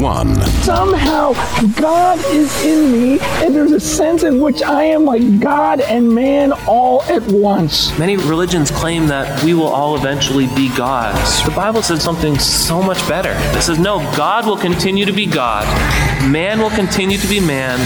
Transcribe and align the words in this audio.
one. 0.00 0.34
Somehow, 0.62 1.32
God 1.74 2.18
is 2.26 2.64
in 2.64 2.92
me, 2.92 3.18
and 3.20 3.54
there's 3.54 3.72
a 3.72 3.80
sense 3.80 4.22
in 4.22 4.40
which 4.40 4.62
I 4.62 4.84
am 4.84 5.04
like 5.04 5.40
God 5.40 5.80
and 5.80 6.12
man 6.12 6.52
all 6.66 7.02
at 7.04 7.22
once. 7.22 7.96
Many 7.98 8.16
religions 8.16 8.70
claim 8.70 9.06
that 9.06 9.42
we 9.44 9.54
will 9.54 9.68
all 9.68 9.96
eventually 9.96 10.46
be 10.48 10.74
gods. 10.76 11.44
The 11.44 11.50
Bible 11.50 11.82
says 11.82 12.02
something 12.02 12.38
so 12.38 12.82
much 12.82 12.98
better. 13.08 13.34
It 13.56 13.62
says, 13.62 13.78
no, 13.78 13.98
God 14.16 14.46
will 14.46 14.56
continue 14.56 15.04
to 15.04 15.12
be 15.12 15.26
God, 15.26 15.66
man 16.30 16.60
will 16.60 16.70
continue 16.70 17.18
to 17.18 17.26
be 17.28 17.40
man, 17.40 17.78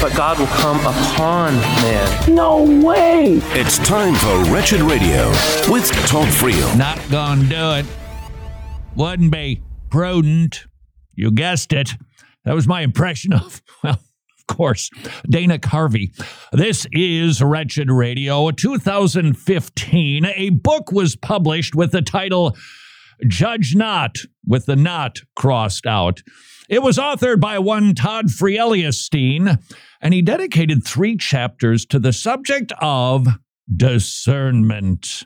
but 0.00 0.14
God 0.16 0.38
will 0.38 0.46
come 0.46 0.78
upon 0.80 1.54
man. 1.54 2.34
No 2.34 2.62
way! 2.84 3.40
It's 3.52 3.78
time 3.78 4.14
for 4.14 4.52
Wretched 4.52 4.80
Radio 4.80 5.28
with 5.70 5.90
Todd 6.06 6.28
Friel. 6.28 6.76
Not 6.76 6.98
gonna 7.10 7.44
do 7.44 7.70
it. 7.72 7.86
Wouldn't 8.94 9.30
be 9.30 9.62
prudent. 9.90 10.66
You 11.14 11.30
guessed 11.30 11.72
it. 11.72 11.94
That 12.44 12.54
was 12.54 12.66
my 12.66 12.82
impression 12.82 13.32
of, 13.32 13.62
well, 13.84 14.00
of 14.38 14.56
course, 14.56 14.90
Dana 15.28 15.58
Carvey. 15.58 16.12
This 16.52 16.86
is 16.92 17.42
Wretched 17.42 17.90
Radio 17.90 18.50
2015. 18.50 20.24
A 20.24 20.50
book 20.50 20.90
was 20.92 21.16
published 21.16 21.74
with 21.74 21.92
the 21.92 22.02
title 22.02 22.56
Judge 23.26 23.74
Not, 23.74 24.16
with 24.46 24.66
the 24.66 24.76
not 24.76 25.20
crossed 25.36 25.86
out. 25.86 26.22
It 26.68 26.82
was 26.82 26.96
authored 26.98 27.40
by 27.40 27.58
one 27.58 27.94
Todd 27.94 28.26
Frieliustein, 28.26 29.62
and 30.00 30.14
he 30.14 30.22
dedicated 30.22 30.84
three 30.84 31.16
chapters 31.16 31.84
to 31.86 31.98
the 31.98 32.12
subject 32.12 32.72
of 32.80 33.28
discernment. 33.74 35.24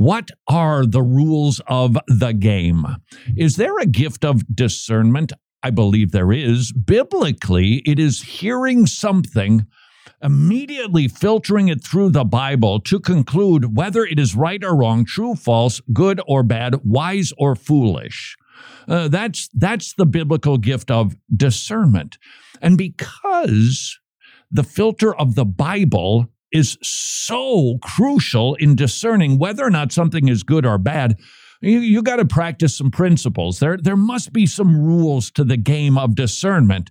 What 0.00 0.30
are 0.48 0.86
the 0.86 1.02
rules 1.02 1.60
of 1.66 1.98
the 2.08 2.32
game? 2.32 2.86
Is 3.36 3.56
there 3.56 3.78
a 3.78 3.84
gift 3.84 4.24
of 4.24 4.56
discernment? 4.56 5.34
I 5.62 5.68
believe 5.68 6.10
there 6.10 6.32
is. 6.32 6.72
Biblically, 6.72 7.82
it 7.84 7.98
is 7.98 8.22
hearing 8.22 8.86
something, 8.86 9.66
immediately 10.22 11.06
filtering 11.06 11.68
it 11.68 11.84
through 11.84 12.12
the 12.12 12.24
Bible 12.24 12.80
to 12.80 12.98
conclude 12.98 13.76
whether 13.76 14.02
it 14.02 14.18
is 14.18 14.34
right 14.34 14.64
or 14.64 14.74
wrong, 14.74 15.04
true, 15.04 15.34
false, 15.34 15.82
good 15.92 16.18
or 16.26 16.42
bad, 16.42 16.76
wise 16.82 17.34
or 17.36 17.54
foolish. 17.54 18.38
Uh, 18.88 19.08
that's 19.08 19.50
that's 19.52 19.92
the 19.92 20.06
biblical 20.06 20.56
gift 20.56 20.90
of 20.90 21.14
discernment. 21.36 22.16
And 22.62 22.78
because 22.78 23.98
the 24.50 24.64
filter 24.64 25.14
of 25.14 25.34
the 25.34 25.44
Bible 25.44 26.29
is 26.52 26.78
so 26.82 27.78
crucial 27.82 28.54
in 28.56 28.74
discerning 28.74 29.38
whether 29.38 29.64
or 29.64 29.70
not 29.70 29.92
something 29.92 30.28
is 30.28 30.42
good 30.42 30.66
or 30.66 30.78
bad. 30.78 31.18
You, 31.60 31.78
you 31.80 32.02
got 32.02 32.16
to 32.16 32.24
practice 32.24 32.76
some 32.76 32.90
principles. 32.90 33.58
There, 33.58 33.76
there 33.76 33.96
must 33.96 34.32
be 34.32 34.46
some 34.46 34.82
rules 34.82 35.30
to 35.32 35.44
the 35.44 35.56
game 35.56 35.98
of 35.98 36.14
discernment. 36.14 36.90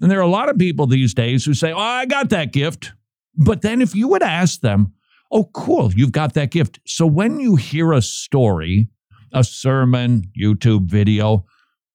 And 0.00 0.10
there 0.10 0.18
are 0.18 0.22
a 0.22 0.28
lot 0.28 0.48
of 0.48 0.58
people 0.58 0.86
these 0.86 1.14
days 1.14 1.44
who 1.44 1.54
say, 1.54 1.72
Oh, 1.72 1.78
I 1.78 2.06
got 2.06 2.30
that 2.30 2.52
gift. 2.52 2.92
But 3.36 3.62
then 3.62 3.80
if 3.80 3.94
you 3.94 4.08
would 4.08 4.22
ask 4.22 4.60
them, 4.60 4.94
Oh, 5.32 5.44
cool, 5.54 5.92
you've 5.94 6.12
got 6.12 6.34
that 6.34 6.50
gift. 6.50 6.80
So 6.86 7.06
when 7.06 7.38
you 7.38 7.54
hear 7.56 7.92
a 7.92 8.02
story, 8.02 8.88
a 9.32 9.44
sermon, 9.44 10.24
YouTube 10.40 10.86
video, 10.86 11.46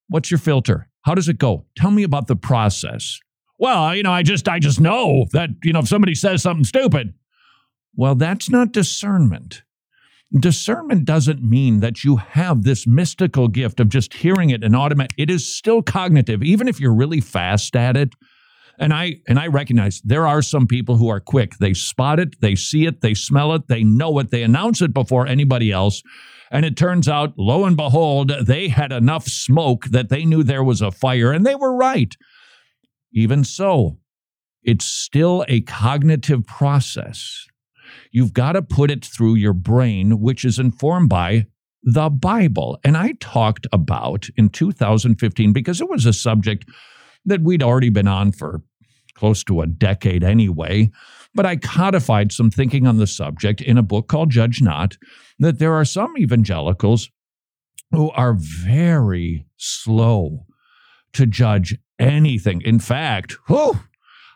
what's 0.08 0.32
your 0.32 0.38
filter? 0.38 0.90
How 1.02 1.16
does 1.16 1.28
it 1.28 1.38
go? 1.38 1.66
Tell 1.76 1.92
me 1.92 2.04
about 2.04 2.28
the 2.28 2.36
process. 2.36 3.20
Well, 3.58 3.96
you 3.96 4.04
know, 4.04 4.12
I 4.12 4.24
just 4.24 4.48
I 4.48 4.60
just 4.60 4.82
know 4.82 5.26
that, 5.32 5.50
you 5.64 5.74
know, 5.74 5.80
if 5.80 5.88
somebody 5.88 6.16
says 6.16 6.42
something 6.42 6.66
stupid, 6.66 7.14
well, 7.96 8.16
that's 8.16 8.50
not 8.50 8.74
discernment. 8.74 9.64
Discernment 10.38 11.06
doesn't 11.06 11.42
mean 11.42 11.80
that 11.80 12.04
you 12.04 12.18
have 12.18 12.64
this 12.64 12.86
mystical 12.86 13.48
gift 13.48 13.80
of 13.80 13.88
just 13.90 14.14
hearing 14.14 14.50
it 14.50 14.64
and 14.64 14.76
automatic. 14.76 15.14
It 15.18 15.30
is 15.30 15.56
still 15.56 15.82
cognitive, 15.82 16.44
even 16.44 16.68
if 16.68 16.80
you're 16.80 16.94
really 16.94 17.22
fast 17.22 17.76
at 17.76 17.96
it. 17.96 18.10
And 18.78 18.94
I 18.94 19.22
and 19.30 19.40
I 19.40 19.48
recognize 19.48 20.02
there 20.04 20.28
are 20.28 20.42
some 20.42 20.68
people 20.68 20.98
who 20.98 21.08
are 21.08 21.22
quick. 21.22 21.54
They 21.60 21.74
spot 21.74 22.20
it, 22.20 22.42
they 22.42 22.56
see 22.56 22.86
it, 22.86 23.00
they 23.00 23.14
smell 23.14 23.54
it, 23.54 23.70
they 23.70 23.84
know 23.84 24.20
it, 24.20 24.32
they 24.32 24.44
announce 24.44 24.82
it 24.82 24.94
before 24.94 25.26
anybody 25.26 25.72
else. 25.72 26.04
And 26.52 26.66
it 26.66 26.76
turns 26.76 27.08
out, 27.08 27.34
lo 27.38 27.64
and 27.64 27.78
behold, 27.78 28.32
they 28.42 28.68
had 28.68 28.92
enough 28.92 29.28
smoke 29.28 29.86
that 29.86 30.10
they 30.10 30.26
knew 30.26 30.44
there 30.44 30.64
was 30.64 30.82
a 30.82 30.92
fire, 30.92 31.32
and 31.32 31.46
they 31.46 31.56
were 31.56 31.76
right. 31.76 32.16
Even 33.16 33.44
so, 33.44 33.98
it's 34.62 34.86
still 34.86 35.46
a 35.48 35.62
cognitive 35.62 36.46
process. 36.46 37.48
You've 38.12 38.34
got 38.34 38.54
to 38.54 38.62
put 38.62 38.92
it 38.92 39.06
through 39.06 39.36
your 39.36 39.54
brain, 39.54 40.20
which 40.20 40.44
is 40.44 40.60
informed 40.60 41.10
by 41.10 41.48
the 41.82 42.10
Bible. 42.10 42.78
And 42.84 42.98
I 42.98 43.14
talked 43.20 43.68
about 43.72 44.28
in 44.36 44.50
2015 44.50 45.54
because 45.54 45.80
it 45.80 45.90
was 45.90 46.06
a 46.06 46.14
subject 46.14 46.66
that 47.26 47.42
we'd 47.42 47.64
already 47.64 47.90
been 47.90 48.08
on 48.08 48.32
for 48.32 48.62
close 49.14 49.44
to 49.46 49.62
a 49.62 49.68
decade 49.68 50.24
anyway. 50.24 50.92
But 51.34 51.46
I 51.46 51.56
codified 51.56 52.32
some 52.32 52.52
thinking 52.52 52.86
on 52.86 52.98
the 52.98 53.08
subject 53.08 53.62
in 53.62 53.78
a 53.78 53.84
book 53.84 54.08
called 54.08 54.30
Judge 54.30 54.62
Not, 54.62 54.98
that 55.40 55.60
there 55.60 55.74
are 55.74 55.86
some 55.86 56.18
evangelicals 56.18 57.10
who 57.92 58.10
are 58.12 58.34
very 58.34 59.46
slow 59.58 60.46
to 61.16 61.26
judge 61.26 61.78
anything. 62.00 62.62
In 62.62 62.80
fact, 62.80 63.38
whew, 63.48 63.80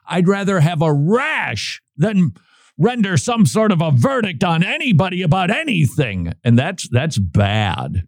I'd 0.08 0.28
rather 0.28 0.60
have 0.60 0.82
a 0.82 0.94
rash 0.94 1.82
than 1.98 2.34
render 2.78 3.18
some 3.18 3.46
sort 3.46 3.72
of 3.72 3.82
a 3.82 3.92
verdict 3.92 4.44
on 4.44 4.64
anybody 4.64 5.22
about 5.22 5.52
anything. 5.52 6.34
And 6.44 6.58
that's 6.58 6.88
that's 6.90 7.20
bad. 7.20 8.04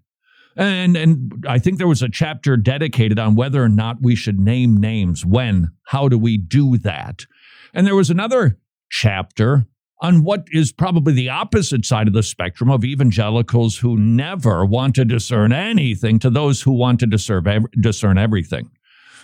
And 0.56 0.98
and 0.98 1.46
I 1.48 1.60
think 1.60 1.78
there 1.78 1.88
was 1.88 2.02
a 2.02 2.10
chapter 2.10 2.58
dedicated 2.58 3.20
on 3.20 3.36
whether 3.36 3.64
or 3.64 3.70
not 3.70 4.02
we 4.02 4.16
should 4.16 4.40
name 4.40 4.78
names, 4.78 5.26
when, 5.26 5.72
how 5.84 6.08
do 6.10 6.18
we 6.18 6.38
do 6.38 6.78
that? 6.80 7.26
And 7.74 7.86
there 7.86 7.96
was 7.96 8.10
another 8.10 8.60
chapter 8.90 9.66
on 10.02 10.24
what 10.24 10.48
is 10.52 10.72
probably 10.72 11.14
the 11.14 11.30
opposite 11.30 11.86
side 11.86 12.08
of 12.08 12.14
the 12.14 12.24
spectrum 12.24 12.70
of 12.70 12.84
evangelicals 12.84 13.78
who 13.78 13.98
never 13.98 14.66
want 14.66 14.96
to 14.96 15.06
discern 15.06 15.54
anything 15.54 16.20
to 16.20 16.30
those 16.30 16.62
who 16.62 16.72
want 16.72 17.00
to 17.00 17.06
discern, 17.06 17.66
discern 17.80 18.18
everything. 18.18 18.70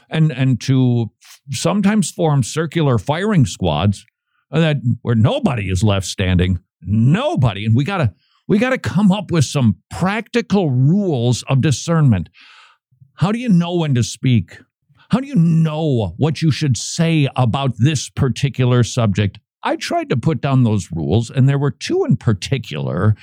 And 0.09 0.31
and 0.31 0.61
to 0.61 1.11
sometimes 1.51 2.09
form 2.11 2.43
circular 2.43 2.97
firing 2.97 3.45
squads 3.45 4.05
that 4.51 4.77
where 5.01 5.15
nobody 5.15 5.69
is 5.69 5.83
left 5.83 6.05
standing 6.05 6.59
nobody 6.81 7.65
and 7.65 7.75
we 7.75 7.83
got 7.83 7.97
to 7.97 8.13
we 8.47 8.59
got 8.59 8.69
to 8.69 8.77
come 8.77 9.11
up 9.11 9.29
with 9.29 9.43
some 9.43 9.75
practical 9.89 10.69
rules 10.69 11.43
of 11.49 11.59
discernment. 11.59 12.29
How 13.15 13.33
do 13.33 13.39
you 13.39 13.49
know 13.49 13.75
when 13.75 13.93
to 13.95 14.03
speak? 14.03 14.57
How 15.09 15.19
do 15.19 15.27
you 15.27 15.35
know 15.35 16.13
what 16.17 16.41
you 16.41 16.49
should 16.49 16.77
say 16.77 17.27
about 17.35 17.73
this 17.77 18.09
particular 18.09 18.83
subject 18.83 19.39
i 19.67 19.75
tried 19.75 20.09
to 20.09 20.17
put 20.17 20.41
down 20.41 20.63
those 20.63 20.91
rules 20.91 21.29
and 21.29 21.47
there 21.47 21.59
were 21.59 21.71
two 21.71 22.03
in 22.05 22.15
particular 22.17 23.15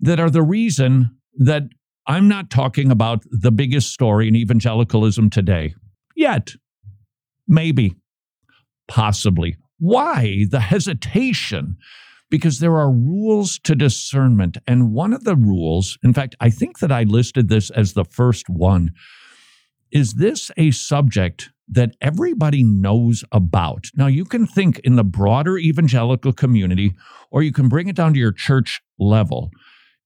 that 0.00 0.20
are 0.20 0.30
the 0.30 0.42
reason 0.42 1.10
that 1.34 1.64
I'm 2.06 2.28
not 2.28 2.50
talking 2.50 2.90
about 2.90 3.22
the 3.30 3.52
biggest 3.52 3.92
story 3.92 4.28
in 4.28 4.34
evangelicalism 4.34 5.30
today. 5.30 5.74
Yet. 6.16 6.52
Maybe. 7.46 7.94
Possibly. 8.88 9.56
Why 9.78 10.46
the 10.50 10.60
hesitation? 10.60 11.76
Because 12.28 12.58
there 12.58 12.76
are 12.76 12.90
rules 12.90 13.58
to 13.60 13.74
discernment. 13.74 14.56
And 14.66 14.92
one 14.92 15.12
of 15.12 15.24
the 15.24 15.36
rules, 15.36 15.98
in 16.02 16.12
fact, 16.12 16.36
I 16.40 16.50
think 16.50 16.78
that 16.78 16.92
I 16.92 17.04
listed 17.04 17.48
this 17.48 17.70
as 17.70 17.92
the 17.92 18.04
first 18.04 18.48
one. 18.48 18.92
Is 19.92 20.14
this 20.14 20.50
a 20.56 20.70
subject 20.70 21.50
that 21.70 21.94
everybody 22.00 22.64
knows 22.64 23.24
about? 23.32 23.86
Now, 23.94 24.08
you 24.08 24.24
can 24.24 24.46
think 24.46 24.80
in 24.80 24.96
the 24.96 25.04
broader 25.04 25.56
evangelical 25.56 26.32
community, 26.32 26.94
or 27.30 27.42
you 27.42 27.52
can 27.52 27.68
bring 27.68 27.88
it 27.88 27.96
down 27.96 28.12
to 28.14 28.18
your 28.18 28.32
church 28.32 28.80
level. 28.98 29.50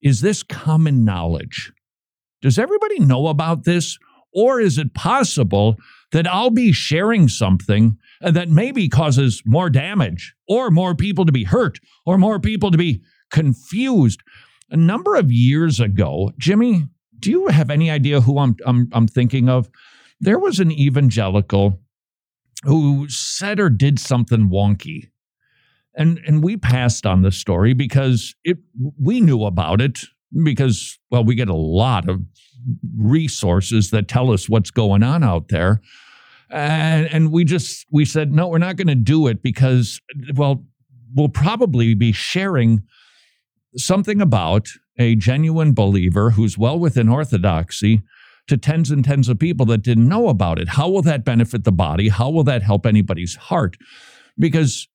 Is 0.03 0.21
this 0.21 0.43
common 0.43 1.05
knowledge? 1.05 1.73
Does 2.43 2.59
everybody 2.59 2.99
know 2.99 3.29
about 3.29 3.65
this? 3.65 3.99
Or 4.35 4.61
is 4.61 4.79
it 4.79 4.95
possible 4.95 5.77
that 6.13 6.27
I'll 6.27 6.51
be 6.51 6.73
sharing 6.73 7.29
something 7.29 7.97
that 8.21 8.49
maybe 8.49 8.89
causes 8.89 9.43
more 9.47 9.71
damage 9.71 10.35
or 10.49 10.71
more 10.71 10.95
people 10.95 11.25
to 11.25 11.33
be 11.33 11.45
hurt 11.45 11.79
or 12.05 12.19
more 12.19 12.39
people 12.39 12.71
to 12.71 12.79
be 12.79 13.01
confused? 13.31 14.23
A 14.71 14.77
number 14.77 15.15
of 15.15 15.31
years 15.31 15.81
ago, 15.81 16.33
Jimmy, 16.37 16.89
do 17.21 17.31
you 17.31 17.47
have 17.47 17.71
any 17.71 17.91
idea 17.91 18.21
who 18.21 18.39
I'm, 18.39 18.57
I'm, 18.67 18.89
I'm 18.93 19.07
thinking 19.07 19.49
of? 19.49 19.71
There 20.21 20.39
was 20.39 20.61
an 20.61 20.73
evangelical 20.73 21.81
who 22.65 23.09
said 23.09 23.61
or 23.61 23.71
did 23.71 23.99
something 23.99 24.49
wonky. 24.49 25.11
And, 25.97 26.21
and 26.27 26.43
we 26.43 26.57
passed 26.57 27.07
on 27.07 27.23
the 27.23 27.31
story 27.31 27.73
because 27.73 28.35
it 28.43 28.59
we 29.01 29.21
knew 29.21 29.45
about 29.45 29.81
it 29.81 30.01
because 30.43 30.99
well 31.11 31.23
we 31.23 31.37
get 31.37 31.49
a 31.49 31.55
lot 31.55 32.09
of 32.09 32.21
resources 32.97 33.91
that 33.91 34.09
tell 34.09 34.33
us 34.33 34.49
what's 34.49 34.71
going 34.71 35.03
on 35.03 35.23
out 35.23 35.49
there. 35.49 35.81
And, 36.51 37.07
and 37.07 37.33
we 37.33 37.45
just 37.45 37.87
we 37.93 38.05
said 38.05 38.33
no, 38.33 38.49
we're 38.49 38.59
not 38.59 38.77
going 38.77 38.89
to 38.89 38.95
do 38.95 39.29
it 39.29 39.43
because 39.43 40.01
well, 40.35 40.65
we'll 41.15 41.29
probably 41.29 41.95
be 41.95 42.13
sharing 42.13 42.83
something 43.77 44.21
about 44.21 44.69
a 44.99 45.15
genuine 45.17 45.75
believer 45.75 46.31
who's 46.31 46.57
well 46.57 46.79
within 46.79 47.09
orthodoxy 47.09 48.03
to 48.49 48.57
tens 48.57 48.91
and 48.91 49.05
tens 49.05 49.29
of 49.29 49.39
people 49.39 49.67
that 49.67 49.79
didn't 49.79 50.09
know 50.09 50.29
about 50.29 50.59
it. 50.59 50.69
How 50.69 50.89
will 50.89 51.03
that 51.03 51.25
benefit 51.25 51.65
the 51.65 51.73
body? 51.73 52.09
How 52.09 52.31
will 52.31 52.45
that 52.45 52.63
help 52.63 52.87
anybody's 52.87 53.37
heart? 53.37 53.77
Because 54.39 54.89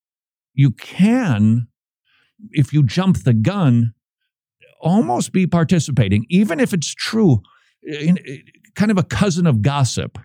you 0.54 0.70
can, 0.70 1.68
if 2.50 2.72
you 2.72 2.84
jump 2.84 3.24
the 3.24 3.34
gun, 3.34 3.94
almost 4.80 5.32
be 5.32 5.46
participating, 5.46 6.26
even 6.28 6.60
if 6.60 6.72
it's 6.72 6.94
true, 6.94 7.40
in, 7.82 8.16
in 8.18 8.42
kind 8.74 8.90
of 8.90 8.98
a 8.98 9.02
cousin 9.02 9.46
of 9.46 9.62
gossip 9.62 10.18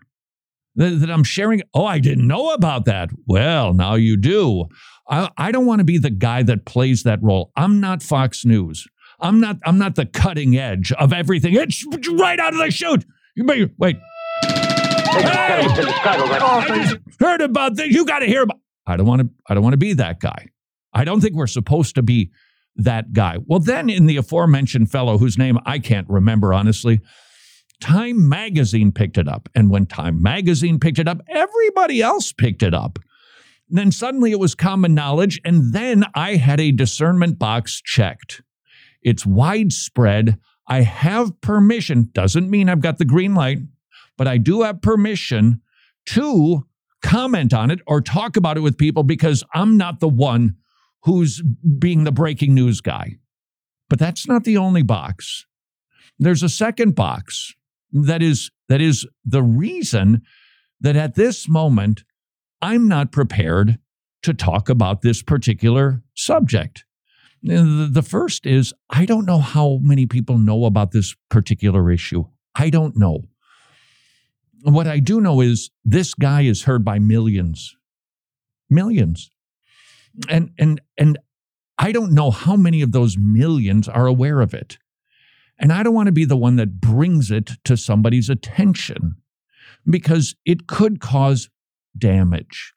that, 0.76 0.90
that, 1.00 1.10
I'm 1.10 1.24
sharing. 1.24 1.62
Oh, 1.74 1.86
I 1.86 2.00
didn't 2.00 2.28
know 2.28 2.54
about 2.54 2.86
that. 2.86 3.10
Well, 3.28 3.74
now 3.74 3.96
you 3.96 4.18
do. 4.18 4.66
I, 5.10 5.30
I 5.38 5.52
don't 5.52 5.66
want 5.66 5.80
to 5.80 5.86
be 5.86 5.98
the 5.98 6.10
guy 6.10 6.44
that 6.44 6.66
plays 6.66 7.04
that 7.04 7.22
role. 7.22 7.52
I'm 7.56 7.80
not 7.80 8.04
Fox 8.04 8.46
News. 8.46 8.86
I'm 9.20 9.40
not. 9.40 9.58
I'm 9.66 9.78
not 9.78 9.96
the 9.96 10.06
cutting 10.06 10.58
edge 10.58 10.92
of 10.94 11.14
everything. 11.14 11.54
It's 11.56 11.86
right 12.12 12.40
out 12.40 12.54
of 12.54 12.60
the 12.60 12.70
chute. 12.70 13.06
You 13.36 13.44
may 13.44 13.70
wait. 13.78 13.98
Hey, 14.44 15.24
I 15.24 15.68
just 15.76 16.00
oh, 16.42 16.96
heard 17.20 17.42
about 17.42 17.76
this. 17.76 17.94
You 17.94 18.06
got 18.06 18.20
to 18.20 18.26
hear 18.26 18.44
about. 18.44 18.60
I 18.88 18.96
don't 18.96 19.06
want 19.06 19.22
to. 19.22 19.30
I 19.48 19.54
don't 19.54 19.64
want 19.64 19.74
to 19.74 19.78
be 19.78 19.94
that 19.94 20.20
guy. 20.20 20.48
I 20.94 21.04
don't 21.04 21.20
think 21.20 21.36
we're 21.36 21.48
supposed 21.48 21.96
to 21.96 22.02
be 22.02 22.32
that 22.78 23.12
guy. 23.12 23.38
Well, 23.46 23.60
then 23.60 23.90
in 23.90 24.06
the 24.06 24.18
aforementioned 24.18 24.90
fellow 24.90 25.18
whose 25.18 25.38
name 25.38 25.60
I 25.66 25.80
can't 25.80 26.08
remember 26.10 26.54
honestly, 26.54 27.02
Time 27.82 28.30
Magazine 28.30 28.94
picked 28.94 29.18
it 29.18 29.28
up, 29.28 29.50
and 29.54 29.70
when 29.70 29.86
Time 29.86 30.22
Magazine 30.22 30.80
picked 30.80 31.00
it 31.00 31.08
up, 31.08 31.22
everybody 31.28 32.02
else 32.02 32.32
picked 32.32 32.64
it 32.64 32.74
up. 32.74 33.00
And 33.70 33.78
then 33.78 33.92
suddenly 33.92 34.32
it 34.32 34.40
was 34.40 34.56
common 34.56 34.94
knowledge, 34.94 35.42
and 35.44 35.74
then 35.74 36.06
I 36.16 36.36
had 36.36 36.62
a 36.62 36.72
discernment 36.72 37.38
box 37.38 37.82
checked. 37.82 38.42
It's 39.02 39.26
widespread. 39.26 40.38
I 40.68 40.82
have 40.82 41.40
permission, 41.42 42.10
doesn't 42.14 42.50
mean 42.50 42.70
I've 42.70 42.82
got 42.82 42.98
the 42.98 43.06
green 43.06 43.36
light, 43.36 43.60
but 44.18 44.28
I 44.28 44.38
do 44.38 44.64
have 44.64 44.82
permission 44.82 45.62
to 46.08 46.66
comment 47.04 47.54
on 47.54 47.70
it 47.70 47.80
or 47.86 48.02
talk 48.02 48.36
about 48.36 48.58
it 48.58 48.62
with 48.62 48.78
people 48.78 49.04
because 49.04 49.44
I'm 49.54 49.78
not 49.78 50.00
the 50.00 50.10
one 50.10 50.56
who's 51.04 51.42
being 51.78 52.04
the 52.04 52.12
breaking 52.12 52.56
news 52.56 52.82
guy. 52.82 53.18
But 53.90 54.00
that's 54.00 54.28
not 54.28 54.44
the 54.44 54.58
only 54.58 54.82
box. 54.82 55.46
There's 56.18 56.42
a 56.42 56.50
second 56.50 56.96
box 56.96 57.54
that 57.92 58.24
is 58.24 58.50
that 58.68 58.82
is 58.82 59.06
the 59.24 59.44
reason 59.44 60.24
that 60.82 60.96
at 60.96 61.16
this 61.16 61.48
moment 61.48 62.04
I'm 62.62 62.88
not 62.88 63.12
prepared 63.12 63.78
to 64.24 64.34
talk 64.34 64.70
about 64.70 65.02
this 65.02 65.22
particular 65.22 66.02
subject. 66.16 66.85
The 67.48 68.02
first 68.02 68.48
is 68.48 68.74
I 68.90 69.06
don't 69.06 69.26
know 69.26 69.38
how 69.38 69.78
many 69.82 70.08
people 70.08 70.40
know 70.40 70.66
about 70.66 70.92
this 70.92 71.16
particular 71.30 71.92
issue. 71.92 72.26
I 72.56 72.72
don't 72.72 72.98
know. 72.98 73.26
What 74.64 74.88
I 74.88 74.98
do 74.98 75.22
know 75.22 75.42
is 75.42 75.70
this 75.84 76.16
guy 76.16 76.42
is 76.42 76.64
heard 76.64 76.84
by 76.84 76.98
millions. 76.98 77.76
Millions. 78.68 79.30
And 80.28 80.52
and 80.58 80.82
and 80.98 81.20
I 81.78 81.92
don't 81.92 82.14
know 82.14 82.32
how 82.32 82.56
many 82.56 82.82
of 82.82 82.94
those 82.94 83.16
millions 83.16 83.88
are 83.88 84.08
aware 84.08 84.42
of 84.42 84.56
it. 84.56 84.80
And 85.60 85.72
I 85.72 85.84
don't 85.84 85.94
want 85.94 86.08
to 86.08 86.14
be 86.14 86.26
the 86.26 86.38
one 86.38 86.56
that 86.56 86.82
brings 86.82 87.30
it 87.30 87.52
to 87.66 87.78
somebody's 87.78 88.30
attention 88.30 89.18
because 89.88 90.36
it 90.46 90.68
could 90.68 91.00
cause 91.00 91.50
damage. 91.98 92.74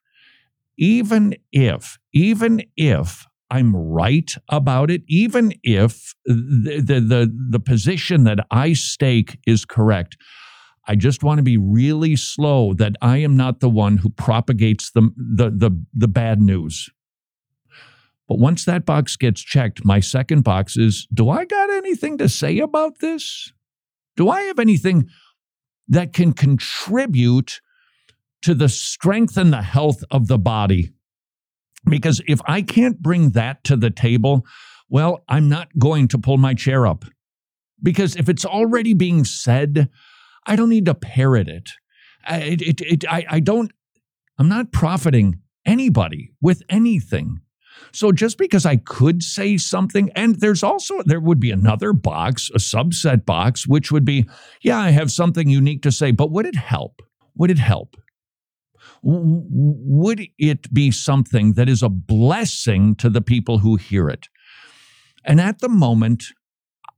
Even 0.77 1.35
if, 1.51 1.97
even 2.13 2.63
if 2.77 3.25
I'm 3.51 3.75
right 3.75 4.31
about 4.49 4.91
it, 4.91 5.01
even 5.07 5.53
if 5.63 6.13
the, 6.25 6.81
the, 6.85 6.99
the, 6.99 7.37
the 7.51 7.59
position 7.59 8.23
that 8.25 8.45
I 8.51 8.73
stake 8.73 9.39
is 9.47 9.65
correct, 9.65 10.17
I 10.87 10.95
just 10.95 11.23
want 11.23 11.37
to 11.39 11.43
be 11.43 11.57
really 11.57 12.15
slow 12.15 12.73
that 12.75 12.95
I 13.01 13.17
am 13.17 13.35
not 13.35 13.59
the 13.59 13.69
one 13.69 13.97
who 13.97 14.09
propagates 14.09 14.91
the, 14.91 15.09
the, 15.15 15.49
the, 15.49 15.85
the 15.93 16.07
bad 16.07 16.41
news. 16.41 16.89
But 18.27 18.37
once 18.37 18.65
that 18.65 18.85
box 18.85 19.15
gets 19.15 19.41
checked, 19.41 19.83
my 19.83 19.99
second 19.99 20.43
box 20.43 20.77
is 20.77 21.07
do 21.11 21.29
I 21.29 21.45
got 21.45 21.71
anything 21.71 22.19
to 22.19 22.29
say 22.29 22.59
about 22.59 22.99
this? 22.99 23.51
Do 24.15 24.29
I 24.29 24.41
have 24.43 24.59
anything 24.59 25.09
that 25.87 26.13
can 26.13 26.33
contribute 26.33 27.61
to 28.43 28.53
the 28.53 28.69
strength 28.69 29.35
and 29.35 29.51
the 29.51 29.63
health 29.63 30.03
of 30.11 30.27
the 30.27 30.37
body? 30.37 30.91
Because 31.85 32.21
if 32.27 32.39
I 32.45 32.61
can't 32.61 33.01
bring 33.01 33.31
that 33.31 33.63
to 33.65 33.75
the 33.75 33.89
table, 33.89 34.45
well, 34.89 35.23
I'm 35.29 35.49
not 35.49 35.69
going 35.77 36.07
to 36.09 36.17
pull 36.17 36.37
my 36.37 36.53
chair 36.53 36.85
up. 36.85 37.05
Because 37.81 38.15
if 38.15 38.27
it's 38.27 38.45
already 38.45 38.93
being 38.93 39.23
said, 39.23 39.89
I 40.45 40.55
don't 40.55 40.69
need 40.69 40.85
to 40.85 40.95
parrot 40.95 41.47
it. 41.47 41.69
I, 42.25 42.37
it, 42.39 42.81
it, 42.81 43.05
I, 43.09 43.25
I 43.29 43.39
don't, 43.39 43.71
I'm 44.37 44.49
not 44.49 44.71
profiting 44.71 45.41
anybody 45.65 46.31
with 46.41 46.63
anything. 46.69 47.39
So 47.93 48.11
just 48.11 48.37
because 48.37 48.65
I 48.65 48.75
could 48.75 49.23
say 49.23 49.57
something, 49.57 50.11
and 50.15 50.35
there's 50.35 50.63
also, 50.63 51.01
there 51.03 51.19
would 51.19 51.39
be 51.39 51.51
another 51.51 51.93
box, 51.93 52.49
a 52.53 52.57
subset 52.57 53.25
box, 53.25 53.67
which 53.67 53.91
would 53.91 54.05
be, 54.05 54.27
yeah, 54.61 54.77
I 54.77 54.89
have 54.89 55.11
something 55.11 55.49
unique 55.49 55.81
to 55.83 55.91
say, 55.91 56.11
but 56.11 56.31
would 56.31 56.45
it 56.45 56.55
help? 56.55 57.01
Would 57.35 57.51
it 57.51 57.59
help? 57.59 57.95
Would 59.01 60.27
it 60.37 60.73
be 60.73 60.91
something 60.91 61.53
that 61.53 61.69
is 61.69 61.83
a 61.83 61.89
blessing 61.89 62.95
to 62.95 63.09
the 63.09 63.21
people 63.21 63.59
who 63.59 63.75
hear 63.75 64.09
it? 64.09 64.27
And 65.25 65.39
at 65.39 65.59
the 65.59 65.69
moment, 65.69 66.25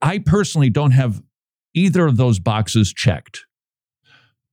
I 0.01 0.19
personally 0.19 0.69
don't 0.69 0.92
have 0.92 1.21
either 1.74 2.06
of 2.06 2.18
those 2.18 2.39
boxes 2.39 2.94
checked. 2.94 3.45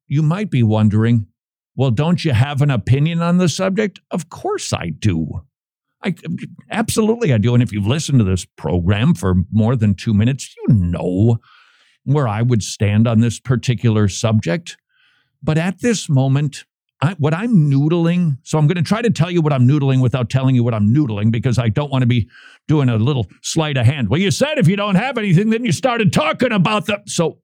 You 0.06 0.23
might 0.23 0.50
be 0.50 0.62
wondering, 0.62 1.27
well, 1.77 1.91
don't 1.91 2.25
you 2.25 2.33
have 2.33 2.62
an 2.62 2.71
opinion 2.71 3.23
on 3.23 3.39
the 3.39 3.49
subject? 3.49 4.00
Of 4.11 4.29
course 4.29 4.73
I 4.73 4.91
do. 4.91 5.43
I 6.03 6.15
absolutely 6.71 7.33
I 7.33 7.39
do. 7.39 7.55
And 7.55 7.62
if 7.62 7.73
you've 7.73 7.87
listened 7.87 8.19
to 8.19 8.25
this 8.25 8.45
program 8.45 9.15
for 9.15 9.35
more 9.53 9.77
than 9.77 9.95
two 9.95 10.15
minutes, 10.15 10.55
you 10.56 10.75
know 10.75 11.39
where 12.05 12.29
I 12.29 12.43
would 12.43 12.62
stand 12.62 13.06
on 13.06 13.21
this 13.21 13.41
particular 13.41 14.09
subject. 14.09 14.77
But 15.43 15.59
at 15.59 15.81
this 15.81 16.09
moment, 16.09 16.65
I, 17.00 17.15
what 17.19 17.33
I'm 17.33 17.71
noodling, 17.71 18.39
so 18.43 18.59
I'm 18.59 18.67
going 18.67 18.77
to 18.77 18.83
try 18.83 19.03
to 19.03 19.11
tell 19.11 19.31
you 19.31 19.41
what 19.41 19.53
I'm 19.53 19.69
noodling 19.69 20.03
without 20.03 20.31
telling 20.31 20.56
you 20.56 20.65
what 20.65 20.75
I'm 20.75 20.93
noodling 20.93 21.31
because 21.31 21.59
I 21.59 21.69
don't 21.69 21.93
want 21.93 22.03
to 22.03 22.06
be 22.06 22.29
doing 22.67 22.89
a 22.89 22.97
little 22.97 23.27
sleight 23.43 23.77
of 23.77 23.87
hand. 23.87 24.09
Well, 24.09 24.21
you 24.21 24.33
said 24.33 24.59
if 24.59 24.67
you 24.67 24.75
don't 24.75 24.97
have 24.97 25.17
anything, 25.17 25.50
then 25.50 25.64
you 25.64 25.71
started 25.71 26.12
talking 26.12 26.50
about 26.50 26.87
the. 26.87 27.00
So, 27.07 27.38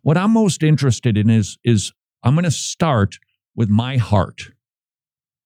what 0.00 0.16
I'm 0.16 0.30
most 0.30 0.62
interested 0.62 1.18
in 1.18 1.28
is 1.28 1.58
is 1.62 1.92
I'm 2.22 2.34
going 2.34 2.44
to 2.44 2.50
start 2.50 3.18
with 3.54 3.68
my 3.68 3.98
heart. 3.98 4.42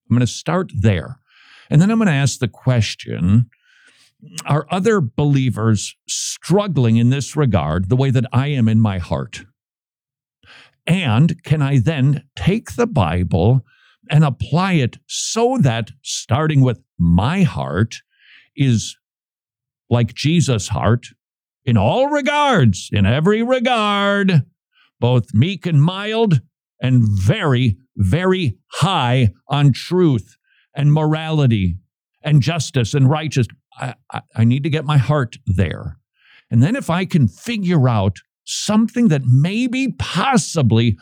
I'm 0.08 0.16
going 0.16 0.20
to 0.20 0.32
start 0.32 0.70
there, 0.72 1.18
and 1.68 1.82
then 1.82 1.90
I'm 1.90 1.98
going 1.98 2.06
to 2.06 2.12
ask 2.12 2.38
the 2.38 2.48
question: 2.48 3.50
Are 4.46 4.66
other 4.70 5.00
believers 5.00 5.96
struggling 6.08 6.98
in 6.98 7.10
this 7.10 7.34
regard 7.34 7.88
the 7.88 7.96
way 7.96 8.10
that 8.10 8.26
I 8.32 8.48
am 8.48 8.68
in 8.68 8.80
my 8.80 8.98
heart? 8.98 9.44
And 10.86 11.42
can 11.44 11.62
I 11.62 11.78
then 11.78 12.24
take 12.36 12.74
the 12.74 12.86
Bible 12.86 13.64
and 14.08 14.24
apply 14.24 14.74
it 14.74 14.98
so 15.06 15.58
that 15.58 15.90
starting 16.02 16.62
with 16.62 16.82
my 16.98 17.42
heart 17.42 17.96
is 18.56 18.96
like 19.88 20.14
Jesus' 20.14 20.68
heart 20.68 21.08
in 21.64 21.76
all 21.76 22.08
regards, 22.08 22.88
in 22.92 23.06
every 23.06 23.42
regard, 23.42 24.44
both 24.98 25.34
meek 25.34 25.66
and 25.66 25.82
mild 25.82 26.40
and 26.80 27.02
very, 27.02 27.76
very 27.96 28.56
high 28.72 29.30
on 29.48 29.72
truth 29.72 30.36
and 30.74 30.92
morality 30.92 31.76
and 32.22 32.42
justice 32.42 32.94
and 32.94 33.08
righteousness. 33.08 33.56
I, 33.78 33.94
I, 34.12 34.20
I 34.36 34.44
need 34.44 34.62
to 34.64 34.70
get 34.70 34.84
my 34.84 34.98
heart 34.98 35.36
there. 35.46 35.98
And 36.50 36.62
then 36.62 36.76
if 36.76 36.90
I 36.90 37.04
can 37.04 37.28
figure 37.28 37.88
out 37.88 38.18
something 38.50 39.08
that 39.08 39.22
maybe, 39.24 39.92
possibly 39.98 40.98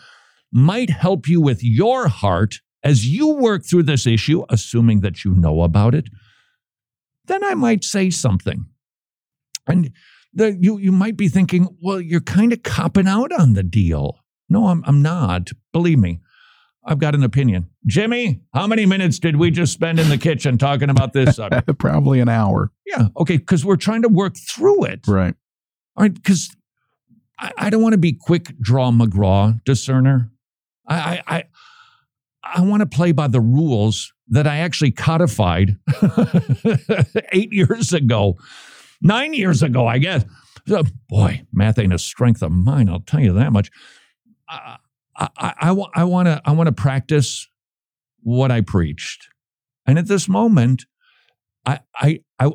might 0.52 0.90
help 0.90 1.28
you 1.28 1.40
with 1.40 1.62
your 1.62 2.08
heart 2.08 2.60
as 2.82 3.06
you 3.06 3.28
work 3.28 3.64
through 3.64 3.82
this 3.82 4.06
issue, 4.06 4.44
assuming 4.48 5.00
that 5.00 5.24
you 5.24 5.34
know 5.34 5.62
about 5.62 5.94
it, 5.94 6.08
then 7.26 7.44
I 7.44 7.54
might 7.54 7.84
say 7.84 8.10
something. 8.10 8.66
And 9.66 9.90
the, 10.32 10.56
you, 10.60 10.78
you 10.78 10.92
might 10.92 11.16
be 11.16 11.28
thinking, 11.28 11.76
well, 11.82 12.00
you're 12.00 12.20
kind 12.20 12.52
of 12.52 12.62
copping 12.62 13.08
out 13.08 13.32
on 13.32 13.54
the 13.54 13.62
deal. 13.62 14.20
No, 14.48 14.68
I'm, 14.68 14.82
I'm 14.86 15.02
not. 15.02 15.50
Believe 15.72 15.98
me, 15.98 16.20
I've 16.84 16.98
got 16.98 17.14
an 17.14 17.22
opinion. 17.22 17.68
Jimmy, 17.86 18.40
how 18.54 18.66
many 18.66 18.86
minutes 18.86 19.18
did 19.18 19.36
we 19.36 19.50
just 19.50 19.72
spend 19.72 20.00
in 20.00 20.08
the 20.08 20.16
kitchen 20.16 20.56
talking 20.56 20.88
about 20.88 21.12
this 21.12 21.36
subject? 21.36 21.70
Probably 21.78 22.20
an 22.20 22.28
hour. 22.28 22.72
Yeah. 22.86 23.08
Okay. 23.18 23.36
Because 23.36 23.64
we're 23.64 23.76
trying 23.76 24.02
to 24.02 24.08
work 24.08 24.36
through 24.36 24.84
it. 24.84 25.00
Right. 25.06 25.34
All 25.96 26.02
right. 26.02 26.14
Because 26.14 26.56
I, 27.38 27.52
I 27.56 27.70
don't 27.70 27.82
want 27.82 27.92
to 27.92 27.98
be 27.98 28.12
quick 28.12 28.58
draw 28.60 28.90
McGraw 28.90 29.62
discerner. 29.64 30.30
I, 30.86 30.96
I, 30.96 31.22
I, 31.36 31.44
I 32.42 32.60
want 32.62 32.80
to 32.80 32.86
play 32.86 33.12
by 33.12 33.28
the 33.28 33.40
rules 33.40 34.12
that 34.28 34.46
I 34.46 34.58
actually 34.58 34.90
codified 34.90 35.76
eight 37.32 37.52
years 37.52 37.92
ago, 37.92 38.36
nine 39.00 39.34
years 39.34 39.62
ago, 39.62 39.86
I 39.86 39.98
guess. 39.98 40.24
So, 40.66 40.82
boy, 41.08 41.46
math 41.52 41.78
ain't 41.78 41.94
a 41.94 41.98
strength 41.98 42.42
of 42.42 42.52
mine. 42.52 42.88
I'll 42.88 43.00
tell 43.00 43.20
you 43.20 43.32
that 43.34 43.52
much. 43.52 43.70
I, 44.48 44.76
I, 45.16 45.74
I, 45.94 46.04
want 46.04 46.26
to 46.26 46.40
I 46.44 46.52
want 46.52 46.68
to 46.68 46.72
practice 46.72 47.48
what 48.22 48.50
I 48.50 48.60
preached, 48.60 49.28
and 49.86 49.98
at 49.98 50.06
this 50.06 50.28
moment, 50.28 50.86
I 51.66 51.80
I 51.94 52.20
I, 52.38 52.50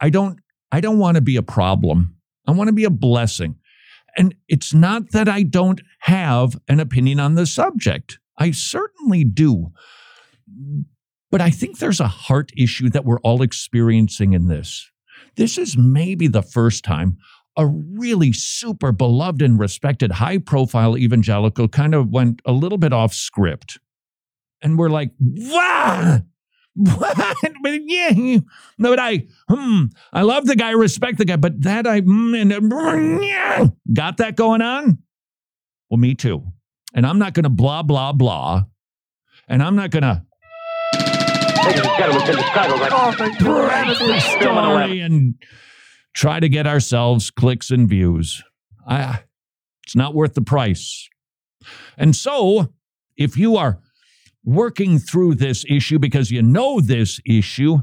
I 0.00 0.10
don't 0.10 0.40
I 0.70 0.80
don't 0.80 0.98
want 0.98 1.16
to 1.16 1.20
be 1.20 1.36
a 1.36 1.42
problem. 1.42 2.16
I 2.46 2.52
want 2.52 2.68
to 2.68 2.72
be 2.72 2.84
a 2.84 2.90
blessing. 2.90 3.56
And 4.16 4.34
it's 4.48 4.72
not 4.72 5.10
that 5.12 5.28
I 5.28 5.42
don't 5.42 5.80
have 6.00 6.56
an 6.68 6.80
opinion 6.80 7.20
on 7.20 7.34
the 7.34 7.46
subject. 7.46 8.18
I 8.38 8.50
certainly 8.50 9.24
do. 9.24 9.72
But 11.30 11.40
I 11.40 11.50
think 11.50 11.78
there's 11.78 12.00
a 12.00 12.08
heart 12.08 12.50
issue 12.56 12.88
that 12.90 13.04
we're 13.04 13.20
all 13.20 13.42
experiencing 13.42 14.32
in 14.32 14.48
this. 14.48 14.90
This 15.36 15.58
is 15.58 15.76
maybe 15.76 16.28
the 16.28 16.42
first 16.42 16.84
time 16.84 17.18
a 17.56 17.66
really 17.66 18.32
super 18.32 18.92
beloved 18.92 19.42
and 19.42 19.58
respected 19.58 20.12
high 20.12 20.38
profile 20.38 20.96
evangelical 20.96 21.68
kind 21.68 21.94
of 21.94 22.10
went 22.10 22.42
a 22.44 22.52
little 22.52 22.78
bit 22.78 22.92
off 22.92 23.14
script. 23.14 23.78
And 24.62 24.78
we're 24.78 24.90
like, 24.90 25.10
wow, 25.20 26.20
what? 26.76 27.36
But 27.62 27.80
yeah, 27.84 28.10
no, 28.78 28.90
but 28.90 29.00
I, 29.00 29.26
hmm, 29.48 29.84
I 30.12 30.22
love 30.22 30.46
the 30.46 30.54
guy, 30.54 30.70
respect 30.70 31.18
the 31.18 31.24
guy, 31.24 31.36
but 31.36 31.62
that 31.62 31.86
I, 31.86 32.02
mm, 32.02 32.40
and, 32.40 33.24
yeah, 33.24 33.66
got 33.92 34.18
that 34.18 34.36
going 34.36 34.62
on? 34.62 34.98
Well, 35.90 35.98
me 35.98 36.14
too. 36.14 36.44
And 36.94 37.06
I'm 37.06 37.18
not 37.18 37.34
going 37.34 37.44
to 37.44 37.50
blah, 37.50 37.82
blah, 37.82 38.12
blah. 38.12 38.64
And 39.48 39.62
I'm 39.62 39.74
not 39.74 39.90
going 39.90 40.02
to 40.02 40.22
story 44.20 45.00
and 45.00 45.34
try 46.14 46.40
to 46.40 46.48
get 46.48 46.66
ourselves 46.66 47.30
clicks 47.30 47.70
and 47.70 47.88
views. 47.88 48.42
I, 48.86 49.24
it's 49.84 49.96
not 49.96 50.14
worth 50.14 50.34
the 50.34 50.42
price. 50.42 51.08
And 51.98 52.14
so, 52.14 52.72
if 53.16 53.36
you 53.36 53.56
are 53.56 53.80
working 54.46 54.98
through 54.98 55.34
this 55.34 55.64
issue 55.68 55.98
because 55.98 56.30
you 56.30 56.40
know 56.40 56.80
this 56.80 57.20
issue, 57.26 57.78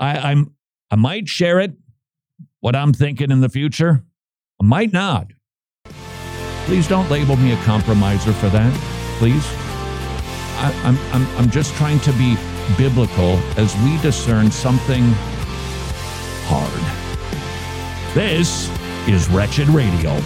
I, 0.00 0.18
I'm 0.30 0.54
I 0.90 0.96
might 0.96 1.28
share 1.28 1.60
it, 1.60 1.74
what 2.60 2.74
I'm 2.74 2.92
thinking 2.92 3.30
in 3.30 3.40
the 3.40 3.48
future. 3.48 4.04
I 4.60 4.64
might 4.64 4.92
not. 4.92 5.28
Please 6.64 6.88
don't 6.88 7.08
label 7.10 7.36
me 7.36 7.52
a 7.52 7.56
compromiser 7.62 8.32
for 8.32 8.48
that. 8.48 8.72
Please. 9.18 9.46
I, 10.58 10.72
I'm, 10.84 10.98
I'm, 11.12 11.36
I'm 11.36 11.50
just 11.50 11.74
trying 11.74 12.00
to 12.00 12.12
be 12.14 12.36
biblical 12.78 13.36
as 13.56 13.76
we 13.84 13.98
discern 14.00 14.50
something 14.50 15.04
hard. 16.48 18.14
This 18.14 18.70
is 19.06 19.28
Wretched 19.28 19.68
Radio. 19.68 20.20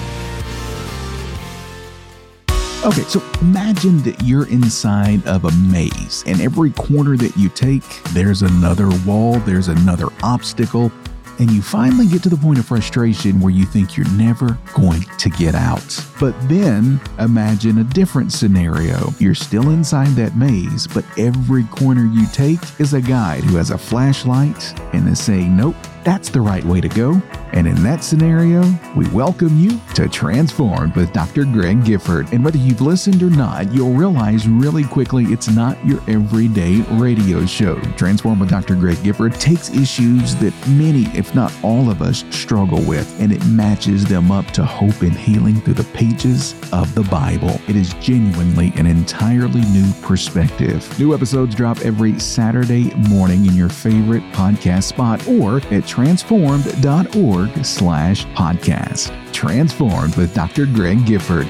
Okay, 2.83 3.03
so 3.03 3.23
imagine 3.43 3.99
that 4.05 4.23
you're 4.23 4.49
inside 4.49 5.27
of 5.27 5.45
a 5.45 5.53
maze, 5.53 6.25
and 6.27 6.41
every 6.41 6.71
corner 6.71 7.15
that 7.15 7.37
you 7.37 7.51
take, 7.51 7.85
there's 8.15 8.41
another 8.41 8.89
wall, 9.05 9.39
there's 9.41 9.69
another 9.69 10.07
obstacle, 10.23 10.91
and 11.39 11.51
you 11.51 11.61
finally 11.61 12.07
get 12.07 12.23
to 12.23 12.31
the 12.31 12.39
point 12.39 12.59
of 12.59 12.65
frustration 12.65 13.39
where 13.39 13.53
you 13.53 13.67
think 13.67 13.99
you're 13.99 14.11
never 14.13 14.59
going 14.73 15.03
to 15.19 15.29
get 15.29 15.55
out. 15.55 16.07
But 16.19 16.35
then 16.49 16.99
imagine 17.19 17.79
a 17.79 17.85
different 17.85 18.33
scenario. 18.33 19.13
You're 19.19 19.35
still 19.35 19.69
inside 19.69 20.17
that 20.17 20.39
maze, 20.39 20.87
but 20.87 21.05
every 21.19 21.65
corner 21.65 22.07
you 22.07 22.27
take 22.33 22.61
is 22.81 22.95
a 22.95 23.01
guide 23.03 23.45
who 23.45 23.57
has 23.57 23.71
a 23.71 23.79
flashlight 23.79 24.75
and 24.95 25.07
is 25.07 25.21
saying, 25.21 25.55
Nope, 25.55 25.77
that's 26.05 26.31
the 26.31 26.41
right 26.41 26.65
way 26.65 26.81
to 26.81 26.89
go. 26.89 27.21
And 27.53 27.67
in 27.67 27.83
that 27.83 28.05
scenario, 28.05 28.63
we 28.97 29.09
welcome 29.09 29.59
you 29.59 29.81
to 29.95 30.09
Transformed 30.09 30.95
with 30.95 31.13
Dr. 31.13 31.45
Greg 31.45 31.85
Gifford. 31.85 32.33
And 32.33 32.45
whether 32.45 32.59
you've 32.59 32.81
listened 32.81 33.23
or 33.25 33.31
not, 33.31 33.73
you'll 33.73 33.93
realize 33.93 34.49
really 34.49 34.85
quickly 34.85 35.25
it's 35.25 35.51
not 35.51 35.85
your 35.85 36.01
everyday 36.09 36.81
radio 36.93 37.45
show. 37.45 37.81
Transformed 37.97 38.41
with 38.41 38.51
Dr. 38.51 38.77
Greg 38.77 39.03
Gifford 39.03 39.35
takes 39.35 39.69
issues 39.71 40.37
that 40.37 40.55
many, 40.69 41.07
if 41.17 41.35
not 41.35 41.53
all 41.65 41.91
of 41.91 42.03
us, 42.03 42.25
struggle 42.31 42.81
with, 42.83 43.21
and 43.21 43.33
it 43.33 43.45
matches 43.47 44.05
them 44.05 44.31
up 44.31 44.47
to 44.53 44.65
hope 44.65 45.03
and 45.03 45.13
healing 45.13 45.61
through 45.61 45.75
the 45.75 45.85
pages 45.93 46.55
of 46.73 46.95
the 46.95 47.03
Bible. 47.11 47.61
It 47.67 47.75
is 47.75 47.95
genuinely 47.95 48.73
an 48.77 48.87
entirely 48.87 49.63
new 49.73 49.93
perspective. 50.03 50.99
New 51.01 51.15
episodes 51.15 51.57
drop 51.57 51.81
every 51.81 52.19
Saturday 52.21 52.95
morning 53.09 53.47
in 53.47 53.55
your 53.55 53.69
favorite 53.69 54.23
podcast 54.33 54.85
spot 54.85 55.27
or 55.27 55.57
at 55.73 55.90
transformed.org 55.91 57.65
slash 57.65 58.25
podcast. 58.27 59.33
Transformed 59.33 60.15
with 60.15 60.33
Dr. 60.33 60.67
Greg 60.67 61.05
Gifford. 61.05 61.49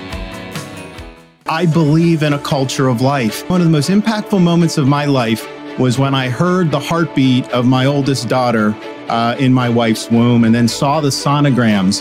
I 1.47 1.67
believe 1.67 2.23
in 2.23 2.33
a 2.33 2.39
culture 2.39 2.89
of 2.89 3.03
life. 3.03 3.47
One 3.51 3.61
of 3.61 3.67
the 3.67 3.71
most 3.71 3.91
impactful 3.91 4.43
moments 4.43 4.79
of 4.79 4.89
my 4.89 5.05
life 5.05 5.47
was 5.79 5.99
when 5.99 6.15
I 6.15 6.31
heard 6.31 6.71
the 6.71 6.81
heartbeat 6.81 7.51
of 7.51 7.67
my 7.67 7.85
oldest 7.85 8.31
daughter 8.31 8.75
uh, 9.11 9.37
in 9.39 9.53
my 9.53 9.69
wife's 9.69 10.11
womb 10.11 10.45
and 10.45 10.55
then 10.55 10.69
saw 10.69 11.03
the 11.03 11.09
sonograms 11.09 12.01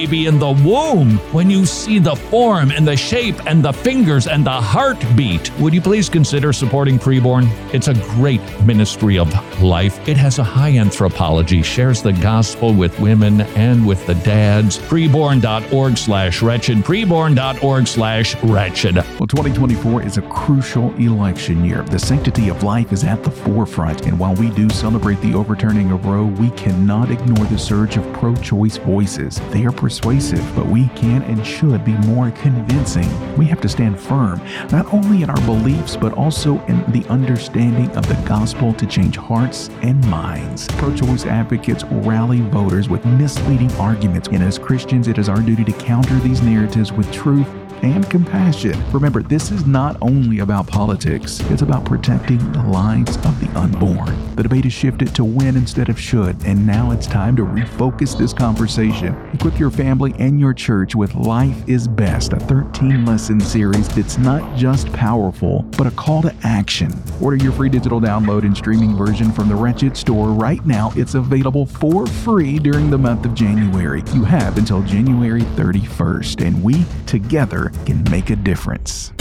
baby 0.00 0.24
in 0.24 0.38
the 0.38 0.52
womb 0.64 1.18
when 1.30 1.50
you 1.50 1.66
see 1.66 1.98
the 1.98 2.16
form 2.16 2.70
and 2.70 2.88
the 2.88 2.96
shape 2.96 3.36
and 3.44 3.62
the 3.62 3.70
fingers 3.70 4.26
and 4.26 4.46
the 4.46 4.50
heartbeat. 4.50 5.52
Would 5.58 5.74
you 5.74 5.82
please 5.82 6.08
consider 6.08 6.54
supporting 6.54 6.98
Preborn? 6.98 7.44
It's 7.74 7.88
a 7.88 7.94
great 8.14 8.40
ministry 8.64 9.18
of 9.18 9.28
life. 9.60 10.08
It 10.08 10.16
has 10.16 10.38
a 10.38 10.44
high 10.44 10.78
anthropology, 10.78 11.62
shares 11.62 12.00
the 12.00 12.14
gospel 12.14 12.72
with 12.72 12.98
women 12.98 13.42
and 13.42 13.86
with 13.86 14.06
the 14.06 14.14
dads. 14.14 14.78
Preborn.org 14.78 15.98
slash 15.98 16.40
wretched. 16.40 16.78
Preborn.org 16.78 17.86
slash 17.86 18.42
wretched. 18.42 18.94
Well, 18.94 19.26
2024 19.26 20.02
is 20.02 20.16
a 20.16 20.22
crucial 20.22 20.94
election 20.94 21.62
year. 21.62 21.82
The 21.82 21.98
sanctity 21.98 22.48
of 22.48 22.62
life 22.62 22.90
is 22.90 23.04
at 23.04 23.22
the 23.22 23.30
forefront, 23.30 24.06
and 24.06 24.18
while 24.18 24.34
we 24.36 24.48
do 24.50 24.70
celebrate 24.70 25.20
the 25.20 25.34
overturning 25.34 25.90
of 25.90 26.06
Roe, 26.06 26.24
we 26.24 26.48
cannot 26.52 27.10
ignore 27.10 27.44
the 27.46 27.58
surge 27.58 27.98
of 27.98 28.12
pro 28.14 28.34
choice 28.36 28.78
voices. 28.78 29.38
They 29.50 29.66
are 29.66 29.72
persuasive, 29.90 30.54
but 30.54 30.66
we 30.66 30.86
can 30.94 31.20
and 31.22 31.44
should 31.44 31.84
be 31.84 31.94
more 32.06 32.30
convincing. 32.30 33.08
We 33.36 33.46
have 33.46 33.60
to 33.62 33.68
stand 33.68 33.98
firm, 33.98 34.40
not 34.70 34.86
only 34.94 35.24
in 35.24 35.30
our 35.30 35.46
beliefs, 35.46 35.96
but 35.96 36.12
also 36.12 36.64
in 36.66 36.84
the 36.92 37.04
understanding 37.08 37.90
of 37.96 38.06
the 38.06 38.14
gospel 38.24 38.72
to 38.74 38.86
change 38.86 39.16
hearts 39.16 39.68
and 39.82 40.00
minds. 40.06 40.68
Pro 40.78 40.94
choice 40.94 41.26
advocates 41.26 41.82
rally 41.82 42.40
voters 42.40 42.88
with 42.88 43.04
misleading 43.04 43.72
arguments, 43.72 44.28
and 44.28 44.44
as 44.44 44.60
Christians, 44.60 45.08
it 45.08 45.18
is 45.18 45.28
our 45.28 45.40
duty 45.40 45.64
to 45.64 45.72
counter 45.72 46.14
these 46.20 46.40
narratives 46.40 46.92
with 46.92 47.10
truth 47.12 47.48
and 47.82 48.08
compassion. 48.10 48.82
Remember, 48.92 49.22
this 49.22 49.50
is 49.50 49.66
not 49.66 49.96
only 50.00 50.40
about 50.40 50.66
politics, 50.66 51.40
it's 51.50 51.62
about 51.62 51.84
protecting 51.84 52.38
the 52.52 52.62
lives 52.62 53.16
of 53.18 53.40
the 53.40 53.58
unborn. 53.58 54.16
The 54.36 54.42
debate 54.42 54.64
has 54.64 54.72
shifted 54.72 55.14
to 55.14 55.24
when 55.24 55.56
instead 55.56 55.88
of 55.88 55.98
should, 55.98 56.36
and 56.46 56.66
now 56.66 56.90
it's 56.90 57.06
time 57.06 57.36
to 57.36 57.42
refocus 57.42 58.16
this 58.16 58.32
conversation. 58.32 59.14
Equip 59.32 59.58
your 59.58 59.70
family 59.70 60.14
and 60.18 60.40
your 60.40 60.54
church 60.54 60.94
with 60.94 61.14
Life 61.14 61.68
is 61.68 61.88
Best, 61.88 62.32
a 62.32 62.40
13 62.40 63.04
lesson 63.04 63.40
series 63.40 63.88
that's 63.88 64.18
not 64.18 64.56
just 64.56 64.92
powerful, 64.92 65.62
but 65.76 65.86
a 65.86 65.90
call 65.92 66.22
to 66.22 66.34
action. 66.42 66.92
Order 67.20 67.36
your 67.36 67.52
free 67.52 67.68
digital 67.68 68.00
download 68.00 68.44
and 68.44 68.56
streaming 68.56 68.96
version 68.96 69.32
from 69.32 69.48
the 69.48 69.54
Wretched 69.54 69.96
store 69.96 70.28
right 70.28 70.64
now. 70.64 70.92
It's 70.96 71.14
available 71.14 71.66
for 71.66 72.06
free 72.06 72.58
during 72.58 72.90
the 72.90 72.98
month 72.98 73.24
of 73.24 73.34
January. 73.34 74.02
You 74.12 74.24
have 74.24 74.58
until 74.58 74.82
January 74.82 75.42
31st, 75.42 76.46
and 76.46 76.62
we 76.62 76.84
together 77.06 77.69
can 77.86 78.02
make 78.10 78.30
a 78.30 78.36
difference. 78.36 79.12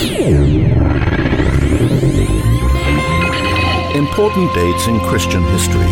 Important 3.95 4.53
dates 4.53 4.87
in 4.87 4.99
Christian 5.01 5.43
history 5.43 5.87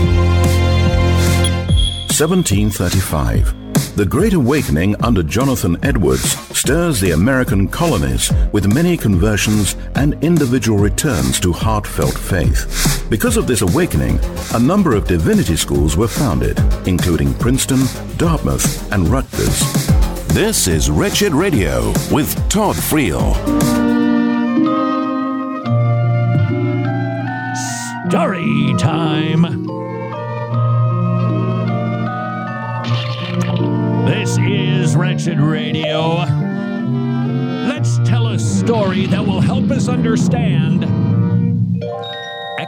1735. 2.17 3.95
The 3.95 4.05
Great 4.05 4.33
Awakening 4.33 4.95
under 5.03 5.23
Jonathan 5.23 5.77
Edwards 5.83 6.37
stirs 6.57 6.99
the 6.99 7.11
American 7.11 7.67
colonies 7.67 8.31
with 8.51 8.71
many 8.73 8.95
conversions 8.97 9.75
and 9.95 10.13
individual 10.23 10.77
returns 10.77 11.39
to 11.39 11.51
heartfelt 11.51 12.17
faith. 12.17 13.05
Because 13.09 13.37
of 13.37 13.47
this 13.47 13.61
awakening, 13.61 14.19
a 14.53 14.59
number 14.59 14.95
of 14.95 15.07
divinity 15.07 15.55
schools 15.55 15.97
were 15.97 16.07
founded, 16.07 16.59
including 16.87 17.33
Princeton, 17.35 17.81
Dartmouth, 18.17 18.91
and 18.91 19.07
Rutgers. 19.09 20.06
This 20.29 20.67
is 20.67 20.89
Wretched 20.91 21.33
Radio 21.33 21.87
with 22.11 22.35
Todd 22.47 22.75
Friel. 22.75 23.33
Story 28.07 28.73
time. 28.77 29.65
This 34.05 34.37
is 34.37 34.95
Wretched 34.95 35.39
Radio. 35.39 36.17
Let's 37.67 37.97
tell 38.07 38.27
a 38.27 38.39
story 38.39 39.07
that 39.07 39.25
will 39.25 39.41
help 39.41 39.71
us 39.71 39.87
understand 39.87 40.85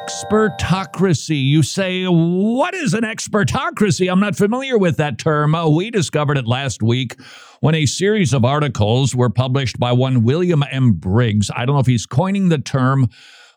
expertocracy. 0.09 1.39
You 1.39 1.61
say, 1.61 2.05
what 2.05 2.73
is 2.73 2.95
an 2.95 3.03
expertocracy? 3.03 4.11
I'm 4.11 4.19
not 4.19 4.35
familiar 4.35 4.75
with 4.75 4.97
that 4.97 5.19
term. 5.19 5.53
Uh, 5.53 5.69
we 5.69 5.91
discovered 5.91 6.35
it 6.35 6.47
last 6.47 6.81
week 6.81 7.15
when 7.59 7.75
a 7.75 7.85
series 7.85 8.33
of 8.33 8.43
articles 8.43 9.15
were 9.15 9.29
published 9.29 9.79
by 9.79 9.91
one 9.91 10.23
William 10.23 10.63
M. 10.71 10.93
Briggs. 10.93 11.51
I 11.55 11.63
don't 11.63 11.75
know 11.75 11.79
if 11.79 11.85
he's 11.85 12.07
coining 12.07 12.49
the 12.49 12.57
term, 12.57 13.07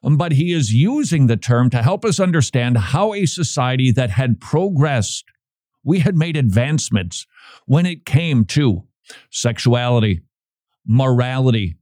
um, 0.05 0.19
but 0.19 0.33
he 0.33 0.53
is 0.53 0.75
using 0.75 1.27
the 1.27 1.39
term 1.39 1.71
to 1.71 1.83
help 1.83 2.05
us 2.05 2.21
understand 2.21 2.77
how 2.77 3.15
a 3.15 3.25
society 3.25 3.91
that 3.91 4.11
had 4.11 4.39
progressed, 4.39 5.25
we 5.83 6.01
had 6.01 6.17
made 6.17 6.37
advancements 6.37 7.27
when 7.65 7.87
it 7.87 8.05
came 8.05 8.45
to 8.47 8.85
sexuality, 9.31 10.21
morality, 10.87 11.77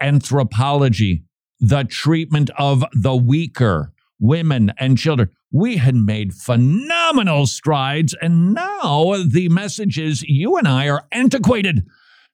anthropology, 0.00 1.24
the 1.60 1.84
treatment 1.84 2.48
of 2.56 2.82
the 2.94 3.14
weaker, 3.14 3.92
women 4.18 4.72
and 4.78 4.98
children. 4.98 5.30
We 5.52 5.76
had 5.76 5.94
made 5.94 6.34
phenomenal 6.34 7.46
strides, 7.46 8.14
and 8.20 8.54
now 8.54 9.16
the 9.24 9.48
message 9.48 9.98
is 9.98 10.22
you 10.22 10.56
and 10.56 10.66
I 10.66 10.88
are 10.88 11.06
antiquated, 11.12 11.86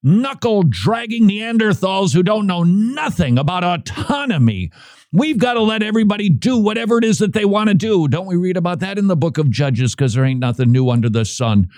knuckle 0.03 0.65
dragging 0.65 1.29
Neanderthals 1.29 2.15
who 2.15 2.23
don't 2.23 2.47
know 2.47 2.65
nothing 2.65 3.39
about 3.39 3.65
autonomy. 3.65 4.73
We've 5.12 5.39
got 5.39 5.55
to 5.55 5.61
let 5.61 5.83
everybody 5.83 6.31
do 6.31 6.57
whatever 6.57 6.97
it 6.97 7.05
is 7.05 7.19
that 7.19 7.35
they 7.35 7.45
want 7.45 7.69
to 7.69 7.75
do. 7.75 8.09
Don't 8.09 8.27
we 8.27 8.37
read 8.37 8.57
about 8.57 8.81
that 8.81 8.99
in 8.99 9.09
the 9.09 9.17
book 9.17 9.37
of 9.37 9.51
Judges? 9.51 9.95
Because 9.95 10.15
there 10.15 10.25
ain't 10.25 10.41
nothing 10.41 10.73
new 10.73 10.89
under 10.89 11.11
the 11.11 11.27
sun. 11.27 11.69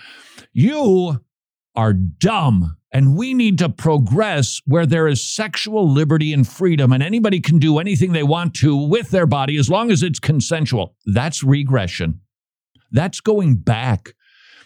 You 0.53 1.21
are 1.75 1.93
dumb. 1.93 2.77
And 2.95 3.17
we 3.17 3.33
need 3.33 3.57
to 3.57 3.67
progress 3.67 4.61
where 4.65 4.85
there 4.85 5.05
is 5.05 5.21
sexual 5.21 5.91
liberty 5.91 6.31
and 6.31 6.47
freedom, 6.47 6.93
and 6.93 7.03
anybody 7.03 7.41
can 7.41 7.59
do 7.59 7.77
anything 7.77 8.13
they 8.13 8.23
want 8.23 8.53
to 8.53 8.73
with 8.73 9.09
their 9.09 9.25
body 9.25 9.57
as 9.57 9.69
long 9.69 9.91
as 9.91 10.01
it's 10.01 10.17
consensual. 10.17 10.95
That's 11.05 11.43
regression. 11.43 12.21
That's 12.93 13.19
going 13.19 13.55
back. 13.55 14.13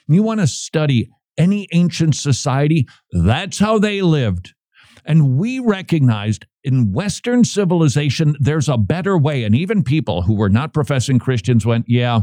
You 0.08 0.22
want 0.22 0.42
to 0.42 0.46
study 0.46 1.10
any 1.40 1.68
ancient 1.72 2.16
society, 2.16 2.88
that's 3.12 3.58
how 3.58 3.80
they 3.80 4.04
lived. 4.04 4.54
And 5.06 5.40
we 5.40 5.58
recognized 5.58 6.46
in 6.64 6.94
Western 6.94 7.44
civilization, 7.44 8.36
there's 8.40 8.70
a 8.70 8.78
better 8.78 9.18
way. 9.18 9.44
And 9.44 9.56
even 9.56 9.82
people 9.82 10.22
who 10.22 10.36
were 10.36 10.50
not 10.50 10.72
professing 10.72 11.18
Christians 11.18 11.66
went, 11.66 11.86
yeah, 11.88 12.22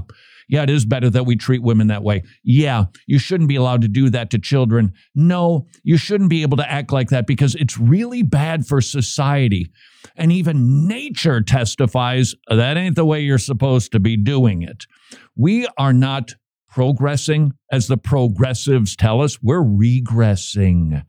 yeah, 0.49 0.63
it 0.63 0.71
is 0.71 0.85
better 0.85 1.11
that 1.11 1.25
we 1.25 1.37
treat 1.37 1.63
women 1.63 1.89
that 1.89 2.03
way. 2.03 2.23
Yeah, 2.45 2.85
you 3.07 3.19
shouldn't 3.19 3.49
be 3.49 3.57
allowed 3.57 3.83
to 3.83 3.89
do 3.89 4.11
that 4.11 4.31
to 4.31 4.39
children. 4.39 4.93
No, 5.15 5.67
you 5.83 5.97
shouldn't 5.97 6.31
be 6.31 6.43
able 6.43 6.57
to 6.59 6.71
act 6.71 6.93
like 6.93 7.09
that 7.11 7.27
because 7.27 7.55
it's 7.57 7.79
really 7.79 8.23
bad 8.23 8.67
for 8.67 8.81
society. 8.81 9.71
And 10.15 10.31
even 10.31 10.87
nature 10.87 11.41
testifies 11.41 12.35
that 12.49 12.77
ain't 12.77 12.97
the 12.97 13.05
way 13.05 13.21
you're 13.21 13.39
supposed 13.39 13.93
to 13.93 14.01
be 14.01 14.17
doing 14.17 14.63
it. 14.63 14.87
We 15.35 15.67
are 15.77 15.93
not 15.93 16.35
progressing 16.69 17.53
as 17.73 17.87
the 17.89 17.97
progressives 17.97 18.95
tell 18.95 19.23
us, 19.23 19.43
we're 19.43 19.63
regressing. 19.63 21.03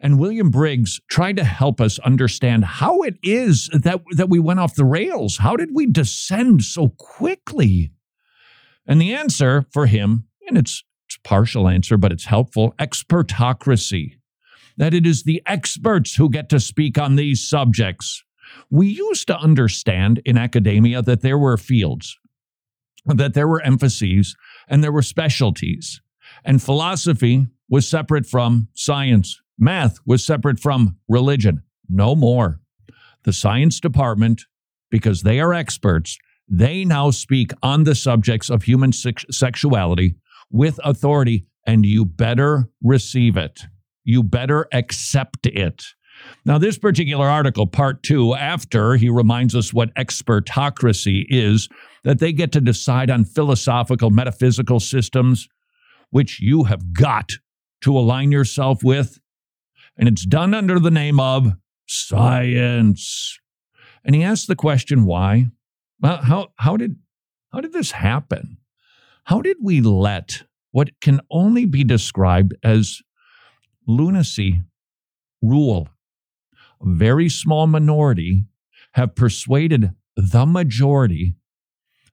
And 0.00 0.18
William 0.18 0.50
Briggs 0.50 1.00
tried 1.08 1.36
to 1.36 1.44
help 1.44 1.80
us 1.80 1.98
understand 2.00 2.64
how 2.64 3.02
it 3.02 3.16
is 3.22 3.68
that, 3.72 4.00
that 4.16 4.28
we 4.28 4.38
went 4.38 4.60
off 4.60 4.74
the 4.74 4.84
rails. 4.84 5.38
How 5.38 5.56
did 5.56 5.70
we 5.74 5.86
descend 5.86 6.64
so 6.64 6.88
quickly? 6.98 7.92
And 8.88 9.00
the 9.00 9.14
answer 9.14 9.66
for 9.70 9.86
him, 9.86 10.26
and 10.48 10.56
it's, 10.56 10.82
it's 11.06 11.18
partial 11.22 11.68
answer, 11.68 11.98
but 11.98 12.10
it's 12.10 12.24
helpful 12.24 12.74
expertocracy. 12.78 14.14
That 14.78 14.94
it 14.94 15.06
is 15.06 15.24
the 15.24 15.42
experts 15.44 16.16
who 16.16 16.30
get 16.30 16.48
to 16.48 16.58
speak 16.58 16.98
on 16.98 17.16
these 17.16 17.46
subjects. 17.46 18.24
We 18.70 18.88
used 18.88 19.26
to 19.26 19.38
understand 19.38 20.22
in 20.24 20.38
academia 20.38 21.02
that 21.02 21.20
there 21.20 21.36
were 21.36 21.56
fields, 21.58 22.16
that 23.04 23.34
there 23.34 23.48
were 23.48 23.62
emphases, 23.62 24.34
and 24.68 24.82
there 24.82 24.92
were 24.92 25.02
specialties. 25.02 26.00
And 26.44 26.62
philosophy 26.62 27.46
was 27.68 27.86
separate 27.86 28.24
from 28.24 28.68
science. 28.74 29.40
Math 29.58 29.98
was 30.06 30.24
separate 30.24 30.60
from 30.60 30.96
religion. 31.08 31.62
No 31.90 32.14
more. 32.14 32.60
The 33.24 33.32
science 33.32 33.80
department, 33.80 34.42
because 34.90 35.22
they 35.22 35.40
are 35.40 35.52
experts, 35.52 36.16
they 36.48 36.84
now 36.84 37.10
speak 37.10 37.52
on 37.62 37.84
the 37.84 37.94
subjects 37.94 38.50
of 38.50 38.62
human 38.62 38.92
sex- 38.92 39.24
sexuality 39.30 40.14
with 40.50 40.80
authority, 40.82 41.46
and 41.66 41.84
you 41.84 42.04
better 42.04 42.68
receive 42.82 43.36
it. 43.36 43.62
You 44.04 44.22
better 44.22 44.66
accept 44.72 45.46
it. 45.46 45.84
Now, 46.44 46.58
this 46.58 46.78
particular 46.78 47.28
article, 47.28 47.66
part 47.66 48.02
two, 48.02 48.34
after 48.34 48.94
he 48.94 49.08
reminds 49.08 49.54
us 49.54 49.72
what 49.72 49.94
expertocracy 49.94 51.24
is, 51.28 51.68
that 52.04 52.18
they 52.18 52.32
get 52.32 52.52
to 52.52 52.60
decide 52.60 53.10
on 53.10 53.24
philosophical, 53.24 54.10
metaphysical 54.10 54.80
systems, 54.80 55.48
which 56.10 56.40
you 56.40 56.64
have 56.64 56.92
got 56.92 57.30
to 57.82 57.96
align 57.96 58.32
yourself 58.32 58.82
with. 58.82 59.18
And 59.96 60.08
it's 60.08 60.24
done 60.24 60.54
under 60.54 60.78
the 60.78 60.90
name 60.90 61.20
of 61.20 61.52
science. 61.86 63.38
And 64.04 64.14
he 64.14 64.22
asks 64.22 64.46
the 64.46 64.56
question 64.56 65.04
why? 65.04 65.48
How 66.02 66.48
how 66.56 66.76
did 66.76 66.96
how 67.52 67.60
did 67.60 67.72
this 67.72 67.90
happen? 67.90 68.58
How 69.24 69.40
did 69.42 69.56
we 69.60 69.80
let 69.80 70.42
what 70.70 71.00
can 71.00 71.20
only 71.30 71.64
be 71.64 71.84
described 71.84 72.54
as 72.62 73.00
lunacy 73.86 74.62
rule? 75.42 75.88
A 76.80 76.94
very 76.94 77.28
small 77.28 77.66
minority 77.66 78.44
have 78.92 79.16
persuaded 79.16 79.92
the 80.16 80.46
majority 80.46 81.34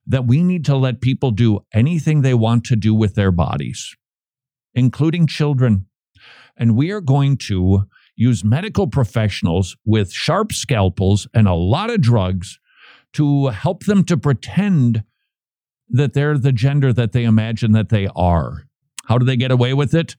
that 0.06 0.26
we 0.26 0.42
need 0.42 0.64
to 0.64 0.76
let 0.76 1.00
people 1.00 1.30
do 1.30 1.60
anything 1.72 2.22
they 2.22 2.34
want 2.34 2.64
to 2.64 2.76
do 2.76 2.94
with 2.94 3.14
their 3.14 3.32
bodies, 3.32 3.96
including 4.74 5.26
children. 5.26 5.86
And 6.56 6.76
we 6.76 6.90
are 6.90 7.00
going 7.00 7.36
to 7.48 7.84
use 8.14 8.44
medical 8.44 8.86
professionals 8.86 9.76
with 9.84 10.12
sharp 10.12 10.52
scalpels 10.52 11.28
and 11.34 11.46
a 11.46 11.54
lot 11.54 11.90
of 11.90 12.00
drugs 12.00 12.58
to 13.16 13.48
help 13.48 13.84
them 13.84 14.04
to 14.04 14.16
pretend 14.16 15.04
that 15.88 16.14
they're 16.14 16.38
the 16.38 16.52
gender 16.52 16.92
that 16.92 17.12
they 17.12 17.24
imagine 17.24 17.72
that 17.72 17.88
they 17.88 18.08
are. 18.16 18.64
How 19.06 19.18
do 19.18 19.24
they 19.24 19.36
get 19.36 19.50
away 19.50 19.72
with 19.74 19.94
it? 19.94 20.16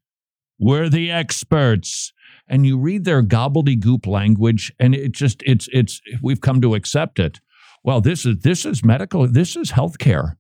We're 0.60 0.89
the 0.89 1.12
experts. 1.12 2.13
And 2.47 2.65
you 2.65 2.77
read 2.77 3.03
their 3.03 3.21
gobbledygook 3.21 4.07
language, 4.07 4.71
and 4.79 4.95
it 4.95 5.12
just 5.12 5.43
it's 5.45 5.67
it's 5.73 6.01
we've 6.21 6.39
come 6.39 6.62
to 6.62 6.75
accept 6.75 7.19
it. 7.19 7.41
Well, 7.83 7.99
this 7.99 8.25
is 8.25 8.38
this 8.39 8.65
is 8.65 8.86
medical, 8.86 9.27
this 9.27 9.57
is 9.57 9.71
healthcare. 9.71 10.36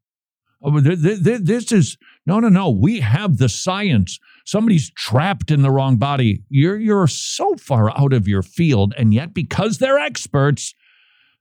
Oh, 0.63 0.79
this 0.79 1.71
is 1.71 1.97
no, 2.25 2.39
no, 2.39 2.49
no. 2.49 2.69
We 2.69 3.01
have 3.01 3.37
the 3.37 3.49
science. 3.49 4.19
Somebody's 4.45 4.89
trapped 4.91 5.51
in 5.51 5.61
the 5.61 5.69
wrong 5.69 5.97
body. 5.97 6.43
You're 6.49 6.77
you're 6.77 7.07
so 7.07 7.55
far 7.55 7.91
out 7.97 8.13
of 8.13 8.27
your 8.27 8.41
field, 8.41 8.93
and 8.97 9.13
yet 9.13 9.33
because 9.33 9.77
they're 9.77 9.99
experts, 9.99 10.73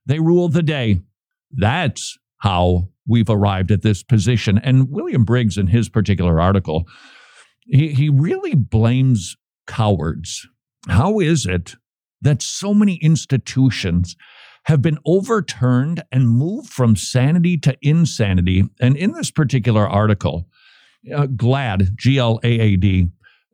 they 0.05 0.19
rule 0.19 0.49
the 0.49 0.63
day. 0.63 0.99
That's 1.51 2.17
how 2.39 2.89
we've 3.07 3.29
arrived 3.29 3.71
at 3.71 3.81
this 3.81 4.03
position. 4.03 4.57
And 4.57 4.89
William 4.89 5.23
Briggs, 5.23 5.57
in 5.57 5.67
his 5.67 5.89
particular 5.89 6.39
article, 6.39 6.85
he, 7.65 7.89
he 7.89 8.09
really 8.09 8.55
blames 8.55 9.35
cowards. 9.65 10.47
How 10.87 11.19
is 11.19 11.45
it 11.45 11.75
that 12.21 12.41
so 12.41 12.73
many 12.73 12.95
institutions 12.95 14.15
have 14.63 14.81
been 14.81 14.97
overturned 15.05 16.03
and 16.11 16.29
moved 16.29 16.69
from 16.69 16.95
sanity 16.95 17.57
to 17.59 17.77
insanity? 17.81 18.63
And 18.79 18.95
in 18.97 19.13
this 19.13 19.31
particular 19.31 19.87
article, 19.87 20.47
uh, 21.13 21.27
GLAAD, 21.27 21.95
G 21.95 22.17
L 22.17 22.39
A 22.43 22.47
A 22.47 22.75
D, 22.75 23.07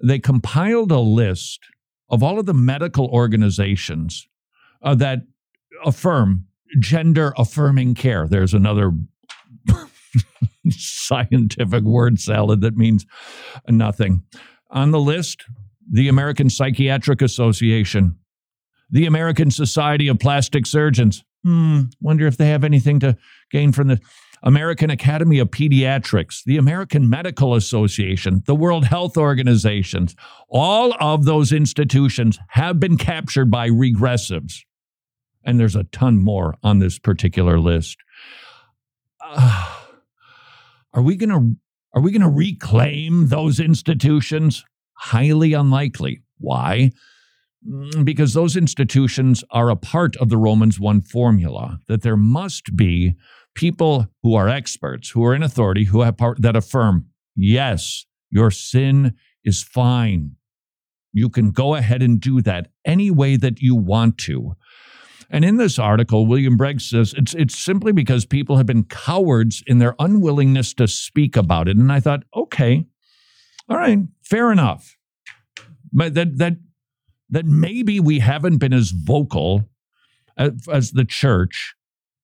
they 0.03 0.19
compiled 0.19 0.91
a 0.91 0.99
list 0.99 1.59
of 2.09 2.23
all 2.23 2.39
of 2.39 2.45
the 2.45 2.53
medical 2.53 3.07
organizations 3.07 4.27
uh, 4.81 4.95
that 4.95 5.19
affirm 5.85 6.45
gender 6.79 7.33
affirming 7.37 7.95
care. 7.95 8.27
There's 8.27 8.53
another 8.53 8.91
scientific 10.69 11.83
word 11.83 12.19
salad 12.19 12.61
that 12.61 12.77
means 12.77 13.05
nothing. 13.67 14.23
On 14.69 14.91
the 14.91 14.99
list, 14.99 15.43
the 15.89 16.07
American 16.07 16.49
Psychiatric 16.49 17.21
Association, 17.21 18.17
the 18.89 19.05
American 19.05 19.51
Society 19.51 20.07
of 20.07 20.19
Plastic 20.19 20.65
Surgeons. 20.65 21.23
Hmm, 21.43 21.81
wonder 21.99 22.25
if 22.25 22.37
they 22.37 22.47
have 22.47 22.63
anything 22.63 22.99
to 23.01 23.17
gain 23.51 23.71
from 23.71 23.89
this. 23.89 23.99
American 24.43 24.89
Academy 24.89 25.39
of 25.39 25.49
Pediatrics, 25.51 26.43
the 26.45 26.57
American 26.57 27.09
Medical 27.09 27.55
Association, 27.55 28.43
the 28.45 28.55
World 28.55 28.85
Health 28.85 29.17
Organizations, 29.17 30.15
all 30.49 30.93
of 30.99 31.23
those 31.23 31.53
institutions 31.53 32.37
have 32.49 32.77
been 32.77 32.97
captured 32.97 33.49
by 33.49 33.69
regressives. 33.69 34.63
And 35.45 35.59
there's 35.59 35.75
a 35.75 35.83
ton 35.85 36.19
more 36.19 36.55
on 36.63 36.79
this 36.79 36.99
particular 36.99 37.59
list. 37.59 37.97
Uh, 39.23 39.75
are 40.93 41.01
we 41.01 41.15
going 41.15 41.29
to 41.29 41.55
are 41.95 42.01
we 42.01 42.11
going 42.11 42.21
to 42.21 42.29
reclaim 42.29 43.27
those 43.27 43.59
institutions? 43.59 44.65
Highly 44.93 45.53
unlikely. 45.53 46.21
Why? 46.39 46.91
Mm, 47.67 48.03
because 48.03 48.33
those 48.33 48.57
institutions 48.57 49.43
are 49.51 49.69
a 49.69 49.75
part 49.75 50.15
of 50.17 50.29
the 50.29 50.37
Romans 50.37 50.79
1 50.79 51.01
formula 51.01 51.79
that 51.87 52.01
there 52.01 52.17
must 52.17 52.75
be 52.75 53.15
people 53.53 54.07
who 54.23 54.33
are 54.35 54.49
experts, 54.49 55.11
who 55.11 55.23
are 55.23 55.35
in 55.35 55.43
authority, 55.43 55.85
who 55.85 56.01
have 56.01 56.17
power 56.17 56.35
that 56.39 56.55
affirm, 56.55 57.05
yes, 57.35 58.05
your 58.31 58.49
sin 58.49 59.13
is 59.43 59.61
fine. 59.61 60.35
You 61.13 61.29
can 61.29 61.51
go 61.51 61.75
ahead 61.75 62.01
and 62.01 62.19
do 62.19 62.41
that 62.41 62.69
any 62.83 63.11
way 63.11 63.37
that 63.37 63.61
you 63.61 63.75
want 63.75 64.17
to. 64.19 64.55
And 65.33 65.43
in 65.43 65.57
this 65.57 65.79
article, 65.79 66.27
William 66.27 66.57
Briggs 66.57 66.87
says 66.87 67.15
it's 67.17 67.33
it's 67.33 67.57
simply 67.57 67.91
because 67.91 68.23
people 68.23 68.57
have 68.57 68.67
been 68.67 68.83
cowards 68.83 69.63
in 69.65 69.79
their 69.79 69.95
unwillingness 69.97 70.75
to 70.75 70.87
speak 70.87 71.35
about 71.35 71.67
it. 71.67 71.75
And 71.75 71.91
I 71.91 71.99
thought, 71.99 72.23
okay, 72.35 72.85
all 73.67 73.77
right, 73.77 73.97
fair 74.21 74.51
enough. 74.51 74.95
But 75.91 76.13
that 76.13 76.37
that 76.37 76.57
that 77.29 77.45
maybe 77.47 77.99
we 77.99 78.19
haven't 78.19 78.59
been 78.59 78.73
as 78.73 78.91
vocal 78.91 79.67
as, 80.37 80.51
as 80.71 80.91
the 80.91 81.03
church 81.03 81.73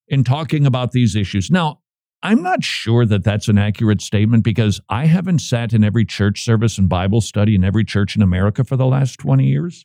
in 0.08 0.24
talking 0.24 0.68
about 0.68 0.92
these 0.92 1.16
issues. 1.16 1.50
Now, 1.50 1.80
I'm 2.22 2.44
not 2.44 2.64
sure 2.64 3.08
that 3.08 3.24
that's 3.24 3.48
an 3.48 3.58
accurate 3.58 4.02
statement 4.02 4.44
because 4.44 4.82
I 4.88 5.06
haven't 5.06 5.40
sat 5.40 5.74
in 5.74 5.84
every 5.84 6.06
church 6.06 6.44
service 6.44 6.78
and 6.78 6.88
Bible 6.88 7.22
study 7.22 7.56
in 7.56 7.64
every 7.64 7.86
church 7.86 8.16
in 8.16 8.22
America 8.22 8.64
for 8.64 8.76
the 8.76 8.86
last 8.86 9.18
20 9.18 9.46
years. 9.46 9.84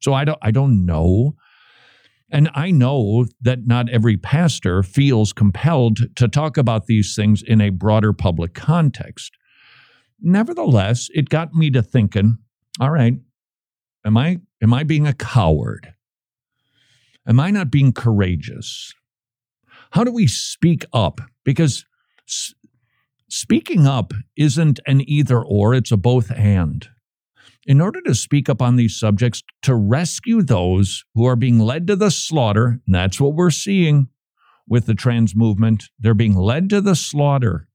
So 0.00 0.14
I 0.14 0.24
don't 0.24 0.38
I 0.40 0.52
don't 0.52 0.86
know. 0.86 1.34
And 2.32 2.50
I 2.54 2.70
know 2.70 3.26
that 3.42 3.66
not 3.66 3.90
every 3.90 4.16
pastor 4.16 4.82
feels 4.82 5.34
compelled 5.34 6.16
to 6.16 6.26
talk 6.26 6.56
about 6.56 6.86
these 6.86 7.14
things 7.14 7.42
in 7.42 7.60
a 7.60 7.68
broader 7.68 8.14
public 8.14 8.54
context. 8.54 9.36
Nevertheless, 10.18 11.08
it 11.12 11.28
got 11.28 11.52
me 11.52 11.70
to 11.70 11.82
thinking, 11.82 12.38
all 12.80 12.90
right, 12.90 13.14
am 14.06 14.16
I 14.16 14.40
am 14.62 14.72
I 14.72 14.82
being 14.82 15.06
a 15.06 15.12
coward? 15.12 15.92
Am 17.26 17.38
I 17.38 17.50
not 17.50 17.70
being 17.70 17.92
courageous? 17.92 18.94
How 19.90 20.02
do 20.02 20.10
we 20.10 20.26
speak 20.26 20.86
up? 20.92 21.20
Because 21.44 21.84
speaking 23.28 23.86
up 23.86 24.14
isn't 24.36 24.80
an 24.86 25.02
either 25.08 25.40
or, 25.42 25.74
it's 25.74 25.92
a 25.92 25.98
both 25.98 26.30
and 26.30 26.88
in 27.66 27.80
order 27.80 28.00
to 28.02 28.14
speak 28.14 28.48
up 28.48 28.60
on 28.60 28.76
these 28.76 28.98
subjects 28.98 29.42
to 29.62 29.74
rescue 29.74 30.42
those 30.42 31.04
who 31.14 31.24
are 31.24 31.36
being 31.36 31.58
led 31.58 31.86
to 31.86 31.96
the 31.96 32.10
slaughter. 32.10 32.80
that's 32.86 33.20
what 33.20 33.34
we're 33.34 33.50
seeing 33.50 34.08
with 34.68 34.86
the 34.86 34.94
trans 34.94 35.34
movement. 35.34 35.84
They're 35.98 36.14
being 36.14 36.36
led 36.36 36.70
to 36.70 36.80
the 36.80 36.96
slaughter. 36.96 37.68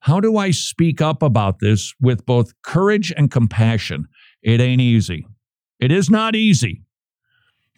How 0.00 0.20
do 0.20 0.36
I 0.36 0.50
speak 0.50 1.00
up 1.00 1.22
about 1.22 1.60
this 1.60 1.94
with 2.00 2.26
both 2.26 2.52
courage 2.62 3.12
and 3.16 3.30
compassion? 3.30 4.06
It 4.42 4.60
ain't 4.60 4.80
easy. 4.80 5.26
It 5.80 5.90
is 5.90 6.10
not 6.10 6.36
easy. 6.36 6.82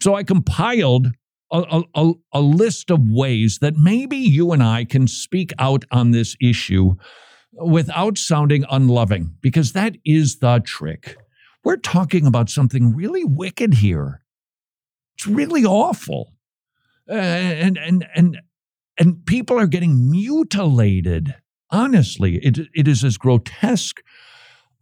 So 0.01 0.15
I 0.15 0.23
compiled 0.23 1.07
a, 1.51 1.83
a, 1.95 2.13
a, 2.33 2.41
list 2.41 2.91
of 2.91 3.09
ways 3.09 3.59
that 3.61 3.75
maybe 3.77 4.17
you 4.17 4.51
and 4.51 4.61
I 4.61 4.83
can 4.83 5.07
speak 5.07 5.53
out 5.57 5.85
on 5.91 6.11
this 6.11 6.35
issue 6.41 6.95
without 7.53 8.17
sounding 8.17 8.65
unloving, 8.69 9.35
because 9.41 9.71
that 9.71 9.95
is 10.05 10.39
the 10.39 10.61
trick. 10.65 11.17
We're 11.67 11.75
talking 11.75 12.25
about 12.25 12.49
something 12.49 12.95
really 12.95 13.25
wicked 13.25 13.73
here. 13.73 14.21
It's 15.17 15.27
really 15.27 15.65
awful. 15.65 16.31
and 17.09 17.77
and 17.77 18.07
and 18.15 18.37
and 18.97 19.25
people 19.25 19.59
are 19.59 19.67
getting 19.67 20.09
mutilated. 20.09 21.35
Honestly, 21.69 22.37
it 22.37 22.57
it 22.73 22.87
is 22.87 23.03
as 23.03 23.17
grotesque 23.17 24.01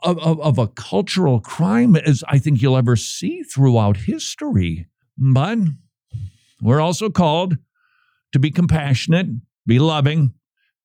of, 0.04 0.20
of, 0.20 0.40
of 0.40 0.60
a 0.60 0.68
cultural 0.68 1.40
crime 1.40 1.96
as 1.96 2.24
I 2.28 2.38
think 2.38 2.62
you'll 2.62 2.78
ever 2.78 2.96
see 2.96 3.42
throughout 3.42 3.98
history. 3.98 4.86
But 5.18 5.58
we're 6.62 6.82
also 6.82 7.10
called 7.10 7.58
to 8.32 8.38
be 8.38 8.52
compassionate, 8.52 9.26
be 9.66 9.80
loving, 9.80 10.36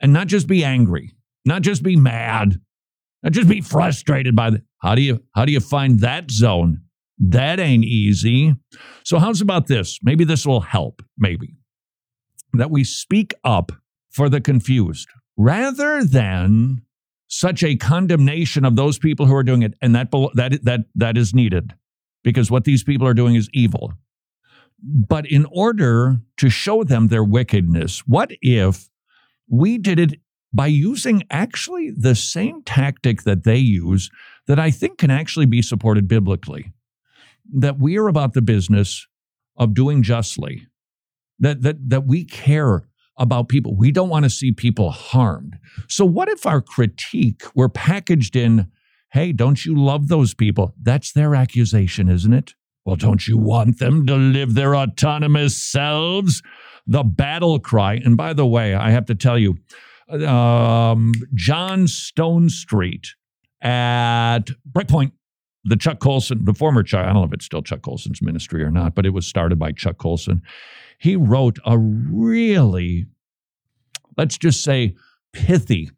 and 0.01 0.15
not 0.15 0.29
just 0.29 0.47
be 0.47 0.65
angry, 0.65 1.11
not 1.45 1.61
just 1.61 1.83
be 1.83 1.97
mad, 1.97 2.59
not 3.23 3.33
just 3.33 3.51
be 3.51 3.61
frustrated 3.61 4.35
by 4.35 4.49
the 4.49 4.63
how 4.81 4.95
do 4.95 5.03
you 5.03 5.23
how 5.35 5.45
do 5.45 5.53
you 5.53 5.61
find 5.61 6.01
that 6.01 6.31
zone? 6.31 6.83
That 7.19 7.61
ain't 7.61 7.85
easy. 7.85 8.55
So 9.05 9.19
how's 9.19 9.41
about 9.41 9.67
this? 9.67 9.99
Maybe 10.03 10.25
this 10.25 10.47
will 10.47 10.63
help, 10.63 11.03
maybe. 11.19 11.57
That 12.55 12.71
we 12.71 12.85
speak 12.85 13.35
up 13.45 13.73
for 14.11 14.29
the 14.29 14.41
confused 14.41 15.09
rather 15.37 16.03
than 16.03 16.83
such 17.29 17.63
a 17.63 17.77
condemnation 17.77 18.65
of 18.65 18.75
those 18.75 18.99
people 18.99 19.27
who 19.27 19.35
are 19.35 19.45
doing 19.45 19.63
it 19.63 19.75
and 19.81 19.95
that 19.95 20.11
that 20.35 20.59
that 20.65 20.81
that 20.95 21.17
is 21.17 21.33
needed 21.35 21.75
because 22.25 22.51
what 22.51 22.65
these 22.65 22.83
people 22.83 23.07
are 23.07 23.15
doing 23.15 23.35
is 23.35 23.49
evil. 23.53 23.93
But 24.83 25.31
in 25.31 25.47
order 25.53 26.21
to 26.39 26.49
show 26.49 26.85
them 26.85 27.09
their 27.09 27.23
wickedness, 27.23 28.01
what 28.07 28.33
if 28.41 28.89
we 29.49 29.79
did 29.79 29.99
it 29.99 30.21
by 30.53 30.67
using 30.67 31.23
actually 31.31 31.93
the 31.97 32.15
same 32.15 32.63
tactic 32.63 33.23
that 33.23 33.45
they 33.45 33.59
use 33.59 34.11
that 34.51 34.59
I 34.59 34.73
think 34.73 34.99
can 34.99 35.13
actually 35.13 35.47
be 35.47 35.63
supported 35.63 36.09
biblically. 36.09 36.73
That 37.55 37.79
we 37.79 37.97
are 37.99 38.09
about 38.09 38.33
the 38.33 38.43
business 38.43 39.07
of 39.57 39.75
doing 39.75 40.03
justly, 40.03 40.67
that, 41.39 41.63
that, 41.63 41.89
that 41.89 42.05
we 42.05 42.25
care 42.25 42.89
about 43.17 43.49
people. 43.49 43.77
We 43.77 43.93
don't 43.93 44.09
want 44.09 44.25
to 44.25 44.31
see 44.31 44.51
people 44.51 44.91
harmed. 44.91 45.57
So, 45.87 46.05
what 46.05 46.29
if 46.29 46.47
our 46.47 46.61
critique 46.61 47.45
were 47.55 47.69
packaged 47.69 48.35
in, 48.35 48.67
hey, 49.13 49.31
don't 49.31 49.65
you 49.65 49.77
love 49.81 50.09
those 50.09 50.35
people? 50.35 50.75
That's 50.83 51.13
their 51.13 51.37
accusation, 51.37 52.09
isn't 52.09 52.33
it? 52.33 52.55
Well, 52.85 52.97
don't 52.97 53.29
you 53.29 53.39
want 53.39 53.79
them 53.79 54.05
to 54.07 54.17
live 54.17 54.55
their 54.55 54.75
autonomous 54.75 55.57
selves? 55.57 56.43
The 56.89 57.05
battle 57.05 57.61
cry. 57.61 58.01
And 58.05 58.17
by 58.17 58.33
the 58.33 58.47
way, 58.47 58.75
I 58.75 58.91
have 58.91 59.07
to 59.07 59.15
tell 59.15 59.39
you, 59.39 59.59
um, 60.27 61.13
John 61.37 61.87
Stonestreet 61.87 63.11
at 63.63 64.47
Breakpoint, 64.71 65.13
the 65.65 65.77
Chuck 65.77 66.01
Colson, 66.01 66.45
the 66.45 66.55
former 66.55 66.83
Chuck, 66.83 67.03
I 67.05 67.07
don't 67.07 67.17
know 67.17 67.25
if 67.25 67.33
it's 67.33 67.45
still 67.45 67.63
Chuck 67.63 67.83
Colson's 67.83 68.23
ministry 68.23 68.63
or 68.63 68.71
not, 68.71 68.95
but 68.95 69.05
it 69.05 69.11
was 69.11 69.27
started 69.27 69.59
by 69.59 69.73
Chuck 69.73 69.99
Colson. 69.99 70.43
He 70.99 71.17
wrote 71.17 71.59
a 71.65 71.79
really, 71.79 73.07
let's 74.17 74.39
just 74.39 74.63
say, 74.63 74.95
pithy 75.33 75.91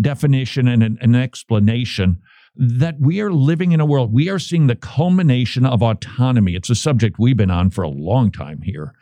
definition 0.00 0.66
and 0.68 0.82
an, 0.82 0.98
an 1.00 1.14
explanation 1.14 2.18
that 2.56 3.00
we 3.00 3.20
are 3.20 3.32
living 3.32 3.72
in 3.72 3.80
a 3.80 3.86
world, 3.86 4.12
we 4.12 4.28
are 4.28 4.38
seeing 4.38 4.66
the 4.66 4.76
culmination 4.76 5.66
of 5.66 5.82
autonomy. 5.82 6.54
It's 6.54 6.70
a 6.70 6.74
subject 6.74 7.16
we've 7.18 7.36
been 7.36 7.50
on 7.50 7.70
for 7.70 7.82
a 7.82 7.88
long 7.88 8.30
time 8.30 8.62
here, 8.62 8.94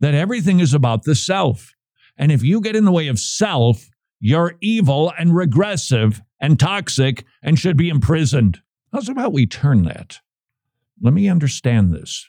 that 0.00 0.14
everything 0.14 0.60
is 0.60 0.74
about 0.74 1.04
the 1.04 1.14
self. 1.14 1.74
And 2.18 2.30
if 2.30 2.42
you 2.42 2.60
get 2.60 2.76
in 2.76 2.84
the 2.84 2.92
way 2.92 3.08
of 3.08 3.18
self, 3.18 3.88
you're 4.20 4.56
evil 4.60 5.12
and 5.18 5.34
regressive 5.34 6.20
and 6.42 6.58
toxic 6.60 7.24
and 7.42 7.58
should 7.58 7.76
be 7.76 7.88
imprisoned. 7.88 8.60
How's 8.92 9.08
about 9.08 9.32
we 9.32 9.46
turn 9.46 9.84
that? 9.84 10.18
Let 11.00 11.14
me 11.14 11.28
understand 11.28 11.94
this. 11.94 12.28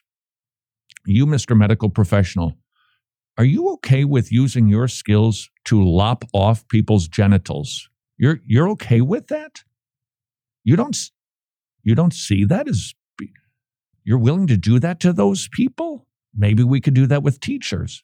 You, 1.06 1.26
Mr. 1.26 1.58
Medical 1.58 1.90
Professional, 1.90 2.54
are 3.38 3.44
you 3.44 3.70
okay 3.74 4.06
with 4.06 4.32
using 4.32 4.68
your 4.70 4.88
skills 4.88 5.50
to 5.66 5.84
lop 5.84 6.24
off 6.32 6.68
people's 6.68 7.08
genitals? 7.08 7.90
You're, 8.18 8.40
you're 8.46 8.70
okay 8.70 9.02
with 9.02 9.28
that? 9.28 9.64
You 10.64 10.76
don't, 10.76 10.96
you 11.82 11.96
don't 11.96 12.14
see 12.14 12.46
that 12.46 12.70
as 12.70 12.94
you're 14.06 14.20
willing 14.20 14.48
to 14.48 14.58
do 14.58 14.80
that 14.80 15.00
to 15.02 15.12
those 15.12 15.48
people? 15.52 16.06
Maybe 16.36 16.64
we 16.64 16.80
could 16.80 16.94
do 16.94 17.08
that 17.08 17.24
with 17.24 17.40
teachers. 17.40 18.04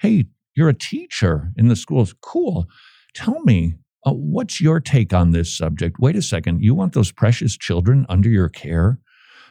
Hey, 0.00 0.26
you're 0.54 0.68
a 0.68 0.74
teacher 0.74 1.52
in 1.56 1.68
the 1.68 1.76
schools. 1.76 2.14
Cool. 2.20 2.66
Tell 3.14 3.40
me, 3.40 3.76
uh, 4.06 4.12
what's 4.12 4.60
your 4.60 4.80
take 4.80 5.12
on 5.12 5.32
this 5.32 5.54
subject? 5.54 5.98
Wait 5.98 6.16
a 6.16 6.22
second. 6.22 6.62
You 6.62 6.74
want 6.74 6.94
those 6.94 7.10
precious 7.10 7.56
children 7.56 8.06
under 8.08 8.28
your 8.28 8.48
care 8.48 9.00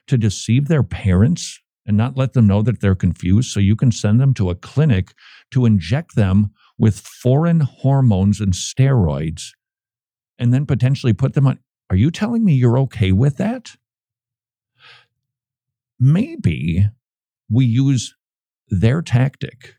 to 0.08 0.18
deceive 0.18 0.68
their 0.68 0.84
parents 0.84 1.60
and 1.86 1.98
not 1.98 2.18
let 2.18 2.34
them 2.34 2.48
know 2.48 2.62
that 2.62 2.80
they're 2.80 2.96
confused 2.96 3.52
so 3.52 3.60
you 3.60 3.76
can 3.76 3.92
send 3.92 4.20
them 4.20 4.34
to 4.34 4.50
a 4.50 4.56
clinic 4.56 5.14
to 5.52 5.66
inject 5.66 6.16
them 6.16 6.52
with 6.78 7.00
foreign 7.00 7.60
hormones 7.60 8.40
and 8.40 8.54
steroids 8.54 9.50
and 10.40 10.54
then 10.54 10.66
potentially 10.66 11.14
put 11.14 11.34
them 11.34 11.48
on. 11.48 11.60
Are 11.90 11.96
you 11.96 12.10
telling 12.10 12.44
me 12.44 12.54
you're 12.54 12.80
okay 12.80 13.12
with 13.12 13.38
that? 13.38 13.76
Maybe 16.00 16.90
we 17.50 17.66
use 17.66 18.16
their 18.70 19.02
tactic 19.02 19.76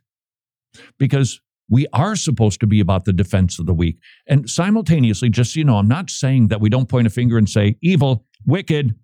because 0.99 1.41
We 1.69 1.87
are 1.93 2.15
supposed 2.15 2.61
to 2.61 2.67
be 2.67 2.81
about 2.81 3.05
the 3.05 3.13
defense 3.13 3.59
of 3.59 3.67
the 3.67 3.75
weak. 3.75 3.99
And 4.27 4.49
simultaneously, 4.49 5.31
just 5.31 5.55
so 5.55 5.59
you 5.59 5.65
know, 5.65 5.77
I'm 5.77 5.89
not 5.89 6.11
saying 6.11 6.49
that 6.49 6.61
we 6.61 6.69
don't 6.69 6.89
point 6.89 7.07
a 7.07 7.11
finger 7.11 7.39
and 7.39 7.49
say 7.49 7.77
evil, 7.83 8.25
wicked. 8.47 8.95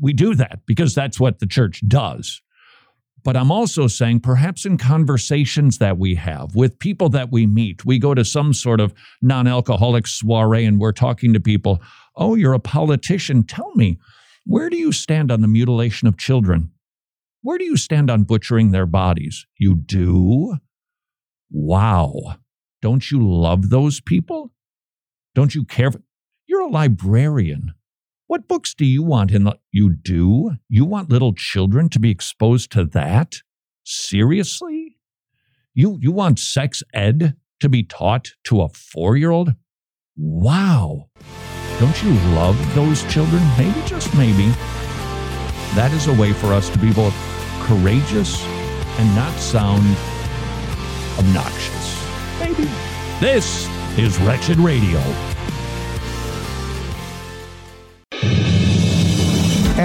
We 0.00 0.12
do 0.12 0.34
that 0.34 0.60
because 0.66 0.94
that's 0.94 1.20
what 1.20 1.38
the 1.38 1.46
church 1.46 1.82
does. 1.86 2.42
But 3.24 3.36
I'm 3.36 3.52
also 3.52 3.86
saying 3.86 4.20
perhaps 4.20 4.66
in 4.66 4.76
conversations 4.78 5.78
that 5.78 5.96
we 5.96 6.16
have 6.16 6.54
with 6.56 6.78
people 6.78 7.08
that 7.10 7.30
we 7.30 7.46
meet, 7.46 7.84
we 7.84 7.98
go 7.98 8.14
to 8.14 8.24
some 8.24 8.52
sort 8.52 8.80
of 8.80 8.92
non 9.20 9.46
alcoholic 9.46 10.06
soiree 10.06 10.64
and 10.64 10.80
we're 10.80 10.92
talking 10.92 11.32
to 11.32 11.40
people. 11.40 11.80
Oh, 12.16 12.34
you're 12.34 12.52
a 12.52 12.60
politician. 12.60 13.44
Tell 13.44 13.72
me, 13.76 13.98
where 14.44 14.68
do 14.68 14.76
you 14.76 14.90
stand 14.90 15.30
on 15.30 15.40
the 15.40 15.48
mutilation 15.48 16.08
of 16.08 16.18
children? 16.18 16.72
Where 17.42 17.58
do 17.58 17.64
you 17.64 17.76
stand 17.76 18.10
on 18.10 18.24
butchering 18.24 18.70
their 18.70 18.86
bodies? 18.86 19.46
You 19.58 19.76
do? 19.76 20.56
Wow. 21.52 22.36
Don't 22.80 23.10
you 23.10 23.24
love 23.24 23.70
those 23.70 24.00
people? 24.00 24.52
Don't 25.34 25.54
you 25.54 25.64
care? 25.64 25.90
You're 26.46 26.62
a 26.62 26.70
librarian. 26.70 27.74
What 28.26 28.48
books 28.48 28.74
do 28.74 28.86
you 28.86 29.02
want 29.02 29.30
in 29.30 29.44
the 29.44 29.58
you 29.70 29.94
do? 29.94 30.52
You 30.68 30.86
want 30.86 31.10
little 31.10 31.34
children 31.34 31.90
to 31.90 31.98
be 31.98 32.10
exposed 32.10 32.72
to 32.72 32.86
that? 32.86 33.36
Seriously? 33.84 34.96
You 35.74 35.98
you 36.00 36.12
want 36.12 36.38
sex 36.38 36.82
ed 36.94 37.36
to 37.60 37.68
be 37.68 37.82
taught 37.82 38.30
to 38.44 38.62
a 38.62 38.68
4-year-old? 38.68 39.54
Wow. 40.16 41.10
Don't 41.78 42.02
you 42.02 42.12
love 42.34 42.74
those 42.74 43.04
children? 43.12 43.42
Maybe 43.58 43.80
just 43.86 44.14
maybe. 44.14 44.48
That 45.74 45.90
is 45.92 46.06
a 46.06 46.14
way 46.14 46.32
for 46.32 46.52
us 46.52 46.70
to 46.70 46.78
be 46.78 46.92
both 46.92 47.14
courageous 47.62 48.42
and 48.98 49.14
not 49.14 49.38
sound 49.38 49.84
obnoxious. 51.18 52.40
Maybe. 52.40 52.68
This 53.20 53.68
is 53.98 54.18
Wretched 54.20 54.58
Radio. 54.58 55.31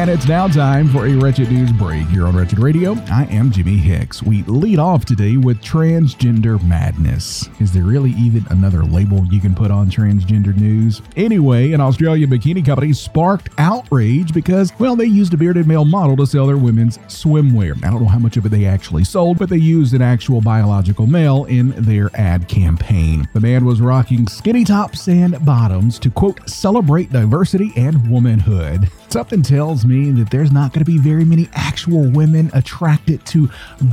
And 0.08 0.16
it's 0.18 0.26
now 0.26 0.48
time 0.48 0.88
for 0.88 1.06
a 1.06 1.14
Wretched 1.16 1.52
News 1.52 1.70
break 1.74 2.08
here 2.08 2.28
on 2.28 2.38
Wretched 2.38 2.60
Radio. 2.60 2.94
I 3.12 3.26
am 3.26 3.52
Jimmy 3.52 3.76
Hicks. 3.76 4.24
We 4.24 4.42
lead 4.44 4.80
off 4.80 5.04
today 5.04 5.36
with 5.36 5.62
transgender 5.62 6.66
madness. 6.66 7.50
Is 7.60 7.74
there 7.74 7.84
really 7.84 8.12
even 8.12 8.46
another 8.50 8.86
label 8.86 9.26
you 9.26 9.42
can 9.42 9.54
put 9.54 9.70
on 9.70 9.90
transgender 9.90 10.56
news? 10.56 11.02
Anyway, 11.18 11.74
an 11.74 11.82
Australian 11.82 12.30
bikini 12.30 12.66
company 12.66 12.94
sparked 12.94 13.50
outrage 13.58 14.34
because, 14.34 14.72
well, 14.80 14.96
they 14.96 15.08
used 15.08 15.34
a 15.34 15.38
bearded 15.38 15.68
male 15.68 15.84
model 15.84 16.16
to 16.16 16.26
sell 16.26 16.48
their 16.48 16.56
women's 16.56 17.00
swimwear. 17.00 17.76
I 17.84 17.90
don't 17.90 18.02
know 18.02 18.08
how 18.08 18.18
much 18.18 18.38
of 18.38 18.46
it 18.46 18.50
they 18.50 18.64
actually 18.64 19.04
sold, 19.04 19.38
but 19.38 19.50
they 19.50 19.58
used 19.58 19.94
an 19.94 20.02
actual 20.02 20.40
biological 20.40 21.06
male 21.06 21.44
in 21.50 21.72
their 21.72 22.12
ad 22.14 22.48
campaign. 22.48 23.28
The 23.34 23.42
man 23.42 23.66
was 23.66 23.82
rocking 23.82 24.26
skinny 24.28 24.64
tops 24.64 25.10
and 25.10 25.46
bottoms 25.46 26.00
to, 26.00 26.10
quote, 26.10 26.50
celebrate 26.50 27.12
diversity 27.12 27.74
and 27.76 28.10
womanhood. 28.10 28.90
Something 29.10 29.42
tells 29.42 29.86
me 29.86 30.12
that 30.12 30.32
there's 30.32 30.52
not 30.52 30.74
going 30.74 30.84
to 30.84 30.92
be 30.92 30.98
very 30.98 31.24
many 31.24 31.50
actual 31.54 32.10
women 32.12 32.52
attracted 32.54 33.26
to 33.28 33.50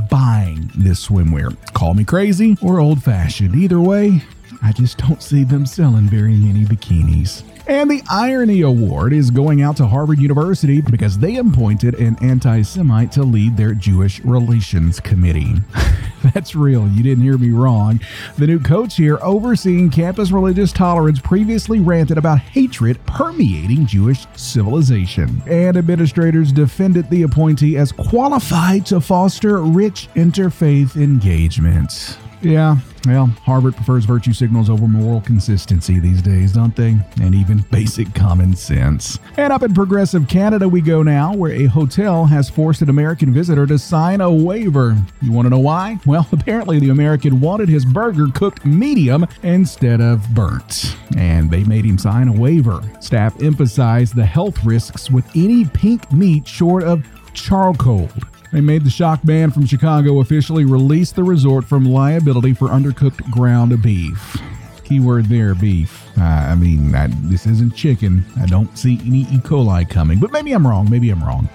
buying 0.09 0.69
this 0.75 1.07
swimwear. 1.07 1.55
Call 1.73 1.93
me 1.93 2.03
crazy 2.03 2.57
or 2.61 2.79
old 2.79 3.01
fashioned. 3.01 3.55
Either 3.55 3.79
way, 3.79 4.21
I 4.61 4.73
just 4.73 4.97
don't 4.97 5.23
see 5.23 5.45
them 5.45 5.65
selling 5.65 6.09
very 6.09 6.35
many 6.35 6.65
bikinis. 6.65 7.43
And 7.67 7.89
the 7.89 8.03
Irony 8.11 8.61
Award 8.61 9.11
is 9.11 9.31
going 9.31 9.63
out 9.63 9.77
to 9.77 9.87
Harvard 9.87 10.19
University 10.19 10.81
because 10.81 11.17
they 11.17 11.37
appointed 11.37 11.95
an 11.95 12.15
anti 12.21 12.61
Semite 12.61 13.11
to 13.13 13.23
lead 13.23 13.57
their 13.57 13.73
Jewish 13.73 14.19
Relations 14.19 14.99
Committee. 14.99 15.55
That's 16.33 16.55
real, 16.55 16.87
you 16.87 17.01
didn't 17.01 17.23
hear 17.23 17.39
me 17.39 17.49
wrong. 17.49 18.01
The 18.37 18.45
new 18.45 18.59
coach 18.59 18.97
here, 18.97 19.17
overseeing 19.21 19.89
campus 19.89 20.31
religious 20.31 20.71
tolerance, 20.71 21.19
previously 21.19 21.79
ranted 21.79 22.19
about 22.19 22.39
hatred 22.39 23.03
permeating 23.07 23.87
Jewish 23.87 24.27
civilization. 24.35 25.41
And 25.47 25.75
administrators 25.75 26.51
defended 26.51 27.09
the 27.09 27.23
appointee 27.23 27.77
as 27.77 27.91
qualified 27.91 28.85
to 28.87 29.01
foster 29.01 29.61
rich 29.61 30.07
interfaith 30.15 30.95
engagement. 30.95 32.19
Yeah, 32.41 32.77
well, 33.05 33.27
Harvard 33.43 33.75
prefers 33.75 34.05
virtue 34.05 34.33
signals 34.33 34.69
over 34.69 34.87
moral 34.87 35.21
consistency 35.21 35.99
these 35.99 36.21
days, 36.21 36.53
don't 36.53 36.75
they? 36.75 36.97
And 37.21 37.35
even 37.35 37.59
basic 37.71 38.13
common 38.13 38.55
sense. 38.55 39.19
And 39.37 39.53
up 39.53 39.63
in 39.63 39.73
progressive 39.73 40.27
Canada 40.27 40.67
we 40.67 40.81
go 40.81 41.03
now, 41.03 41.33
where 41.33 41.51
a 41.51 41.65
hotel 41.65 42.25
has 42.25 42.49
forced 42.49 42.81
an 42.81 42.89
American 42.89 43.33
visitor 43.33 43.67
to 43.67 43.77
sign 43.77 44.21
a 44.21 44.31
waiver. 44.31 44.97
You 45.21 45.31
want 45.31 45.45
to 45.45 45.49
know 45.49 45.59
why? 45.59 45.99
Well, 46.05 46.27
apparently 46.31 46.79
the 46.79 46.89
American 46.89 47.39
wanted 47.39 47.69
his 47.69 47.85
burger 47.85 48.27
cooked 48.33 48.65
medium 48.65 49.25
instead 49.43 50.01
of 50.01 50.27
burnt. 50.33 50.97
And 51.17 51.49
they 51.49 51.63
made 51.63 51.85
him 51.85 51.97
sign 51.97 52.27
a 52.27 52.33
waiver. 52.33 52.81
Staff 52.99 53.41
emphasized 53.41 54.15
the 54.15 54.25
health 54.25 54.63
risks 54.65 55.11
with 55.11 55.25
any 55.35 55.65
pink 55.65 56.11
meat 56.11 56.47
short 56.47 56.83
of 56.83 57.05
charcoal. 57.33 58.09
They 58.51 58.61
made 58.61 58.83
the 58.83 58.89
shock 58.89 59.21
band 59.23 59.53
from 59.53 59.65
Chicago 59.65 60.19
officially 60.19 60.65
release 60.65 61.11
the 61.11 61.23
resort 61.23 61.65
from 61.65 61.85
liability 61.85 62.53
for 62.53 62.69
undercooked 62.69 63.29
ground 63.31 63.81
beef. 63.81 64.37
Keyword 64.83 65.25
there, 65.25 65.55
beef. 65.55 66.07
Uh, 66.17 66.21
I 66.23 66.55
mean, 66.55 66.93
I, 66.93 67.07
this 67.07 67.47
isn't 67.47 67.75
chicken. 67.75 68.23
I 68.39 68.45
don't 68.45 68.77
see 68.77 68.99
any 69.05 69.21
E. 69.21 69.39
coli 69.39 69.89
coming, 69.89 70.19
but 70.19 70.31
maybe 70.31 70.53
I'm 70.53 70.65
wrong. 70.65 70.89
Maybe 70.89 71.09
I'm 71.09 71.23
wrong. 71.23 71.49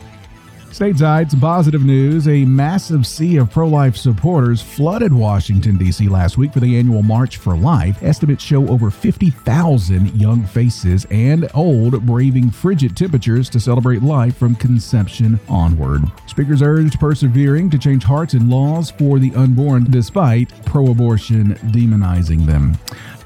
Stateside, 0.70 1.32
some 1.32 1.40
positive 1.40 1.84
news. 1.84 2.28
A 2.28 2.44
massive 2.44 3.04
sea 3.04 3.38
of 3.38 3.50
pro 3.50 3.66
life 3.66 3.96
supporters 3.96 4.62
flooded 4.62 5.12
Washington, 5.12 5.76
D.C. 5.76 6.08
last 6.08 6.38
week 6.38 6.52
for 6.52 6.60
the 6.60 6.78
annual 6.78 7.02
March 7.02 7.38
for 7.38 7.56
Life. 7.56 8.00
Estimates 8.04 8.44
show 8.44 8.68
over 8.68 8.88
50,000 8.88 10.14
young 10.14 10.44
faces 10.44 11.08
and 11.10 11.50
old 11.54 12.06
braving 12.06 12.50
frigid 12.50 12.96
temperatures 12.96 13.50
to 13.50 13.58
celebrate 13.58 14.02
life 14.02 14.36
from 14.36 14.54
conception 14.54 15.40
onward. 15.48 16.02
Speakers 16.26 16.62
urged 16.62 17.00
persevering 17.00 17.68
to 17.70 17.78
change 17.78 18.04
hearts 18.04 18.34
and 18.34 18.48
laws 18.48 18.92
for 18.92 19.18
the 19.18 19.34
unborn 19.34 19.90
despite 19.90 20.64
pro 20.66 20.92
abortion 20.92 21.56
demonizing 21.72 22.46
them. 22.46 22.78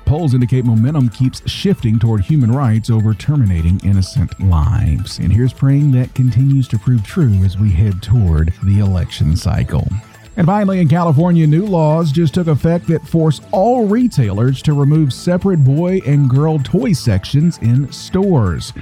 Polls 0.05 0.35
indicate 0.35 0.65
momentum 0.65 1.09
keeps 1.09 1.49
shifting 1.51 1.99
toward 1.99 2.21
human 2.21 2.53
rights 2.53 2.91
over 2.91 3.15
terminating 3.15 3.81
innocent 3.85 4.39
lives. 4.41 5.19
And 5.19 5.33
here's 5.33 5.53
praying 5.53 5.93
that 5.93 6.15
continues 6.15 6.69
to 6.69 6.79
prove 6.79 7.05
true 7.05 7.43
as 7.43 7.59
we 7.59 7.71
head 7.71 8.03
toward 8.03 8.53
the 8.65 8.81
election 8.81 9.35
cycle. 9.37 9.89
And 10.37 10.47
finally, 10.47 10.81
in 10.81 10.89
California, 10.89 11.47
new 11.47 11.65
laws 11.65 12.11
just 12.11 12.35
took 12.35 12.49
effect 12.49 12.89
that 12.89 13.07
force 13.07 13.41
all 13.53 13.87
retailers 13.87 14.63
to 14.63 14.75
remove 14.75 15.13
separate 15.13 15.63
boy 15.63 16.01
and 16.05 16.29
girl 16.29 16.59
toy 16.59 16.93
sections 16.93 17.59
in 17.59 17.91
stores. 17.93 18.73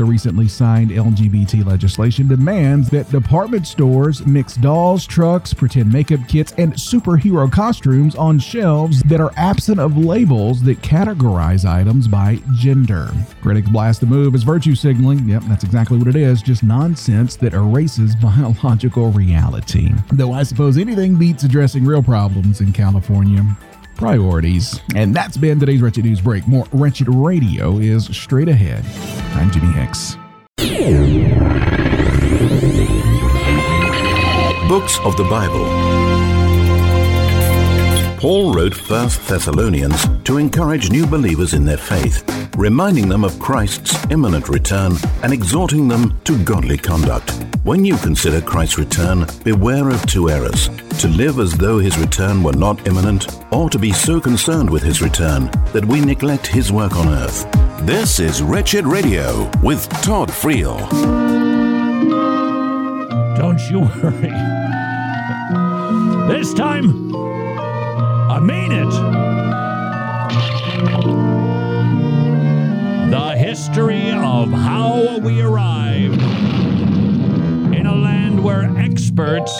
The 0.00 0.06
recently 0.06 0.48
signed 0.48 0.92
LGBT 0.92 1.66
legislation 1.66 2.26
demands 2.26 2.88
that 2.88 3.10
department 3.10 3.66
stores 3.66 4.24
mix 4.24 4.56
dolls, 4.56 5.06
trucks, 5.06 5.52
pretend 5.52 5.92
makeup 5.92 6.20
kits, 6.26 6.54
and 6.56 6.72
superhero 6.72 7.52
costumes 7.52 8.14
on 8.14 8.38
shelves 8.38 9.02
that 9.02 9.20
are 9.20 9.30
absent 9.36 9.78
of 9.78 9.98
labels 9.98 10.62
that 10.62 10.80
categorize 10.80 11.68
items 11.68 12.08
by 12.08 12.38
gender. 12.54 13.10
Critics 13.42 13.68
blast 13.68 14.00
the 14.00 14.06
move 14.06 14.34
as 14.34 14.42
virtue 14.42 14.74
signaling. 14.74 15.28
Yep, 15.28 15.42
that's 15.48 15.64
exactly 15.64 15.98
what 15.98 16.08
it 16.08 16.16
is, 16.16 16.40
just 16.40 16.62
nonsense 16.62 17.36
that 17.36 17.52
erases 17.52 18.16
biological 18.22 19.10
reality. 19.10 19.92
Though 20.12 20.32
I 20.32 20.44
suppose 20.44 20.78
anything 20.78 21.16
beats 21.16 21.44
addressing 21.44 21.84
real 21.84 22.02
problems 22.02 22.62
in 22.62 22.72
California 22.72 23.44
priorities. 24.00 24.80
And 24.96 25.14
that's 25.14 25.36
been 25.36 25.60
today's 25.60 25.82
Wretched 25.82 26.04
News 26.04 26.20
Break. 26.20 26.48
More 26.48 26.66
Wretched 26.72 27.06
Radio 27.08 27.78
is 27.78 28.06
straight 28.16 28.48
ahead. 28.48 28.84
I'm 29.36 29.50
Jimmy 29.50 29.72
Hicks. 29.72 30.16
Books 34.68 34.98
of 35.00 35.16
the 35.16 35.26
Bible. 35.28 36.19
Paul 38.20 38.52
wrote 38.52 38.76
1 38.76 39.08
Thessalonians 39.28 40.06
to 40.24 40.36
encourage 40.36 40.90
new 40.90 41.06
believers 41.06 41.54
in 41.54 41.64
their 41.64 41.78
faith, 41.78 42.22
reminding 42.54 43.08
them 43.08 43.24
of 43.24 43.38
Christ's 43.38 43.96
imminent 44.10 44.50
return 44.50 44.92
and 45.22 45.32
exhorting 45.32 45.88
them 45.88 46.20
to 46.24 46.36
godly 46.44 46.76
conduct. 46.76 47.30
When 47.62 47.82
you 47.82 47.96
consider 47.96 48.42
Christ's 48.42 48.76
return, 48.76 49.24
beware 49.42 49.88
of 49.88 50.04
two 50.04 50.28
errors 50.28 50.68
to 50.98 51.08
live 51.08 51.38
as 51.38 51.56
though 51.56 51.78
his 51.78 51.96
return 51.96 52.42
were 52.42 52.52
not 52.52 52.86
imminent, 52.86 53.26
or 53.54 53.70
to 53.70 53.78
be 53.78 53.90
so 53.90 54.20
concerned 54.20 54.68
with 54.68 54.82
his 54.82 55.00
return 55.00 55.46
that 55.72 55.86
we 55.86 56.02
neglect 56.02 56.46
his 56.46 56.70
work 56.70 56.96
on 56.96 57.08
earth. 57.08 57.50
This 57.86 58.20
is 58.20 58.42
Wretched 58.42 58.84
Radio 58.84 59.50
with 59.62 59.88
Todd 60.02 60.28
Friel. 60.28 60.78
Don't 63.38 63.60
you 63.70 63.80
worry. 63.80 64.30
This 66.28 66.52
time, 66.52 67.29
Mean 68.42 68.72
it. 68.72 68.90
The 73.10 73.36
history 73.36 74.10
of 74.12 74.50
how 74.50 75.18
we 75.18 75.42
arrived 75.42 76.22
in 77.74 77.86
a 77.86 77.94
land 77.94 78.42
where 78.42 78.74
experts 78.78 79.52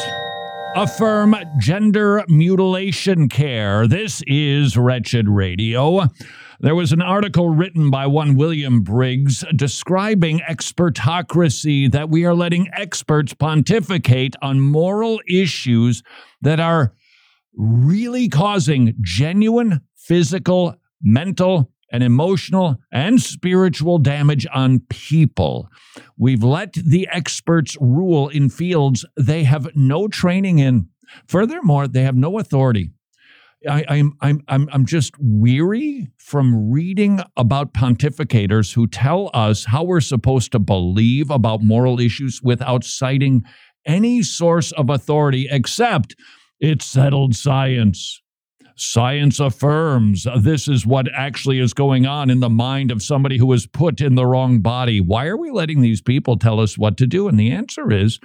affirm 0.75 1.37
gender 1.59 2.25
mutilation 2.29 3.29
care. 3.29 3.87
This 3.87 4.23
is 4.27 4.79
Wretched 4.79 5.29
Radio. 5.29 6.09
There 6.61 6.75
was 6.75 6.93
an 6.93 7.03
article 7.03 7.51
written 7.51 7.91
by 7.91 8.07
one 8.07 8.35
William 8.35 8.83
Briggs 8.83 9.45
describing 9.55 10.41
expertocracy, 10.41 11.91
that 11.91 12.09
we 12.09 12.25
are 12.25 12.35
letting 12.35 12.69
experts 12.73 13.35
pontificate 13.35 14.37
on 14.41 14.61
moral 14.61 15.21
issues 15.29 16.03
that 16.41 16.61
are 16.61 16.95
really 17.55 18.29
causing 18.29 18.95
genuine 19.01 19.81
physical, 19.97 20.75
mental, 21.03 21.71
and 21.93 22.03
emotional 22.03 22.77
and 22.93 23.21
spiritual 23.21 23.99
damage 23.99 24.47
on 24.55 24.81
people. 24.89 25.69
We've 26.17 26.45
let 26.45 26.73
the 26.75 27.09
experts 27.11 27.77
rule 27.81 28.29
in 28.29 28.49
fields 28.49 29.05
they 29.17 29.45
have 29.45 29.75
no 29.75 30.09
training 30.09 30.59
in. 30.59 30.89
Furthermore, 31.27 31.89
they 31.89 32.03
have 32.03 32.15
no 32.15 32.39
authority. 32.39 32.91
I, 33.69 33.83
am 33.89 34.17
I'm, 34.23 34.41
I'm, 34.49 34.69
I'm 34.73 34.87
just 34.87 35.13
weary 35.19 36.09
from 36.17 36.71
reading 36.71 37.21
about 37.37 37.75
pontificators 37.75 38.73
who 38.73 38.87
tell 38.87 39.29
us 39.35 39.67
how 39.67 39.85
we're 39.85 40.01
supposed 40.01 40.53
to 40.53 40.59
believe 40.59 41.31
about 41.31 41.63
moral 41.63 42.01
issues 42.01 42.41
without 42.43 42.85
citing 42.85 43.45
any 43.85 44.23
source 44.23 44.73
of 44.73 44.89
authority 44.89 45.47
except 45.51 46.15
it's 46.61 46.85
settled 46.85 47.35
science. 47.35 48.21
Science 48.77 49.41
affirms 49.41 50.27
this 50.39 50.67
is 50.67 50.87
what 50.87 51.07
actually 51.15 51.59
is 51.59 51.75
going 51.75 52.07
on 52.07 52.31
in 52.31 52.41
the 52.41 52.49
mind 52.49 52.91
of 52.91 53.03
somebody 53.03 53.37
who 53.37 53.47
was 53.47 53.67
put 53.67 54.01
in 54.01 54.15
the 54.15 54.25
wrong 54.25 54.61
body. 54.61 55.01
Why 55.01 55.27
are 55.27 55.37
we 55.37 55.51
letting 55.51 55.81
these 55.81 56.01
people 56.01 56.39
tell 56.39 56.61
us 56.61 56.79
what 56.79 56.97
to 56.99 57.07
do? 57.07 57.29
And 57.29 57.39
the 57.39 57.51
answer 57.51 57.93
is 57.93 58.21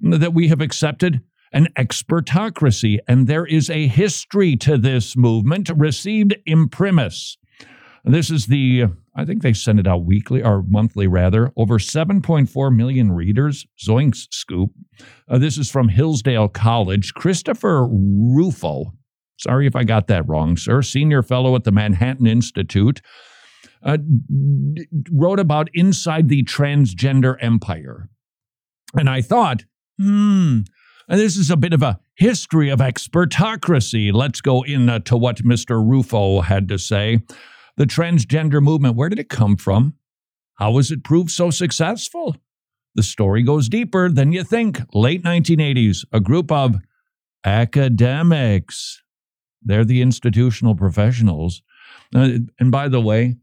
that 0.00 0.34
we 0.34 0.48
have 0.48 0.60
accepted 0.60 1.20
an 1.52 1.68
expertocracy, 1.76 2.98
and 3.08 3.26
there 3.26 3.46
is 3.46 3.70
a 3.70 3.86
history 3.86 4.56
to 4.56 4.76
this 4.76 5.16
movement 5.16 5.70
received 5.74 6.36
imprimis. 6.44 7.36
This 8.06 8.30
is 8.30 8.46
the, 8.46 8.84
I 9.16 9.24
think 9.24 9.42
they 9.42 9.52
send 9.52 9.80
it 9.80 9.86
out 9.88 10.04
weekly 10.04 10.40
or 10.40 10.62
monthly 10.62 11.08
rather, 11.08 11.52
over 11.56 11.78
7.4 11.78 12.74
million 12.74 13.10
readers. 13.10 13.66
Zoinks 13.84 14.28
scoop. 14.30 14.70
Uh, 15.28 15.38
this 15.38 15.58
is 15.58 15.68
from 15.68 15.88
Hillsdale 15.88 16.48
College. 16.48 17.14
Christopher 17.14 17.84
Rufo, 17.84 18.94
sorry 19.38 19.66
if 19.66 19.74
I 19.74 19.82
got 19.82 20.06
that 20.06 20.28
wrong, 20.28 20.56
sir, 20.56 20.82
senior 20.82 21.22
fellow 21.22 21.56
at 21.56 21.64
the 21.64 21.72
Manhattan 21.72 22.28
Institute, 22.28 23.00
uh, 23.82 23.98
wrote 25.12 25.40
about 25.40 25.68
Inside 25.74 26.28
the 26.28 26.44
Transgender 26.44 27.36
Empire. 27.40 28.08
And 28.94 29.10
I 29.10 29.20
thought, 29.20 29.64
hmm, 29.98 30.60
and 31.08 31.20
this 31.20 31.36
is 31.36 31.50
a 31.50 31.56
bit 31.56 31.72
of 31.72 31.82
a 31.82 31.98
history 32.14 32.68
of 32.68 32.78
expertocracy. 32.78 34.12
Let's 34.12 34.40
go 34.40 34.62
into 34.62 35.14
uh, 35.14 35.18
what 35.18 35.38
Mr. 35.38 35.84
Rufo 35.84 36.40
had 36.42 36.68
to 36.68 36.78
say. 36.78 37.18
The 37.76 37.84
transgender 37.84 38.62
movement, 38.62 38.96
where 38.96 39.08
did 39.08 39.18
it 39.18 39.28
come 39.28 39.56
from? 39.56 39.94
How 40.54 40.72
was 40.72 40.90
it 40.90 41.04
proved 41.04 41.30
so 41.30 41.50
successful? 41.50 42.36
The 42.94 43.02
story 43.02 43.42
goes 43.42 43.68
deeper 43.68 44.10
than 44.10 44.32
you 44.32 44.42
think. 44.42 44.80
Late 44.94 45.22
1980s, 45.22 46.06
a 46.12 46.20
group 46.20 46.50
of 46.50 46.76
academics, 47.44 49.02
they're 49.62 49.84
the 49.84 50.00
institutional 50.00 50.74
professionals. 50.74 51.62
Uh, 52.14 52.38
and 52.58 52.70
by 52.70 52.88
the 52.88 53.00
way, 53.00 53.36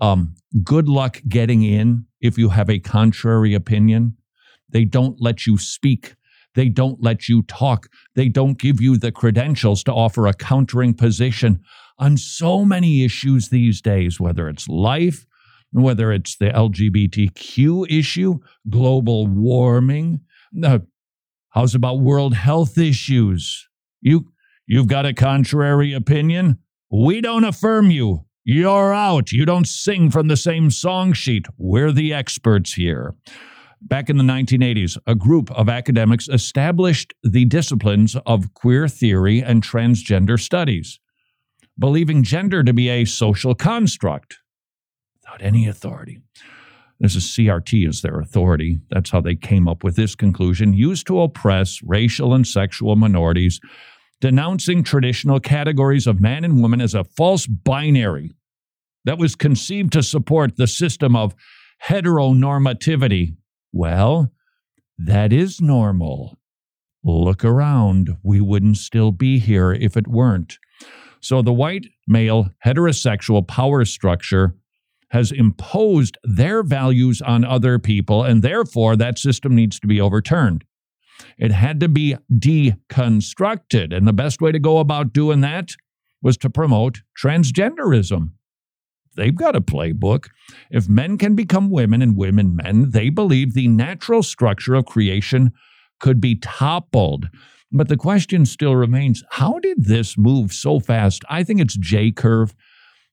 um, 0.00 0.34
good 0.64 0.88
luck 0.88 1.22
getting 1.28 1.62
in 1.62 2.06
if 2.20 2.36
you 2.36 2.48
have 2.48 2.68
a 2.68 2.80
contrary 2.80 3.54
opinion. 3.54 4.16
They 4.68 4.84
don't 4.84 5.20
let 5.20 5.46
you 5.46 5.56
speak 5.56 6.16
they 6.56 6.68
don't 6.70 7.00
let 7.02 7.28
you 7.28 7.42
talk. 7.42 7.88
They 8.14 8.28
don't 8.28 8.58
give 8.58 8.80
you 8.80 8.96
the 8.96 9.12
credentials 9.12 9.84
to 9.84 9.92
offer 9.92 10.26
a 10.26 10.34
countering 10.34 10.94
position 10.94 11.62
on 11.98 12.16
so 12.16 12.64
many 12.64 13.04
issues 13.04 13.48
these 13.48 13.80
days, 13.80 14.20
whether 14.20 14.48
it's 14.48 14.68
life, 14.68 15.26
whether 15.72 16.12
it's 16.12 16.36
the 16.36 16.50
LGBTQ 16.50 17.90
issue, 17.90 18.38
global 18.68 19.26
warming. 19.26 20.20
Uh, 20.62 20.80
how's 21.50 21.74
about 21.74 22.00
world 22.00 22.34
health 22.34 22.78
issues? 22.78 23.68
You, 24.00 24.32
you've 24.66 24.86
got 24.86 25.06
a 25.06 25.14
contrary 25.14 25.92
opinion? 25.92 26.58
We 26.90 27.20
don't 27.20 27.44
affirm 27.44 27.90
you. 27.90 28.26
You're 28.44 28.94
out. 28.94 29.32
You 29.32 29.44
don't 29.44 29.66
sing 29.66 30.10
from 30.10 30.28
the 30.28 30.36
same 30.36 30.70
song 30.70 31.12
sheet. 31.12 31.46
We're 31.58 31.90
the 31.90 32.14
experts 32.14 32.74
here. 32.74 33.14
Back 33.82 34.08
in 34.08 34.16
the 34.16 34.24
1980s, 34.24 34.96
a 35.06 35.14
group 35.14 35.50
of 35.50 35.68
academics 35.68 36.28
established 36.28 37.12
the 37.22 37.44
disciplines 37.44 38.16
of 38.24 38.54
queer 38.54 38.88
theory 38.88 39.40
and 39.42 39.62
transgender 39.62 40.40
studies, 40.40 41.00
believing 41.78 42.22
gender 42.22 42.62
to 42.62 42.72
be 42.72 42.88
a 42.88 43.04
social 43.04 43.54
construct 43.54 44.38
without 45.14 45.42
any 45.42 45.68
authority. 45.68 46.20
This 46.98 47.14
is 47.14 47.24
CRT 47.24 47.86
as 47.88 48.00
their 48.00 48.20
authority. 48.20 48.80
That's 48.90 49.10
how 49.10 49.20
they 49.20 49.36
came 49.36 49.68
up 49.68 49.84
with 49.84 49.96
this 49.96 50.14
conclusion, 50.14 50.72
used 50.72 51.06
to 51.08 51.20
oppress 51.20 51.80
racial 51.82 52.32
and 52.32 52.46
sexual 52.46 52.96
minorities, 52.96 53.60
denouncing 54.20 54.82
traditional 54.82 55.38
categories 55.38 56.06
of 56.06 56.20
man 56.20 56.44
and 56.44 56.62
woman 56.62 56.80
as 56.80 56.94
a 56.94 57.04
false 57.04 57.46
binary 57.46 58.32
that 59.04 59.18
was 59.18 59.34
conceived 59.34 59.92
to 59.92 60.02
support 60.02 60.56
the 60.56 60.66
system 60.66 61.14
of 61.14 61.34
heteronormativity 61.84 63.36
well, 63.76 64.32
that 64.96 65.34
is 65.34 65.60
normal. 65.60 66.38
Look 67.04 67.44
around. 67.44 68.16
We 68.22 68.40
wouldn't 68.40 68.78
still 68.78 69.12
be 69.12 69.38
here 69.38 69.70
if 69.70 69.98
it 69.98 70.08
weren't. 70.08 70.58
So 71.20 71.42
the 71.42 71.52
white 71.52 71.86
male 72.06 72.50
heterosexual 72.64 73.46
power 73.46 73.84
structure 73.84 74.54
has 75.10 75.32
imposed 75.32 76.18
their 76.24 76.62
values 76.62 77.22
on 77.22 77.44
other 77.44 77.78
people, 77.78 78.24
and 78.24 78.42
therefore 78.42 78.96
that 78.96 79.18
system 79.18 79.54
needs 79.54 79.78
to 79.80 79.86
be 79.86 80.00
overturned. 80.00 80.64
It 81.38 81.52
had 81.52 81.80
to 81.80 81.88
be 81.88 82.16
deconstructed. 82.32 83.96
And 83.96 84.06
the 84.06 84.12
best 84.12 84.40
way 84.40 84.52
to 84.52 84.58
go 84.58 84.78
about 84.78 85.12
doing 85.12 85.40
that 85.42 85.70
was 86.22 86.36
to 86.38 86.50
promote 86.50 87.02
transgenderism. 87.20 88.30
They've 89.16 89.34
got 89.34 89.56
a 89.56 89.60
playbook. 89.60 90.28
If 90.70 90.88
men 90.88 91.16
can 91.16 91.34
become 91.34 91.70
women 91.70 92.02
and 92.02 92.16
women 92.16 92.54
men, 92.54 92.90
they 92.90 93.08
believe 93.08 93.54
the 93.54 93.68
natural 93.68 94.22
structure 94.22 94.74
of 94.74 94.84
creation 94.84 95.52
could 96.00 96.20
be 96.20 96.34
toppled. 96.36 97.28
But 97.72 97.88
the 97.88 97.96
question 97.96 98.46
still 98.46 98.76
remains 98.76 99.24
how 99.30 99.58
did 99.58 99.84
this 99.84 100.16
move 100.16 100.52
so 100.52 100.80
fast? 100.80 101.24
I 101.28 101.42
think 101.42 101.60
it's 101.60 101.76
J 101.76 102.12
curve. 102.12 102.54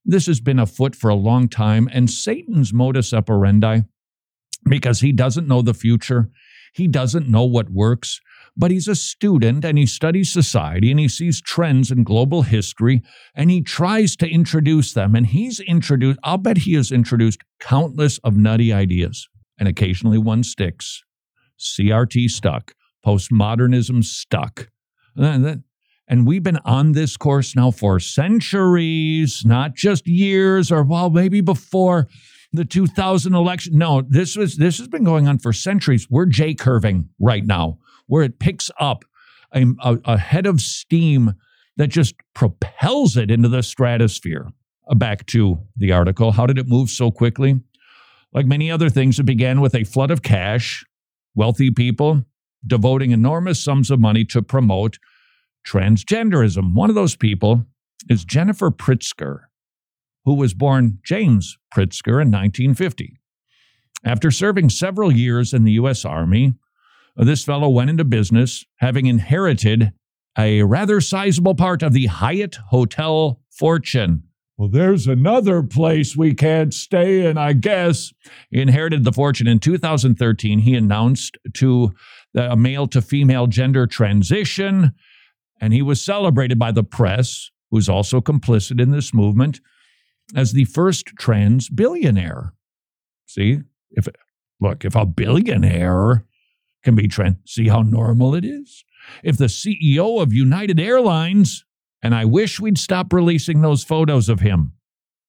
This 0.05 0.27
has 0.27 0.41
been 0.41 0.59
afoot 0.59 0.95
for 0.95 1.09
a 1.09 1.15
long 1.15 1.47
time, 1.47 1.89
and 1.91 2.09
Satan's 2.09 2.73
modus 2.73 3.13
operandi, 3.13 3.81
because 4.65 4.99
he 4.99 5.11
doesn't 5.11 5.47
know 5.47 5.61
the 5.61 5.73
future, 5.73 6.29
he 6.73 6.87
doesn't 6.87 7.29
know 7.29 7.45
what 7.45 7.69
works 7.69 8.19
but 8.55 8.71
he's 8.71 8.87
a 8.87 8.95
student 8.95 9.65
and 9.65 9.77
he 9.77 9.85
studies 9.85 10.31
society 10.31 10.91
and 10.91 10.99
he 10.99 11.07
sees 11.07 11.41
trends 11.41 11.91
in 11.91 12.03
global 12.03 12.43
history 12.43 13.01
and 13.35 13.49
he 13.49 13.61
tries 13.61 14.15
to 14.17 14.29
introduce 14.29 14.93
them. 14.93 15.15
And 15.15 15.27
he's 15.27 15.59
introduced, 15.59 16.19
I'll 16.23 16.37
bet 16.37 16.59
he 16.59 16.73
has 16.75 16.91
introduced 16.91 17.41
countless 17.59 18.19
of 18.19 18.37
nutty 18.37 18.71
ideas, 18.71 19.27
and 19.57 19.67
occasionally 19.67 20.17
one 20.17 20.43
sticks. 20.43 21.03
CRT 21.59 22.29
stuck, 22.29 22.73
postmodernism 23.05 24.03
stuck. 24.03 24.69
And 25.15 26.27
we've 26.27 26.43
been 26.43 26.59
on 26.65 26.91
this 26.91 27.17
course 27.17 27.55
now 27.55 27.71
for 27.71 27.99
centuries, 27.99 29.43
not 29.45 29.73
just 29.75 30.07
years 30.07 30.71
or 30.71 30.83
well, 30.83 31.09
maybe 31.09 31.41
before 31.41 32.07
the 32.51 32.65
2000 32.65 33.33
election. 33.33 33.77
No, 33.77 34.01
this 34.01 34.35
was 34.35 34.57
this 34.57 34.77
has 34.77 34.87
been 34.87 35.03
going 35.03 35.27
on 35.27 35.39
for 35.39 35.53
centuries. 35.53 36.07
We're 36.09 36.25
J 36.25 36.53
curving 36.53 37.09
right 37.19 37.45
now 37.45 37.79
where 38.07 38.23
it 38.23 38.39
picks 38.39 38.69
up 38.79 39.05
a, 39.53 39.65
a, 39.81 39.97
a 40.05 40.17
head 40.17 40.45
of 40.45 40.59
steam 40.59 41.33
that 41.77 41.87
just 41.87 42.15
propels 42.33 43.17
it 43.17 43.31
into 43.31 43.49
the 43.49 43.63
stratosphere. 43.63 44.49
Uh, 44.87 44.95
back 44.95 45.25
to 45.27 45.59
the 45.77 45.91
article. 45.91 46.33
How 46.33 46.45
did 46.45 46.57
it 46.57 46.67
move 46.67 46.89
so 46.89 47.11
quickly? 47.11 47.61
Like 48.33 48.45
many 48.45 48.69
other 48.69 48.89
things, 48.89 49.19
it 49.19 49.23
began 49.23 49.61
with 49.61 49.73
a 49.73 49.83
flood 49.83 50.11
of 50.11 50.21
cash, 50.21 50.83
wealthy 51.35 51.71
people 51.71 52.25
devoting 52.65 53.11
enormous 53.11 53.63
sums 53.63 53.91
of 53.91 53.99
money 53.99 54.25
to 54.25 54.41
promote 54.41 54.99
transgenderism. 55.67 56.73
One 56.73 56.89
of 56.89 56.95
those 56.95 57.15
people 57.15 57.65
is 58.09 58.25
Jennifer 58.25 58.71
Pritzker, 58.71 59.41
who 60.25 60.35
was 60.35 60.53
born 60.53 60.99
James 61.03 61.57
Pritzker 61.73 62.21
in 62.21 62.31
1950. 62.31 63.19
After 64.05 64.31
serving 64.31 64.69
several 64.69 65.11
years 65.11 65.53
in 65.53 65.63
the 65.63 65.73
U.S. 65.73 66.03
Army, 66.03 66.53
this 67.15 67.43
fellow 67.43 67.69
went 67.69 67.89
into 67.89 68.03
business 68.03 68.65
having 68.77 69.05
inherited 69.05 69.93
a 70.37 70.63
rather 70.63 70.99
sizable 70.99 71.55
part 71.55 71.83
of 71.83 71.93
the 71.93 72.07
Hyatt 72.07 72.55
Hotel 72.69 73.39
fortune. 73.51 74.23
Well, 74.57 74.69
there's 74.69 75.07
another 75.07 75.63
place 75.63 76.15
we 76.15 76.33
can't 76.33 76.73
stay 76.73 77.25
in, 77.25 77.37
I 77.37 77.53
guess. 77.53 78.13
He 78.49 78.61
inherited 78.61 79.03
the 79.03 79.11
fortune 79.11 79.47
in 79.47 79.59
2013. 79.59 80.59
He 80.59 80.75
announced 80.75 81.37
to 81.55 81.93
a 82.35 82.55
male 82.55 82.87
to 82.87 83.01
female 83.01 83.47
gender 83.47 83.87
transition, 83.87 84.93
and 85.61 85.73
he 85.73 85.81
was 85.81 86.01
celebrated 86.01 86.59
by 86.59 86.71
the 86.71 86.83
press, 86.83 87.49
who's 87.71 87.89
also 87.89 88.21
complicit 88.21 88.81
in 88.81 88.91
this 88.91 89.13
movement, 89.13 89.59
as 90.35 90.53
the 90.53 90.65
first 90.65 91.07
trans 91.17 91.69
billionaire. 91.69 92.53
See, 93.25 93.59
if 93.91 94.07
look, 94.59 94.85
if 94.85 94.95
a 94.95 95.05
billionaire 95.05 96.25
can 96.83 96.95
be 96.95 97.07
trans, 97.07 97.37
see 97.45 97.67
how 97.67 97.81
normal 97.81 98.35
it 98.35 98.45
is. 98.45 98.83
If 99.23 99.37
the 99.37 99.45
CEO 99.45 100.21
of 100.21 100.33
United 100.33 100.79
Airlines 100.79 101.65
and 102.03 102.13
I 102.13 102.25
wish 102.25 102.59
we'd 102.59 102.77
stop 102.77 103.13
releasing 103.13 103.61
those 103.61 103.83
photos 103.83 104.27
of 104.27 104.41
him 104.41 104.73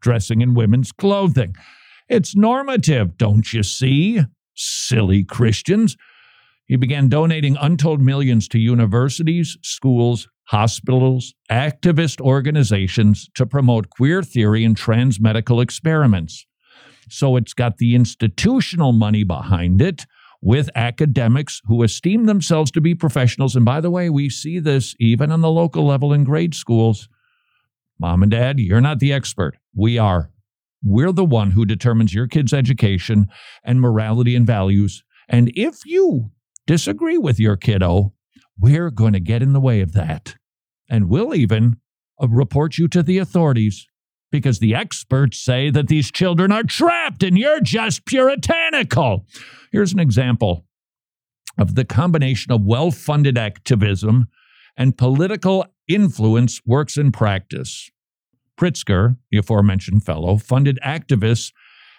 dressing 0.03 0.43
in 0.43 0.53
women's 0.53 0.93
clothing. 0.93 1.57
It's 2.11 2.37
normative, 2.37 3.17
don't 3.17 3.51
you 3.55 3.63
see? 3.63 4.21
Silly 4.55 5.25
Christians. 5.25 5.97
He 6.67 6.77
began 6.77 7.09
donating 7.09 7.57
untold 7.61 8.01
millions 8.01 8.49
to 8.49 8.59
universities, 8.59 9.59
schools, 9.63 10.29
hospitals, 10.45 11.35
activist 11.51 12.21
organizations 12.21 13.29
to 13.35 13.47
promote 13.47 13.91
queer 13.91 14.23
theory 14.23 14.65
and 14.65 14.77
trans 14.77 15.21
medical 15.21 15.61
experiments. 15.61 16.47
So 17.09 17.37
it's 17.37 17.53
got 17.53 17.79
the 17.79 17.95
institutional 17.95 18.93
money 18.93 19.25
behind 19.25 19.83
it 19.83 20.07
with 20.41 20.69
academics 20.75 21.61
who 21.67 21.83
esteem 21.83 22.27
themselves 22.27 22.71
to 22.73 22.81
be 22.81 22.95
professionals. 22.95 23.57
And 23.57 23.65
by 23.65 23.81
the 23.81 23.91
way, 23.91 24.11
we 24.11 24.29
see 24.29 24.59
this 24.59 24.95
even 24.99 25.33
on 25.33 25.41
the 25.41 25.51
local 25.51 25.87
level 25.87 26.13
in 26.13 26.25
grade 26.25 26.55
schools. 26.55 27.09
Mom 27.99 28.23
and 28.23 28.31
dad, 28.31 28.59
you're 28.59 28.81
not 28.81 28.99
the 28.99 29.13
expert. 29.13 29.57
We 29.75 29.99
are. 29.99 30.31
We're 30.83 31.13
the 31.13 31.25
one 31.25 31.53
who 31.53 31.65
determines 31.65 32.13
your 32.13 32.27
kid's 32.27 32.53
education 32.53 33.29
and 33.65 33.81
morality 33.81 34.37
and 34.37 34.47
values. 34.47 35.03
And 35.29 35.51
if 35.55 35.87
you 35.87 36.31
disagree 36.67 37.19
with 37.19 37.39
your 37.39 37.57
kiddo, 37.57 38.13
we're 38.59 38.91
going 38.91 39.13
to 39.13 39.21
get 39.21 39.43
in 39.43 39.53
the 39.53 39.61
way 39.61 39.81
of 39.81 39.93
that. 39.93 40.37
And 40.89 41.09
we'll 41.09 41.35
even 41.35 41.77
uh, 42.23 42.29
report 42.29 42.79
you 42.79 42.89
to 42.89 43.03
the 43.03 43.19
authorities 43.19 43.87
because 44.31 44.59
the 44.59 44.75
experts 44.75 45.39
say 45.39 45.71
that 45.71 45.89
these 45.89 46.11
children 46.11 46.51
are 46.51 46.65
trapped 46.65 47.23
and 47.23 47.39
you're 47.39 47.61
just 47.61 48.05
puritanical. 48.07 49.27
Here's 49.73 49.93
an 49.93 50.01
example 50.01 50.67
of 51.59 51.75
the 51.75 51.85
combination 51.85 52.53
of 52.53 52.63
well 52.63 52.91
funded 52.91 53.39
activism 53.39 54.29
and 54.77 54.99
political 54.99 55.65
influence 55.87 56.61
works 56.67 56.97
in 56.97 57.13
practice. 57.13 57.91
Pritzker, 58.59 59.17
the 59.31 59.39
aforementioned 59.39 60.05
fellow, 60.05 60.37
funded 60.37 60.79
activists 60.85 61.53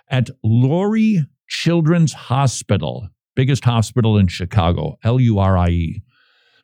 at 0.10 0.30
Lurie 0.44 1.26
Children's 1.48 2.14
Hospital, 2.14 3.10
biggest 3.36 3.66
hospital 3.66 4.18
in 4.18 4.28
Chicago, 4.28 4.98
L 5.04 5.20
U 5.20 5.40
R 5.40 5.58
I 5.58 5.70
E, 5.70 6.02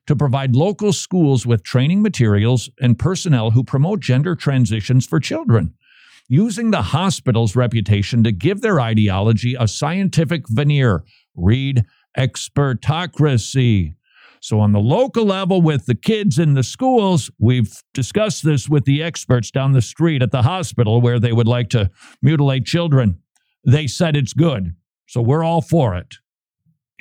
to 0.07 0.15
provide 0.15 0.55
local 0.55 0.93
schools 0.93 1.45
with 1.45 1.63
training 1.63 2.01
materials 2.01 2.69
and 2.79 2.97
personnel 2.97 3.51
who 3.51 3.63
promote 3.63 3.99
gender 3.99 4.35
transitions 4.35 5.05
for 5.05 5.19
children, 5.19 5.73
using 6.27 6.71
the 6.71 6.81
hospital's 6.81 7.55
reputation 7.55 8.23
to 8.23 8.31
give 8.31 8.61
their 8.61 8.79
ideology 8.79 9.55
a 9.59 9.67
scientific 9.67 10.47
veneer. 10.49 11.03
Read 11.35 11.85
expertocracy. 12.17 13.95
So, 14.43 14.59
on 14.59 14.71
the 14.71 14.79
local 14.79 15.25
level 15.25 15.61
with 15.61 15.85
the 15.85 15.93
kids 15.93 16.39
in 16.39 16.55
the 16.55 16.63
schools, 16.63 17.29
we've 17.37 17.71
discussed 17.93 18.43
this 18.43 18.67
with 18.67 18.85
the 18.85 19.03
experts 19.03 19.51
down 19.51 19.73
the 19.73 19.83
street 19.83 20.23
at 20.23 20.31
the 20.31 20.41
hospital 20.41 20.99
where 20.99 21.19
they 21.19 21.31
would 21.31 21.47
like 21.47 21.69
to 21.69 21.91
mutilate 22.23 22.65
children. 22.65 23.19
They 23.63 23.85
said 23.85 24.15
it's 24.15 24.33
good. 24.33 24.75
So, 25.07 25.21
we're 25.21 25.43
all 25.43 25.61
for 25.61 25.95
it. 25.95 26.15